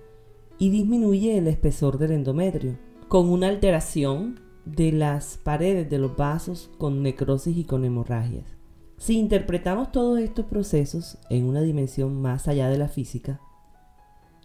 y 0.58 0.70
disminuye 0.70 1.38
el 1.38 1.46
espesor 1.46 1.98
del 1.98 2.12
endometrio, 2.12 2.76
con 3.08 3.28
una 3.28 3.48
alteración 3.48 4.40
de 4.64 4.90
las 4.90 5.36
paredes 5.36 5.88
de 5.88 5.98
los 5.98 6.16
vasos 6.16 6.70
con 6.76 7.02
necrosis 7.02 7.56
y 7.56 7.64
con 7.64 7.84
hemorragias. 7.84 8.56
Si 8.98 9.18
interpretamos 9.18 9.92
todos 9.92 10.18
estos 10.18 10.46
procesos 10.46 11.18
en 11.30 11.44
una 11.44 11.60
dimensión 11.60 12.20
más 12.20 12.48
allá 12.48 12.68
de 12.68 12.78
la 12.78 12.88
física, 12.88 13.40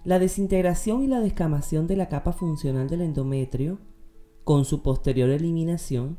la 0.04 0.20
desintegración 0.20 1.04
y 1.04 1.08
la 1.08 1.22
descamación 1.22 1.88
de 1.88 1.96
la 1.96 2.10
capa 2.10 2.34
funcional 2.34 2.90
del 2.90 3.02
endometrio, 3.02 3.80
con 4.44 4.66
su 4.66 4.84
posterior 4.84 5.30
eliminación, 5.30 6.18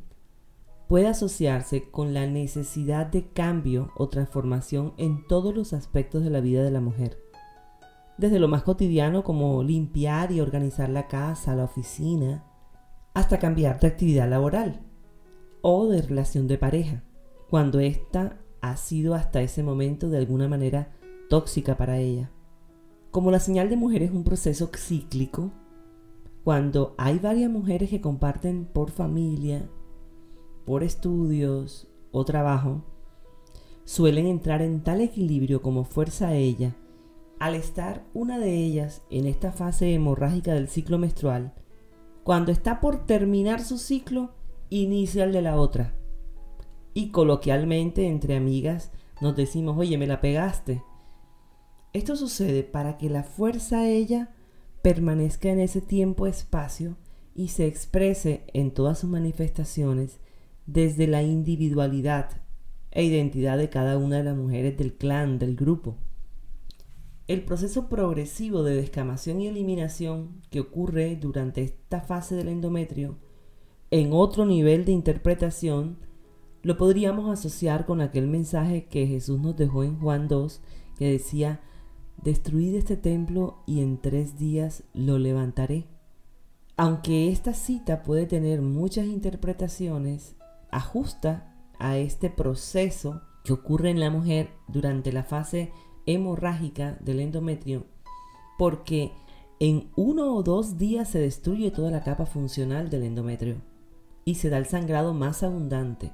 puede 0.92 1.08
asociarse 1.08 1.90
con 1.90 2.12
la 2.12 2.26
necesidad 2.26 3.06
de 3.06 3.26
cambio 3.28 3.90
o 3.96 4.10
transformación 4.10 4.92
en 4.98 5.26
todos 5.26 5.54
los 5.54 5.72
aspectos 5.72 6.22
de 6.22 6.28
la 6.28 6.42
vida 6.42 6.62
de 6.62 6.70
la 6.70 6.82
mujer. 6.82 7.16
Desde 8.18 8.38
lo 8.38 8.46
más 8.46 8.62
cotidiano 8.62 9.24
como 9.24 9.62
limpiar 9.62 10.32
y 10.32 10.42
organizar 10.42 10.90
la 10.90 11.08
casa, 11.08 11.56
la 11.56 11.64
oficina, 11.64 12.44
hasta 13.14 13.38
cambiar 13.38 13.80
de 13.80 13.86
actividad 13.86 14.28
laboral 14.28 14.82
o 15.62 15.86
de 15.86 16.02
relación 16.02 16.46
de 16.46 16.58
pareja, 16.58 17.02
cuando 17.48 17.80
ésta 17.80 18.36
ha 18.60 18.76
sido 18.76 19.14
hasta 19.14 19.40
ese 19.40 19.62
momento 19.62 20.10
de 20.10 20.18
alguna 20.18 20.46
manera 20.46 20.92
tóxica 21.30 21.78
para 21.78 21.96
ella. 21.96 22.30
Como 23.10 23.30
la 23.30 23.40
señal 23.40 23.70
de 23.70 23.76
mujer 23.76 24.02
es 24.02 24.10
un 24.10 24.24
proceso 24.24 24.70
cíclico, 24.76 25.52
cuando 26.44 26.94
hay 26.98 27.18
varias 27.18 27.50
mujeres 27.50 27.88
que 27.88 28.02
comparten 28.02 28.66
por 28.66 28.90
familia, 28.90 29.70
por 30.64 30.82
estudios 30.82 31.88
o 32.10 32.24
trabajo, 32.24 32.82
suelen 33.84 34.26
entrar 34.26 34.62
en 34.62 34.82
tal 34.82 35.00
equilibrio 35.00 35.62
como 35.62 35.84
fuerza 35.84 36.34
ella, 36.34 36.76
al 37.38 37.54
estar 37.54 38.04
una 38.14 38.38
de 38.38 38.54
ellas 38.54 39.02
en 39.10 39.26
esta 39.26 39.52
fase 39.52 39.92
hemorrágica 39.94 40.54
del 40.54 40.68
ciclo 40.68 40.98
menstrual, 40.98 41.52
cuando 42.22 42.52
está 42.52 42.80
por 42.80 43.04
terminar 43.04 43.64
su 43.64 43.78
ciclo, 43.78 44.30
inicia 44.70 45.24
el 45.24 45.32
de 45.32 45.42
la 45.42 45.56
otra. 45.56 45.94
Y 46.94 47.10
coloquialmente 47.10 48.06
entre 48.06 48.36
amigas 48.36 48.92
nos 49.20 49.34
decimos, 49.34 49.76
oye, 49.76 49.98
me 49.98 50.06
la 50.06 50.20
pegaste. 50.20 50.82
Esto 51.92 52.16
sucede 52.16 52.62
para 52.62 52.96
que 52.96 53.10
la 53.10 53.24
fuerza 53.24 53.88
ella 53.88 54.34
permanezca 54.82 55.48
en 55.48 55.60
ese 55.60 55.80
tiempo-espacio 55.80 56.96
y 57.34 57.48
se 57.48 57.66
exprese 57.66 58.44
en 58.52 58.72
todas 58.72 59.00
sus 59.00 59.10
manifestaciones 59.10 60.20
desde 60.66 61.06
la 61.06 61.22
individualidad 61.22 62.42
e 62.90 63.04
identidad 63.04 63.58
de 63.58 63.70
cada 63.70 63.98
una 63.98 64.18
de 64.18 64.24
las 64.24 64.36
mujeres 64.36 64.76
del 64.76 64.94
clan, 64.94 65.38
del 65.38 65.56
grupo. 65.56 65.96
El 67.28 67.44
proceso 67.44 67.88
progresivo 67.88 68.62
de 68.62 68.74
descamación 68.74 69.40
y 69.40 69.46
eliminación 69.46 70.42
que 70.50 70.60
ocurre 70.60 71.16
durante 71.16 71.62
esta 71.62 72.00
fase 72.00 72.34
del 72.34 72.48
endometrio, 72.48 73.16
en 73.90 74.12
otro 74.12 74.46
nivel 74.46 74.84
de 74.84 74.92
interpretación, 74.92 75.98
lo 76.62 76.76
podríamos 76.76 77.30
asociar 77.30 77.84
con 77.84 78.00
aquel 78.00 78.26
mensaje 78.26 78.86
que 78.86 79.06
Jesús 79.06 79.40
nos 79.40 79.56
dejó 79.56 79.84
en 79.84 79.98
Juan 79.98 80.28
2, 80.28 80.60
que 80.96 81.10
decía, 81.10 81.60
destruid 82.22 82.74
este 82.74 82.96
templo 82.96 83.58
y 83.66 83.80
en 83.80 84.00
tres 84.00 84.38
días 84.38 84.84
lo 84.94 85.18
levantaré. 85.18 85.88
Aunque 86.76 87.30
esta 87.30 87.52
cita 87.52 88.02
puede 88.02 88.26
tener 88.26 88.62
muchas 88.62 89.06
interpretaciones, 89.06 90.36
ajusta 90.72 91.54
a 91.78 91.96
este 91.98 92.30
proceso 92.30 93.22
que 93.44 93.52
ocurre 93.52 93.90
en 93.90 94.00
la 94.00 94.10
mujer 94.10 94.50
durante 94.66 95.12
la 95.12 95.22
fase 95.22 95.72
hemorrágica 96.06 96.98
del 97.00 97.20
endometrio 97.20 97.86
porque 98.62 99.10
en 99.58 99.90
uno 99.96 100.36
o 100.36 100.44
dos 100.44 100.78
días 100.78 101.08
se 101.08 101.18
destruye 101.18 101.72
toda 101.72 101.90
la 101.90 102.04
capa 102.04 102.26
funcional 102.26 102.90
del 102.90 103.02
endometrio 103.02 103.56
y 104.24 104.36
se 104.36 104.50
da 104.50 104.58
el 104.58 104.66
sangrado 104.66 105.14
más 105.14 105.42
abundante. 105.42 106.12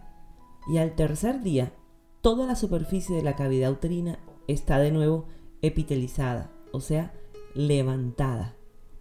Y 0.67 0.79
al 0.79 0.95
tercer 0.95 1.43
día, 1.43 1.75
toda 2.23 2.47
la 2.47 2.57
superficie 2.57 3.15
de 3.15 3.23
la 3.23 3.37
cavidad 3.37 3.71
uterina 3.71 4.19
está 4.47 4.79
de 4.79 4.93
nuevo 4.93 5.27
epitelizada, 5.61 6.51
o 6.73 6.81
sea, 6.81 7.13
levantada. 7.55 8.55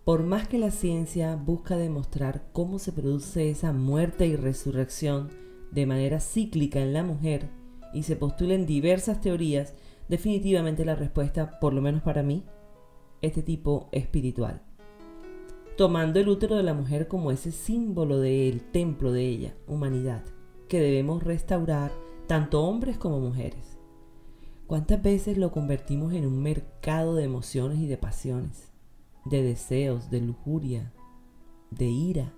Por 0.04 0.24
más 0.24 0.50
que 0.50 0.58
la 0.58 0.72
ciencia 0.72 1.38
busca 1.38 1.78
demostrar 1.78 2.50
cómo 2.52 2.80
se 2.80 2.92
produce 2.92 3.50
esa 3.50 3.72
muerte 3.72 4.28
y 4.28 4.36
resurrección 4.36 5.30
de 5.72 5.86
manera 5.86 6.20
cíclica 6.20 6.80
en 6.80 6.94
la 6.94 7.04
mujer 7.04 7.50
y 7.94 8.04
se 8.04 8.16
postulen 8.16 8.66
diversas 8.66 9.22
teorías, 9.22 9.74
definitivamente 10.08 10.86
la 10.86 10.96
respuesta, 10.96 11.60
por 11.60 11.74
lo 11.74 11.82
menos 11.82 12.02
para 12.02 12.24
mí, 12.24 12.44
es 13.22 13.36
de 13.36 13.44
tipo 13.44 13.90
espiritual. 13.92 14.62
Tomando 15.78 16.20
el 16.20 16.28
útero 16.28 16.56
de 16.56 16.64
la 16.64 16.74
mujer 16.74 17.08
como 17.08 17.32
ese 17.32 17.52
símbolo 17.52 18.20
del 18.20 18.62
templo 18.72 19.12
de 19.12 19.28
ella, 19.28 19.56
humanidad, 19.68 20.24
que 20.68 20.80
debemos 20.80 21.24
restaurar 21.24 21.92
tanto 22.28 22.64
hombres 22.64 22.98
como 22.98 23.20
mujeres. 23.20 23.78
¿Cuántas 24.66 25.02
veces 25.02 25.38
lo 25.38 25.52
convertimos 25.52 26.14
en 26.14 26.26
un 26.26 26.42
mercado 26.42 27.16
de 27.16 27.24
emociones 27.24 27.80
y 27.80 27.88
de 27.88 27.98
pasiones, 27.98 28.72
de 29.24 29.42
deseos, 29.42 30.10
de 30.10 30.22
lujuria, 30.22 30.92
de 31.72 31.86
ira? 31.86 32.34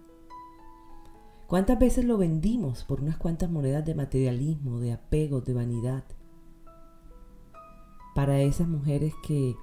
¿Cuántas 1.50 1.80
veces 1.80 2.06
lo 2.06 2.20
vendimos 2.20 2.84
por 2.84 3.02
unas 3.02 3.18
cuantas 3.18 3.50
monedas 3.50 3.84
de 3.84 3.95
materialismo, 3.95 4.80
de 4.80 4.93
apego, 4.93 5.41
de 5.41 5.54
vanidad? 5.54 6.04
Para 8.14 8.39
esas 8.39 8.68
mujeres 8.68 9.16
que 9.26 9.56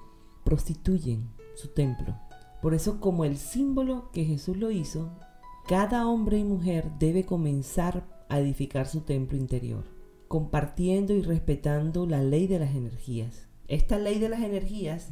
prostituyen 0.43 1.29
su 1.55 1.69
templo. 1.69 2.13
Por 2.61 2.73
eso 2.73 2.99
como 2.99 3.23
el 3.23 3.37
símbolo 3.37 4.11
que 4.11 4.25
Jesús 4.25 4.57
lo 4.57 4.69
hizo, 4.69 5.17
cada 5.65 6.05
hombre 6.09 6.39
y 6.39 6.43
mujer 6.43 6.91
debe 6.99 7.25
comenzar 7.25 8.05
a 8.27 8.41
edificar 8.41 8.85
su 8.85 8.99
templo 8.99 9.37
interior, 9.37 9.85
compartiendo 10.27 11.13
y 11.13 11.21
respetando 11.21 12.05
la 12.05 12.21
ley 12.21 12.47
de 12.47 12.59
las 12.59 12.75
energías. 12.75 13.47
Esta 13.69 13.97
ley 13.97 14.19
de 14.19 14.27
las 14.27 14.41
energías 14.41 15.07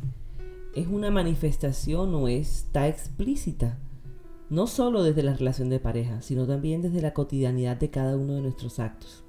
es 0.75 0.87
una 0.87 1.09
manifestación 1.09 2.13
o 2.15 2.27
está 2.27 2.89
explícita 2.89 3.79
no 4.49 4.67
solo 4.67 5.03
desde 5.03 5.23
la 5.23 5.33
relación 5.33 5.69
de 5.69 5.79
pareja, 5.79 6.21
sino 6.21 6.45
también 6.45 6.81
desde 6.81 7.01
la 7.01 7.13
cotidianidad 7.13 7.77
de 7.77 7.89
cada 7.89 8.15
uno 8.15 8.33
de 8.33 8.41
nuestros 8.41 8.79
actos. 8.79 9.23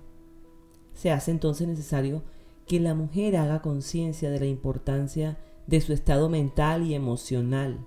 Se 0.92 1.10
hace 1.10 1.30
entonces 1.30 1.66
necesario 1.66 2.22
que 2.66 2.80
la 2.80 2.94
mujer 2.94 3.36
haga 3.36 3.62
conciencia 3.62 4.30
de 4.30 4.40
la 4.40 4.46
importancia 4.46 5.38
de 5.66 5.80
su 5.80 5.92
estado 5.92 6.28
mental 6.28 6.86
y 6.86 6.94
emocional 6.94 7.86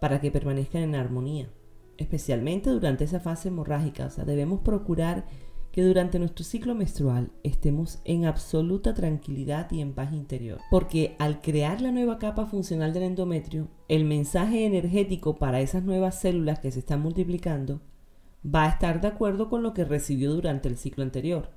para 0.00 0.20
que 0.20 0.30
permanezcan 0.30 0.82
en 0.82 0.94
armonía, 0.94 1.50
especialmente 1.98 2.70
durante 2.70 3.04
esa 3.04 3.20
fase 3.20 3.48
hemorrágica. 3.48 4.06
O 4.06 4.10
sea, 4.10 4.24
debemos 4.24 4.60
procurar 4.60 5.26
que 5.72 5.84
durante 5.84 6.18
nuestro 6.18 6.44
ciclo 6.44 6.74
menstrual 6.74 7.30
estemos 7.44 8.00
en 8.04 8.24
absoluta 8.24 8.92
tranquilidad 8.94 9.70
y 9.70 9.80
en 9.80 9.92
paz 9.92 10.12
interior. 10.12 10.58
Porque 10.70 11.14
al 11.18 11.40
crear 11.40 11.80
la 11.80 11.92
nueva 11.92 12.18
capa 12.18 12.46
funcional 12.46 12.92
del 12.92 13.04
endometrio, 13.04 13.68
el 13.88 14.04
mensaje 14.04 14.66
energético 14.66 15.36
para 15.36 15.60
esas 15.60 15.84
nuevas 15.84 16.20
células 16.20 16.58
que 16.58 16.70
se 16.70 16.80
están 16.80 17.00
multiplicando 17.00 17.80
va 18.44 18.64
a 18.64 18.70
estar 18.70 19.00
de 19.00 19.08
acuerdo 19.08 19.48
con 19.48 19.62
lo 19.62 19.74
que 19.74 19.84
recibió 19.84 20.32
durante 20.32 20.68
el 20.68 20.76
ciclo 20.76 21.04
anterior. 21.04 21.50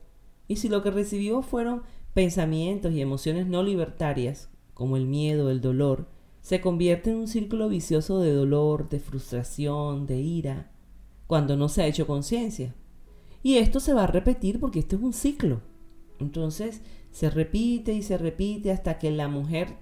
Y 0.47 0.57
si 0.57 0.69
lo 0.69 0.83
que 0.83 0.91
recibió 0.91 1.41
fueron 1.41 1.83
pensamientos 2.13 2.93
y 2.93 3.01
emociones 3.01 3.47
no 3.47 3.63
libertarias, 3.63 4.49
como 4.73 4.97
el 4.97 5.05
miedo, 5.05 5.49
el 5.49 5.61
dolor, 5.61 6.07
se 6.41 6.59
convierte 6.59 7.09
en 7.09 7.17
un 7.17 7.27
círculo 7.27 7.69
vicioso 7.69 8.19
de 8.19 8.33
dolor, 8.33 8.89
de 8.89 8.99
frustración, 8.99 10.05
de 10.05 10.19
ira, 10.19 10.71
cuando 11.25 11.55
no 11.55 11.69
se 11.69 11.81
ha 11.81 11.87
hecho 11.87 12.05
conciencia. 12.05 12.75
Y 13.43 13.57
esto 13.57 13.81
se 13.81 13.93
va 13.93 14.05
a 14.05 14.07
repetir 14.07 14.59
porque 14.59 14.79
esto 14.79 14.95
es 14.95 15.01
un 15.01 15.13
ciclo. 15.13 15.61
Entonces 16.19 16.81
se 17.11 17.29
repite 17.29 17.93
y 17.93 18.01
se 18.01 18.17
repite 18.17 18.71
hasta 18.71 18.97
que 18.97 19.11
la 19.11 19.27
mujer 19.27 19.77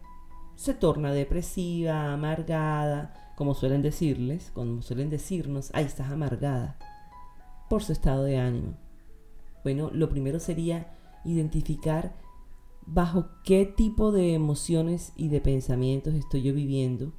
se 0.55 0.73
torna 0.73 1.13
depresiva, 1.13 2.11
amargada, 2.11 3.33
como 3.35 3.53
suelen 3.53 3.81
decirles, 3.81 4.51
como 4.53 4.81
suelen 4.81 5.09
decirnos, 5.09 5.71
ahí 5.73 5.85
estás 5.85 6.11
amargada, 6.11 6.77
por 7.69 7.83
su 7.83 7.93
estado 7.93 8.23
de 8.23 8.37
ánimo. 8.37 8.73
Bueno, 9.63 9.89
lo 9.93 10.09
primero 10.09 10.39
sería 10.39 10.93
identificar 11.23 12.15
bajo 12.85 13.29
qué 13.43 13.65
tipo 13.65 14.11
de 14.11 14.33
emociones 14.33 15.13
y 15.15 15.29
de 15.29 15.39
pensamientos 15.39 16.13
estoy 16.15 16.41
yo 16.41 16.53
viviendo 16.53 17.13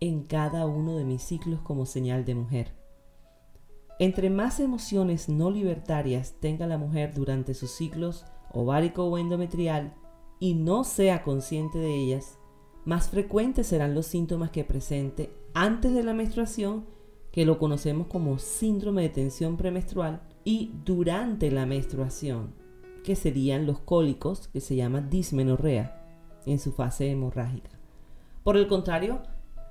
en 0.00 0.22
cada 0.22 0.66
uno 0.66 0.96
de 0.96 1.04
mis 1.04 1.22
ciclos 1.22 1.60
como 1.60 1.86
señal 1.86 2.24
de 2.24 2.34
mujer. 2.34 2.77
Entre 3.98 4.30
más 4.30 4.60
emociones 4.60 5.28
no 5.28 5.50
libertarias 5.50 6.36
tenga 6.40 6.66
la 6.66 6.78
mujer 6.78 7.14
durante 7.14 7.54
sus 7.54 7.72
ciclos 7.72 8.24
ovárico 8.52 9.04
o 9.04 9.18
endometrial 9.18 9.94
y 10.38 10.54
no 10.54 10.84
sea 10.84 11.22
consciente 11.22 11.78
de 11.78 11.94
ellas, 11.94 12.38
más 12.84 13.08
frecuentes 13.08 13.66
serán 13.66 13.94
los 13.94 14.06
síntomas 14.06 14.50
que 14.50 14.64
presente 14.64 15.32
antes 15.52 15.92
de 15.92 16.04
la 16.04 16.14
menstruación, 16.14 16.86
que 17.32 17.44
lo 17.44 17.58
conocemos 17.58 18.06
como 18.06 18.38
síndrome 18.38 19.02
de 19.02 19.08
tensión 19.08 19.56
premenstrual, 19.56 20.22
y 20.44 20.72
durante 20.84 21.50
la 21.50 21.66
menstruación, 21.66 22.54
que 23.04 23.16
serían 23.16 23.66
los 23.66 23.80
cólicos, 23.80 24.48
que 24.48 24.60
se 24.60 24.76
llama 24.76 25.00
dismenorrea, 25.00 26.06
en 26.46 26.58
su 26.58 26.72
fase 26.72 27.10
hemorrágica. 27.10 27.70
Por 28.44 28.56
el 28.56 28.68
contrario, 28.68 29.22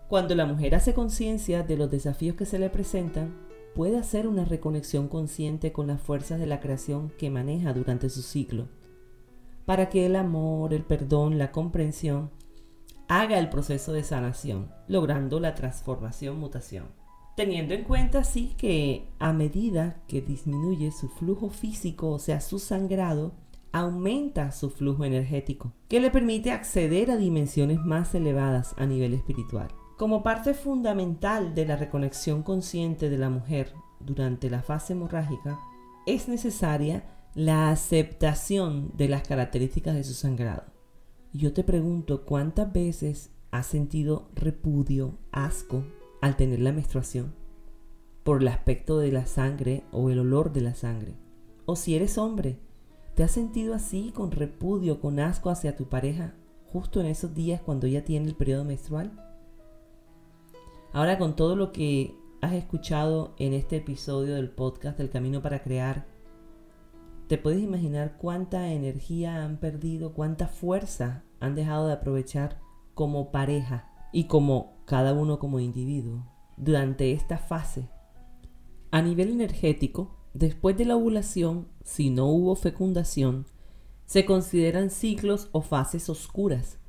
cuando 0.08 0.36
la 0.36 0.46
mujer 0.46 0.76
hace 0.76 0.94
conciencia 0.94 1.64
de 1.64 1.78
los 1.78 1.90
desafíos 1.90 2.36
que 2.36 2.46
se 2.46 2.60
le 2.60 2.70
presentan, 2.70 3.47
puede 3.78 4.00
hacer 4.00 4.28
una 4.28 4.44
reconexión 4.44 5.08
consciente 5.08 5.72
con 5.72 5.86
las 5.86 6.02
fuerzas 6.02 6.40
de 6.40 6.48
la 6.48 6.60
creación 6.60 7.12
que 7.20 7.30
maneja 7.30 7.74
durante 7.74 8.10
su 8.10 8.24
ciclo, 8.24 8.68
para 9.68 9.88
que 9.88 10.08
el 10.08 10.16
amor, 10.16 10.74
el 10.74 10.82
perdón, 10.82 11.38
la 11.38 11.52
comprensión 11.52 12.32
haga 13.08 13.38
el 13.38 13.50
proceso 13.50 13.94
de 13.94 14.02
sanación, 14.02 14.72
logrando 14.88 15.40
la 15.40 15.54
transformación, 15.54 16.40
mutación. 16.40 16.86
Teniendo 17.36 17.76
en 17.76 17.84
cuenta 17.84 18.22
así 18.22 18.56
que 18.58 19.10
a 19.20 19.32
medida 19.32 20.02
que 20.08 20.22
disminuye 20.22 20.92
su 20.92 21.08
flujo 21.08 21.52
físico, 21.52 22.10
o 22.10 22.18
sea, 22.18 22.42
su 22.42 22.58
sangrado, 22.58 23.36
aumenta 23.72 24.52
su 24.54 24.72
flujo 24.72 25.06
energético, 25.06 25.72
que 25.88 26.00
le 26.00 26.10
permite 26.10 26.50
acceder 26.50 27.12
a 27.12 27.16
dimensiones 27.16 27.78
más 27.86 28.16
elevadas 28.16 28.74
a 28.80 28.88
nivel 28.88 29.14
espiritual. 29.14 29.68
Como 29.98 30.22
parte 30.22 30.54
fundamental 30.54 31.56
de 31.56 31.66
la 31.66 31.76
reconexión 31.76 32.44
consciente 32.44 33.10
de 33.10 33.18
la 33.18 33.32
mujer 33.32 33.74
durante 34.00 34.48
la 34.48 34.62
fase 34.62 34.94
hemorrágica, 34.94 35.60
es 36.06 36.28
necesaria 36.28 37.04
la 37.34 37.72
aceptación 37.72 38.92
de 38.96 39.10
las 39.10 39.28
características 39.28 39.96
de 39.96 40.04
su 40.04 40.14
sangrado. 40.14 40.66
Yo 41.34 41.52
te 41.52 41.64
pregunto, 41.64 42.26
¿cuántas 42.26 42.72
veces 42.72 43.32
has 43.50 43.66
sentido 43.66 44.30
repudio, 44.36 45.18
asco 45.32 45.84
al 46.22 46.36
tener 46.36 46.60
la 46.60 46.74
menstruación? 46.74 47.34
Por 48.24 48.44
el 48.44 48.50
aspecto 48.50 49.00
de 49.00 49.12
la 49.12 49.26
sangre 49.26 49.84
o 49.92 50.12
el 50.12 50.20
olor 50.20 50.54
de 50.54 50.62
la 50.62 50.76
sangre. 50.76 51.16
O 51.66 51.76
si 51.76 51.96
eres 51.96 52.20
hombre, 52.20 52.60
¿te 53.16 53.24
has 53.24 53.32
sentido 53.32 53.74
así 53.74 54.12
con 54.14 54.30
repudio, 54.30 55.02
con 55.02 55.20
asco 55.20 55.50
hacia 55.50 55.76
tu 55.76 55.90
pareja 55.90 56.36
justo 56.72 57.00
en 57.00 57.08
esos 57.08 57.34
días 57.34 57.62
cuando 57.62 57.88
ella 57.88 58.06
tiene 58.06 58.28
el 58.28 58.36
periodo 58.36 58.64
menstrual? 58.64 59.27
Ahora 60.94 61.18
con 61.18 61.36
todo 61.36 61.56
lo 61.56 61.72
que 61.72 62.16
has 62.42 62.54
escuchado 62.54 63.36
en 63.38 63.54
este 63.54 63.78
episodio 63.78 64.36
del 64.36 64.50
podcast 64.50 64.98
del 64.98 65.10
Camino 65.10 65.42
para 65.42 65.62
Crear, 65.62 66.08
te 67.28 67.38
puedes 67.38 67.62
imaginar 67.62 68.18
cuánta 68.18 68.72
energía 68.72 69.44
han 69.44 69.58
perdido, 69.58 70.14
cuánta 70.14 70.48
fuerza 70.48 71.24
han 71.42 71.56
dejado 71.56 71.88
de 71.88 71.94
aprovechar 71.94 72.60
como 72.94 73.32
pareja 73.32 73.92
y 74.14 74.26
como 74.26 74.78
cada 74.86 75.14
uno 75.14 75.40
como 75.40 75.60
individuo 75.60 76.26
durante 76.56 77.12
esta 77.12 77.38
fase. 77.38 77.90
A 78.90 79.02
nivel 79.02 79.30
energético, 79.30 80.16
después 80.34 80.78
de 80.78 80.86
la 80.86 80.96
ovulación, 80.96 81.68
si 81.84 82.10
no 82.10 82.28
hubo 82.28 82.56
fecundación, 82.56 83.46
se 84.06 84.26
consideran 84.26 84.90
ciclos 84.90 85.50
o 85.52 85.62
fases 85.62 86.10
oscuras, 86.10 86.80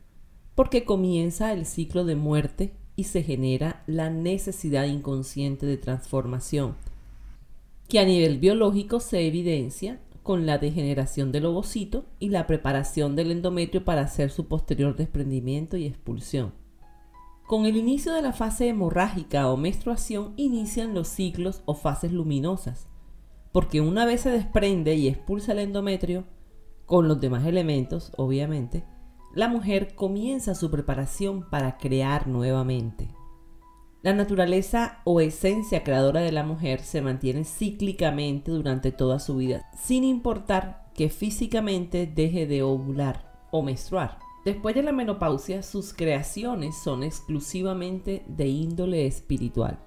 porque 0.54 0.84
comienza 0.84 1.52
el 1.52 1.66
ciclo 1.66 2.04
de 2.04 2.14
muerte 2.14 2.76
y 2.98 3.04
se 3.04 3.22
genera 3.22 3.84
la 3.86 4.10
necesidad 4.10 4.86
inconsciente 4.86 5.66
de 5.66 5.76
transformación, 5.76 6.74
que 7.88 8.00
a 8.00 8.04
nivel 8.04 8.38
biológico 8.38 8.98
se 8.98 9.24
evidencia 9.24 10.00
con 10.24 10.46
la 10.46 10.58
degeneración 10.58 11.30
del 11.30 11.46
ovocito 11.46 12.06
y 12.18 12.30
la 12.30 12.48
preparación 12.48 13.14
del 13.14 13.30
endometrio 13.30 13.84
para 13.84 14.00
hacer 14.00 14.32
su 14.32 14.48
posterior 14.48 14.96
desprendimiento 14.96 15.76
y 15.76 15.86
expulsión. 15.86 16.52
Con 17.46 17.66
el 17.66 17.76
inicio 17.76 18.12
de 18.12 18.20
la 18.20 18.32
fase 18.32 18.66
hemorrágica 18.66 19.48
o 19.48 19.56
menstruación 19.56 20.32
inician 20.36 20.92
los 20.92 21.06
ciclos 21.06 21.62
o 21.66 21.74
fases 21.74 22.10
luminosas, 22.10 22.88
porque 23.52 23.80
una 23.80 24.06
vez 24.06 24.22
se 24.22 24.30
desprende 24.30 24.96
y 24.96 25.06
expulsa 25.06 25.52
el 25.52 25.60
endometrio, 25.60 26.24
con 26.84 27.06
los 27.06 27.20
demás 27.20 27.46
elementos, 27.46 28.10
obviamente, 28.16 28.82
la 29.34 29.48
mujer 29.48 29.94
comienza 29.94 30.54
su 30.54 30.70
preparación 30.70 31.48
para 31.48 31.76
crear 31.78 32.26
nuevamente. 32.26 33.08
La 34.02 34.14
naturaleza 34.14 35.00
o 35.04 35.20
esencia 35.20 35.82
creadora 35.82 36.20
de 36.20 36.32
la 36.32 36.44
mujer 36.44 36.80
se 36.80 37.02
mantiene 37.02 37.44
cíclicamente 37.44 38.50
durante 38.50 38.92
toda 38.92 39.18
su 39.18 39.36
vida, 39.36 39.68
sin 39.76 40.04
importar 40.04 40.90
que 40.94 41.10
físicamente 41.10 42.06
deje 42.06 42.46
de 42.46 42.62
ovular 42.62 43.48
o 43.50 43.62
menstruar. 43.62 44.18
Después 44.44 44.74
de 44.74 44.82
la 44.82 44.92
menopausia, 44.92 45.62
sus 45.62 45.92
creaciones 45.92 46.76
son 46.76 47.02
exclusivamente 47.02 48.24
de 48.28 48.46
índole 48.46 49.06
espiritual. 49.06 49.78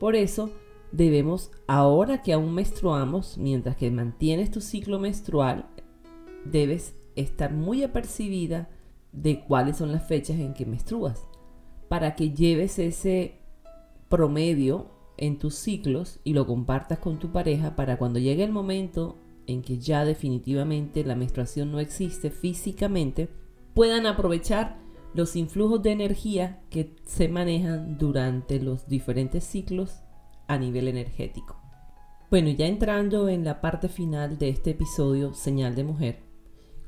Por 0.00 0.16
eso, 0.16 0.50
debemos, 0.90 1.50
ahora 1.66 2.22
que 2.22 2.32
aún 2.32 2.54
menstruamos, 2.54 3.36
mientras 3.38 3.76
que 3.76 3.90
mantienes 3.90 4.50
tu 4.50 4.60
ciclo 4.60 4.98
menstrual, 4.98 5.66
debes 6.44 6.94
estar 7.16 7.52
muy 7.52 7.82
apercibida 7.82 8.68
de 9.12 9.44
cuáles 9.44 9.76
son 9.76 9.92
las 9.92 10.06
fechas 10.06 10.38
en 10.38 10.54
que 10.54 10.66
menstruas, 10.66 11.26
para 11.88 12.14
que 12.14 12.30
lleves 12.30 12.78
ese 12.78 13.38
promedio 14.08 14.90
en 15.16 15.38
tus 15.38 15.54
ciclos 15.54 16.20
y 16.24 16.32
lo 16.32 16.46
compartas 16.46 16.98
con 16.98 17.18
tu 17.18 17.30
pareja 17.32 17.76
para 17.76 17.98
cuando 17.98 18.18
llegue 18.18 18.44
el 18.44 18.52
momento 18.52 19.16
en 19.46 19.62
que 19.62 19.78
ya 19.78 20.04
definitivamente 20.04 21.04
la 21.04 21.16
menstruación 21.16 21.72
no 21.72 21.80
existe 21.80 22.30
físicamente, 22.30 23.28
puedan 23.74 24.06
aprovechar 24.06 24.78
los 25.14 25.36
influjos 25.36 25.82
de 25.82 25.92
energía 25.92 26.62
que 26.70 26.96
se 27.04 27.28
manejan 27.28 27.98
durante 27.98 28.60
los 28.60 28.86
diferentes 28.88 29.44
ciclos 29.44 30.00
a 30.46 30.58
nivel 30.58 30.88
energético. 30.88 31.60
Bueno, 32.30 32.48
ya 32.50 32.66
entrando 32.66 33.28
en 33.28 33.44
la 33.44 33.60
parte 33.60 33.88
final 33.88 34.38
de 34.38 34.48
este 34.48 34.70
episodio, 34.70 35.34
Señal 35.34 35.74
de 35.74 35.84
Mujer, 35.84 36.22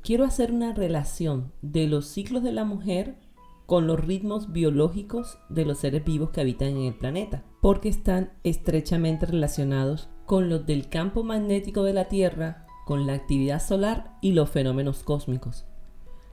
quiero 0.04 0.24
hacer 0.24 0.52
una 0.52 0.74
relación 0.74 1.50
de 1.62 1.86
los 1.88 2.06
ciclos 2.06 2.42
de 2.42 2.52
la 2.52 2.64
mujer 2.64 3.16
con 3.64 3.86
los 3.86 3.98
ritmos 3.98 4.52
biológicos 4.52 5.38
de 5.48 5.64
los 5.64 5.78
seres 5.78 6.04
vivos 6.04 6.28
que 6.28 6.42
habitan 6.42 6.68
en 6.68 6.82
el 6.82 6.94
planeta, 6.94 7.42
porque 7.62 7.88
están 7.88 8.30
estrechamente 8.44 9.24
relacionados 9.24 10.10
con 10.26 10.50
los 10.50 10.66
del 10.66 10.90
campo 10.90 11.24
magnético 11.24 11.82
de 11.82 11.94
la 11.94 12.04
Tierra, 12.04 12.66
con 12.84 13.06
la 13.06 13.14
actividad 13.14 13.62
solar 13.62 14.18
y 14.20 14.32
los 14.32 14.50
fenómenos 14.50 15.02
cósmicos. 15.02 15.64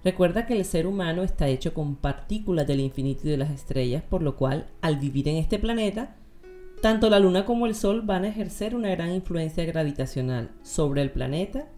Recuerda 0.03 0.45
que 0.45 0.57
el 0.57 0.65
ser 0.65 0.86
humano 0.86 1.24
está 1.24 1.47
hecho 1.47 1.74
con 1.74 1.95
partículas 1.95 2.67
del 2.67 2.82
infinito 2.82 3.22
y 3.26 3.32
de 3.32 3.38
las 3.38 3.51
estrellas, 3.51 4.03
por 4.03 4.22
lo 4.22 4.36
cual 4.36 4.67
al 4.82 4.97
vivir 4.97 5.30
en 5.30 5.38
este 5.38 5.59
planeta, 5.59 6.17
tanto 6.82 7.09
la 7.09 7.19
Luna 7.19 7.45
como 7.45 7.67
el 7.67 7.76
Sol 7.76 8.01
van 8.01 8.26
a 8.26 8.30
ejercer 8.30 8.76
una 8.76 8.89
gran 8.89 9.13
influencia 9.13 9.63
gravitacional 9.63 10.51
sobre 10.61 11.03
el 11.03 11.11
planeta 11.11 11.69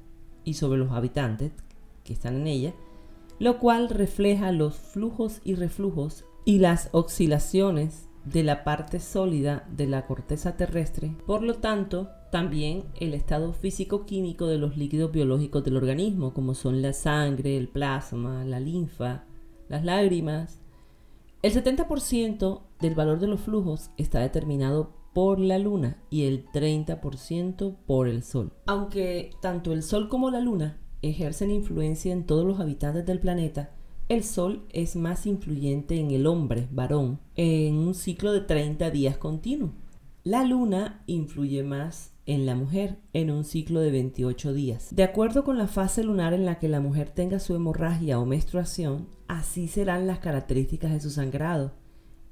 y 0.43 0.55
sobre 0.55 0.79
los 0.79 0.91
habitantes 0.91 1.51
que 2.03 2.13
están 2.13 2.35
en 2.35 2.47
ella, 2.47 2.73
lo 3.39 3.59
cual 3.59 3.89
refleja 3.89 4.51
los 4.51 4.75
flujos 4.75 5.41
y 5.43 5.55
reflujos 5.55 6.25
y 6.45 6.59
las 6.59 6.89
oscilaciones 6.91 8.07
de 8.25 8.43
la 8.43 8.63
parte 8.63 8.99
sólida 8.99 9.67
de 9.69 9.87
la 9.87 10.05
corteza 10.05 10.55
terrestre. 10.55 11.15
Por 11.25 11.43
lo 11.43 11.55
tanto, 11.55 12.09
también 12.31 12.85
el 12.99 13.13
estado 13.13 13.53
físico-químico 13.53 14.47
de 14.47 14.57
los 14.57 14.77
líquidos 14.77 15.11
biológicos 15.11 15.63
del 15.63 15.77
organismo, 15.77 16.33
como 16.33 16.53
son 16.53 16.81
la 16.81 16.93
sangre, 16.93 17.57
el 17.57 17.67
plasma, 17.67 18.43
la 18.45 18.59
linfa, 18.59 19.25
las 19.67 19.83
lágrimas. 19.83 20.61
El 21.41 21.53
70% 21.53 22.61
del 22.79 22.95
valor 22.95 23.19
de 23.19 23.27
los 23.27 23.41
flujos 23.41 23.91
está 23.97 24.19
determinado 24.19 24.93
por 25.13 25.39
la 25.39 25.59
luna 25.59 25.97
y 26.09 26.23
el 26.25 26.47
30% 26.47 27.75
por 27.85 28.07
el 28.07 28.23
sol. 28.23 28.53
Aunque 28.65 29.31
tanto 29.41 29.73
el 29.73 29.83
sol 29.83 30.09
como 30.09 30.31
la 30.31 30.39
luna 30.39 30.79
ejercen 31.03 31.51
influencia 31.51 32.11
en 32.11 32.25
todos 32.25 32.45
los 32.45 32.59
habitantes 32.59 33.05
del 33.05 33.19
planeta, 33.19 33.71
el 34.09 34.23
sol 34.23 34.65
es 34.69 34.95
más 34.95 35.25
influyente 35.25 35.99
en 35.99 36.11
el 36.11 36.27
hombre, 36.27 36.67
varón, 36.71 37.19
en 37.35 37.75
un 37.75 37.93
ciclo 37.93 38.33
de 38.33 38.41
30 38.41 38.89
días 38.91 39.17
continuos. 39.17 39.71
La 40.23 40.43
luna 40.43 41.03
influye 41.05 41.63
más 41.63 42.13
en 42.25 42.45
la 42.45 42.55
mujer 42.55 42.97
en 43.11 43.31
un 43.31 43.43
ciclo 43.43 43.81
de 43.81 43.91
28 43.91 44.53
días. 44.53 44.95
De 44.95 45.03
acuerdo 45.03 45.43
con 45.43 45.57
la 45.57 45.67
fase 45.67 46.03
lunar 46.03 46.33
en 46.33 46.45
la 46.45 46.59
que 46.59 46.69
la 46.69 46.79
mujer 46.79 47.09
tenga 47.09 47.39
su 47.39 47.55
hemorragia 47.55 48.19
o 48.19 48.25
menstruación, 48.25 49.07
así 49.27 49.67
serán 49.67 50.07
las 50.07 50.19
características 50.19 50.91
de 50.91 51.01
su 51.01 51.09
sangrado 51.09 51.73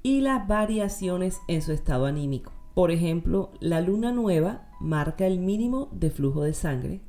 y 0.02 0.20
las 0.20 0.46
variaciones 0.48 1.38
en 1.48 1.62
su 1.62 1.72
estado 1.72 2.06
anímico. 2.06 2.52
Por 2.74 2.90
ejemplo, 2.90 3.52
la 3.60 3.80
luna 3.80 4.12
nueva 4.12 4.70
marca 4.80 5.26
el 5.26 5.38
mínimo 5.38 5.88
de 5.92 6.10
flujo 6.10 6.42
de 6.42 6.54
sangre, 6.54 7.02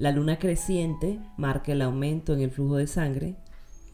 la 0.00 0.12
luna 0.12 0.38
creciente 0.38 1.20
marca 1.36 1.72
el 1.72 1.82
aumento 1.82 2.32
en 2.32 2.40
el 2.40 2.50
flujo 2.50 2.76
de 2.76 2.86
sangre, 2.86 3.36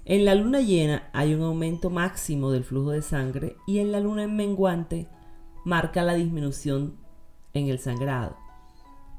en 0.05 0.25
la 0.25 0.37
luna 0.37 0.61
llena 0.61 1.11
hay 1.13 1.35
un 1.35 1.43
aumento 1.43 1.91
máximo 1.91 2.53
del 2.53 2.63
flujo 2.63 2.93
de 2.93 3.03
sangre 3.03 3.57
y 3.67 3.81
en 3.81 3.91
la 3.91 3.99
luna 3.99 4.23
en 4.23 4.37
menguante 4.37 5.09
marca 5.65 6.05
la 6.05 6.15
disminución 6.15 6.95
en 7.55 7.67
el 7.67 7.81
sangrado. 7.81 8.37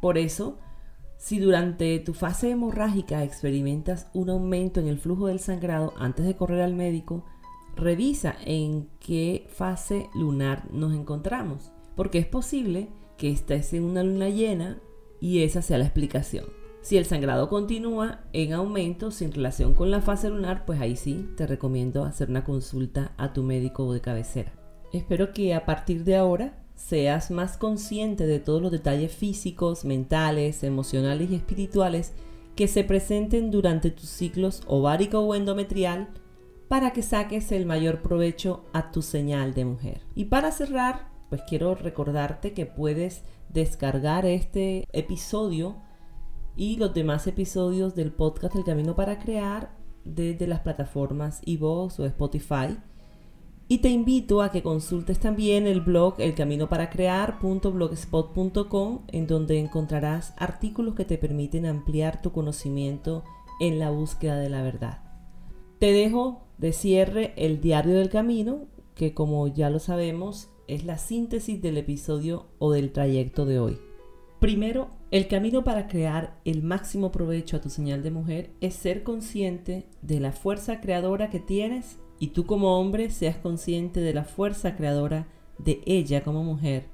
Por 0.02 0.18
eso, 0.18 0.60
si 1.18 1.40
durante 1.40 2.00
tu 2.00 2.14
fase 2.14 2.52
hemorrágica 2.52 3.26
experimentas 3.26 4.08
un 4.14 4.30
aumento 4.30 4.80
en 4.80 4.88
el 4.88 4.98
flujo 4.98 5.28
del 5.28 5.42
sangrado 5.42 5.94
antes 5.98 6.26
de 6.26 6.38
correr 6.38 6.62
al 6.62 6.74
médico, 6.74 7.26
revisa 7.76 8.38
en 8.46 8.88
qué 9.02 9.46
fase 9.50 10.10
lunar 10.16 10.72
nos 10.72 10.94
encontramos, 10.94 11.70
porque 11.98 12.20
es 12.20 12.28
posible 12.28 12.88
que 13.18 13.30
estés 13.30 13.74
en 13.74 13.84
una 13.84 14.04
luna 14.04 14.30
llena 14.30 14.80
y 15.20 15.44
esa 15.44 15.62
sea 15.62 15.80
la 15.80 15.84
explicación. 15.84 16.57
Si 16.88 16.96
el 16.96 17.04
sangrado 17.04 17.50
continúa 17.50 18.22
en 18.32 18.54
aumento 18.54 19.12
sin 19.12 19.34
relación 19.34 19.74
con 19.74 19.92
la 19.92 20.00
fase 20.00 20.30
lunar, 20.30 20.64
pues 20.66 20.80
ahí 20.80 20.96
sí 20.96 21.30
te 21.36 21.46
recomiendo 21.46 22.06
hacer 22.06 22.30
una 22.30 22.46
consulta 22.46 23.12
a 23.18 23.34
tu 23.34 23.44
médico 23.44 23.92
de 23.92 24.00
cabecera. 24.00 24.54
Espero 24.94 25.34
que 25.34 25.54
a 25.54 25.66
partir 25.66 26.06
de 26.06 26.16
ahora 26.16 26.64
seas 26.76 27.30
más 27.30 27.58
consciente 27.58 28.26
de 28.26 28.40
todos 28.40 28.62
los 28.62 28.72
detalles 28.72 29.12
físicos, 29.12 29.84
mentales, 29.84 30.64
emocionales 30.64 31.30
y 31.30 31.36
espirituales 31.36 32.14
que 32.56 32.70
se 32.70 32.86
presenten 32.86 33.52
durante 33.52 33.92
tus 33.92 34.08
ciclos 34.08 34.64
ovárico 34.66 35.20
o 35.20 35.36
endometrial 35.36 36.08
para 36.70 36.94
que 36.94 37.02
saques 37.02 37.52
el 37.52 37.66
mayor 37.66 38.02
provecho 38.02 38.64
a 38.72 38.92
tu 38.92 39.02
señal 39.02 39.54
de 39.54 39.66
mujer. 39.66 40.04
Y 40.16 40.24
para 40.24 40.54
cerrar, 40.54 41.10
pues 41.28 41.42
quiero 41.50 41.76
recordarte 41.76 42.54
que 42.54 42.66
puedes 42.66 43.24
descargar 43.50 44.26
este 44.26 44.88
episodio 44.94 45.86
y 46.58 46.76
los 46.76 46.94
demás 46.94 47.28
episodios 47.28 47.96
del 47.96 48.12
podcast 48.12 48.56
El 48.56 48.66
Camino 48.66 48.96
para 48.96 49.20
Crear 49.20 49.78
desde 50.04 50.48
las 50.48 50.62
plataformas 50.62 51.42
iVoox 51.46 52.00
o 52.00 52.06
Spotify 52.06 52.78
y 53.70 53.80
te 53.80 53.90
invito 53.90 54.42
a 54.42 54.50
que 54.52 54.64
consultes 54.64 55.20
también 55.20 55.68
el 55.68 55.82
blog 55.82 56.16
elcaminoparacrear.blogspot.com 56.20 59.00
en 59.10 59.28
donde 59.28 59.60
encontrarás 59.60 60.34
artículos 60.38 60.96
que 60.96 61.04
te 61.06 61.18
permiten 61.18 61.66
ampliar 61.66 62.22
tu 62.22 62.32
conocimiento 62.32 63.26
en 63.60 63.78
la 63.78 63.90
búsqueda 63.90 64.40
de 64.40 64.50
la 64.50 64.62
verdad. 64.62 65.00
Te 65.80 65.92
dejo 65.92 66.44
de 66.58 66.72
cierre 66.72 67.34
el 67.36 67.60
diario 67.60 67.96
del 67.96 68.10
camino, 68.10 68.68
que 68.96 69.14
como 69.14 69.46
ya 69.48 69.70
lo 69.70 69.80
sabemos 69.80 70.48
es 70.68 70.86
la 70.86 70.98
síntesis 70.98 71.62
del 71.62 71.78
episodio 71.78 72.46
o 72.60 72.72
del 72.72 72.94
trayecto 72.94 73.46
de 73.46 73.60
hoy. 73.60 73.78
Primero, 74.40 74.90
el 75.10 75.28
camino 75.28 75.64
para 75.64 75.88
crear 75.88 76.40
el 76.46 76.62
máximo 76.62 77.12
provecho 77.12 77.58
a 77.58 77.62
tu 77.62 77.70
señal 77.70 78.04
de 78.04 78.12
mujer 78.12 78.52
es 78.62 78.76
ser 78.76 79.02
consciente 79.02 79.88
de 80.04 80.20
la 80.20 80.32
fuerza 80.32 80.80
creadora 80.80 81.32
que 81.32 81.40
tienes 81.40 81.98
y 82.20 82.28
tú 82.28 82.46
como 82.46 82.80
hombre 82.80 83.10
seas 83.10 83.38
consciente 83.38 84.00
de 84.00 84.14
la 84.14 84.26
fuerza 84.26 84.76
creadora 84.76 85.28
de 85.58 85.82
ella 85.88 86.24
como 86.24 86.44
mujer, 86.44 86.86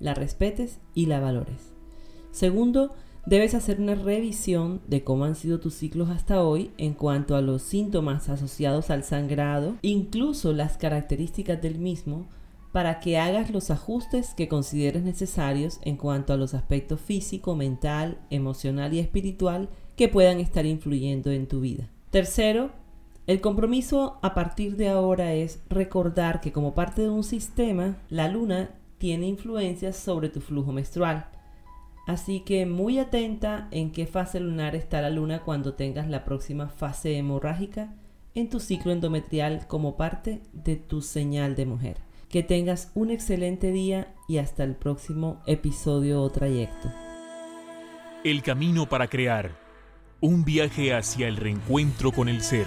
la 0.00 0.14
respetes 0.14 0.80
y 0.94 1.06
la 1.06 1.20
valores. 1.20 1.74
Segundo, 2.30 2.94
debes 3.26 3.54
hacer 3.54 3.80
una 3.80 3.94
revisión 3.94 4.80
de 4.86 5.04
cómo 5.04 5.24
han 5.24 5.34
sido 5.34 5.60
tus 5.60 5.74
ciclos 5.74 6.08
hasta 6.08 6.42
hoy 6.42 6.70
en 6.78 6.94
cuanto 6.94 7.36
a 7.36 7.42
los 7.42 7.60
síntomas 7.60 8.30
asociados 8.30 8.88
al 8.88 9.04
sangrado, 9.04 9.76
incluso 9.82 10.54
las 10.54 10.78
características 10.78 11.60
del 11.60 11.78
mismo, 11.78 12.28
para 12.72 13.00
que 13.00 13.18
hagas 13.18 13.50
los 13.50 13.70
ajustes 13.70 14.34
que 14.34 14.48
consideres 14.48 15.02
necesarios 15.02 15.80
en 15.82 15.96
cuanto 15.96 16.32
a 16.32 16.36
los 16.36 16.54
aspectos 16.54 17.00
físico, 17.00 17.56
mental, 17.56 18.18
emocional 18.30 18.92
y 18.94 18.98
espiritual 18.98 19.68
que 19.96 20.08
puedan 20.08 20.40
estar 20.40 20.66
influyendo 20.66 21.30
en 21.30 21.48
tu 21.48 21.60
vida. 21.60 21.88
Tercero, 22.10 22.70
el 23.26 23.40
compromiso 23.40 24.18
a 24.22 24.34
partir 24.34 24.76
de 24.76 24.88
ahora 24.88 25.34
es 25.34 25.60
recordar 25.68 26.40
que 26.40 26.52
como 26.52 26.74
parte 26.74 27.02
de 27.02 27.10
un 27.10 27.24
sistema, 27.24 27.98
la 28.08 28.28
luna 28.28 28.70
tiene 28.98 29.26
influencias 29.26 29.96
sobre 29.96 30.28
tu 30.28 30.40
flujo 30.40 30.72
menstrual. 30.72 31.26
Así 32.06 32.40
que 32.40 32.64
muy 32.64 32.98
atenta 32.98 33.68
en 33.70 33.92
qué 33.92 34.06
fase 34.06 34.40
lunar 34.40 34.74
está 34.74 35.02
la 35.02 35.10
luna 35.10 35.40
cuando 35.40 35.74
tengas 35.74 36.08
la 36.08 36.24
próxima 36.24 36.68
fase 36.68 37.18
hemorrágica 37.18 37.94
en 38.34 38.48
tu 38.48 38.60
ciclo 38.60 38.92
endometrial 38.92 39.66
como 39.66 39.96
parte 39.96 40.40
de 40.52 40.76
tu 40.76 41.02
señal 41.02 41.54
de 41.54 41.66
mujer. 41.66 42.07
Que 42.28 42.42
tengas 42.42 42.90
un 42.94 43.10
excelente 43.10 43.72
día 43.72 44.14
y 44.28 44.36
hasta 44.36 44.62
el 44.62 44.76
próximo 44.76 45.42
episodio 45.46 46.20
o 46.20 46.30
trayecto. 46.30 46.92
El 48.22 48.42
camino 48.42 48.86
para 48.86 49.08
crear 49.08 49.52
un 50.20 50.44
viaje 50.44 50.92
hacia 50.92 51.28
el 51.28 51.36
reencuentro 51.36 52.12
con 52.12 52.28
el 52.28 52.42
ser. 52.42 52.66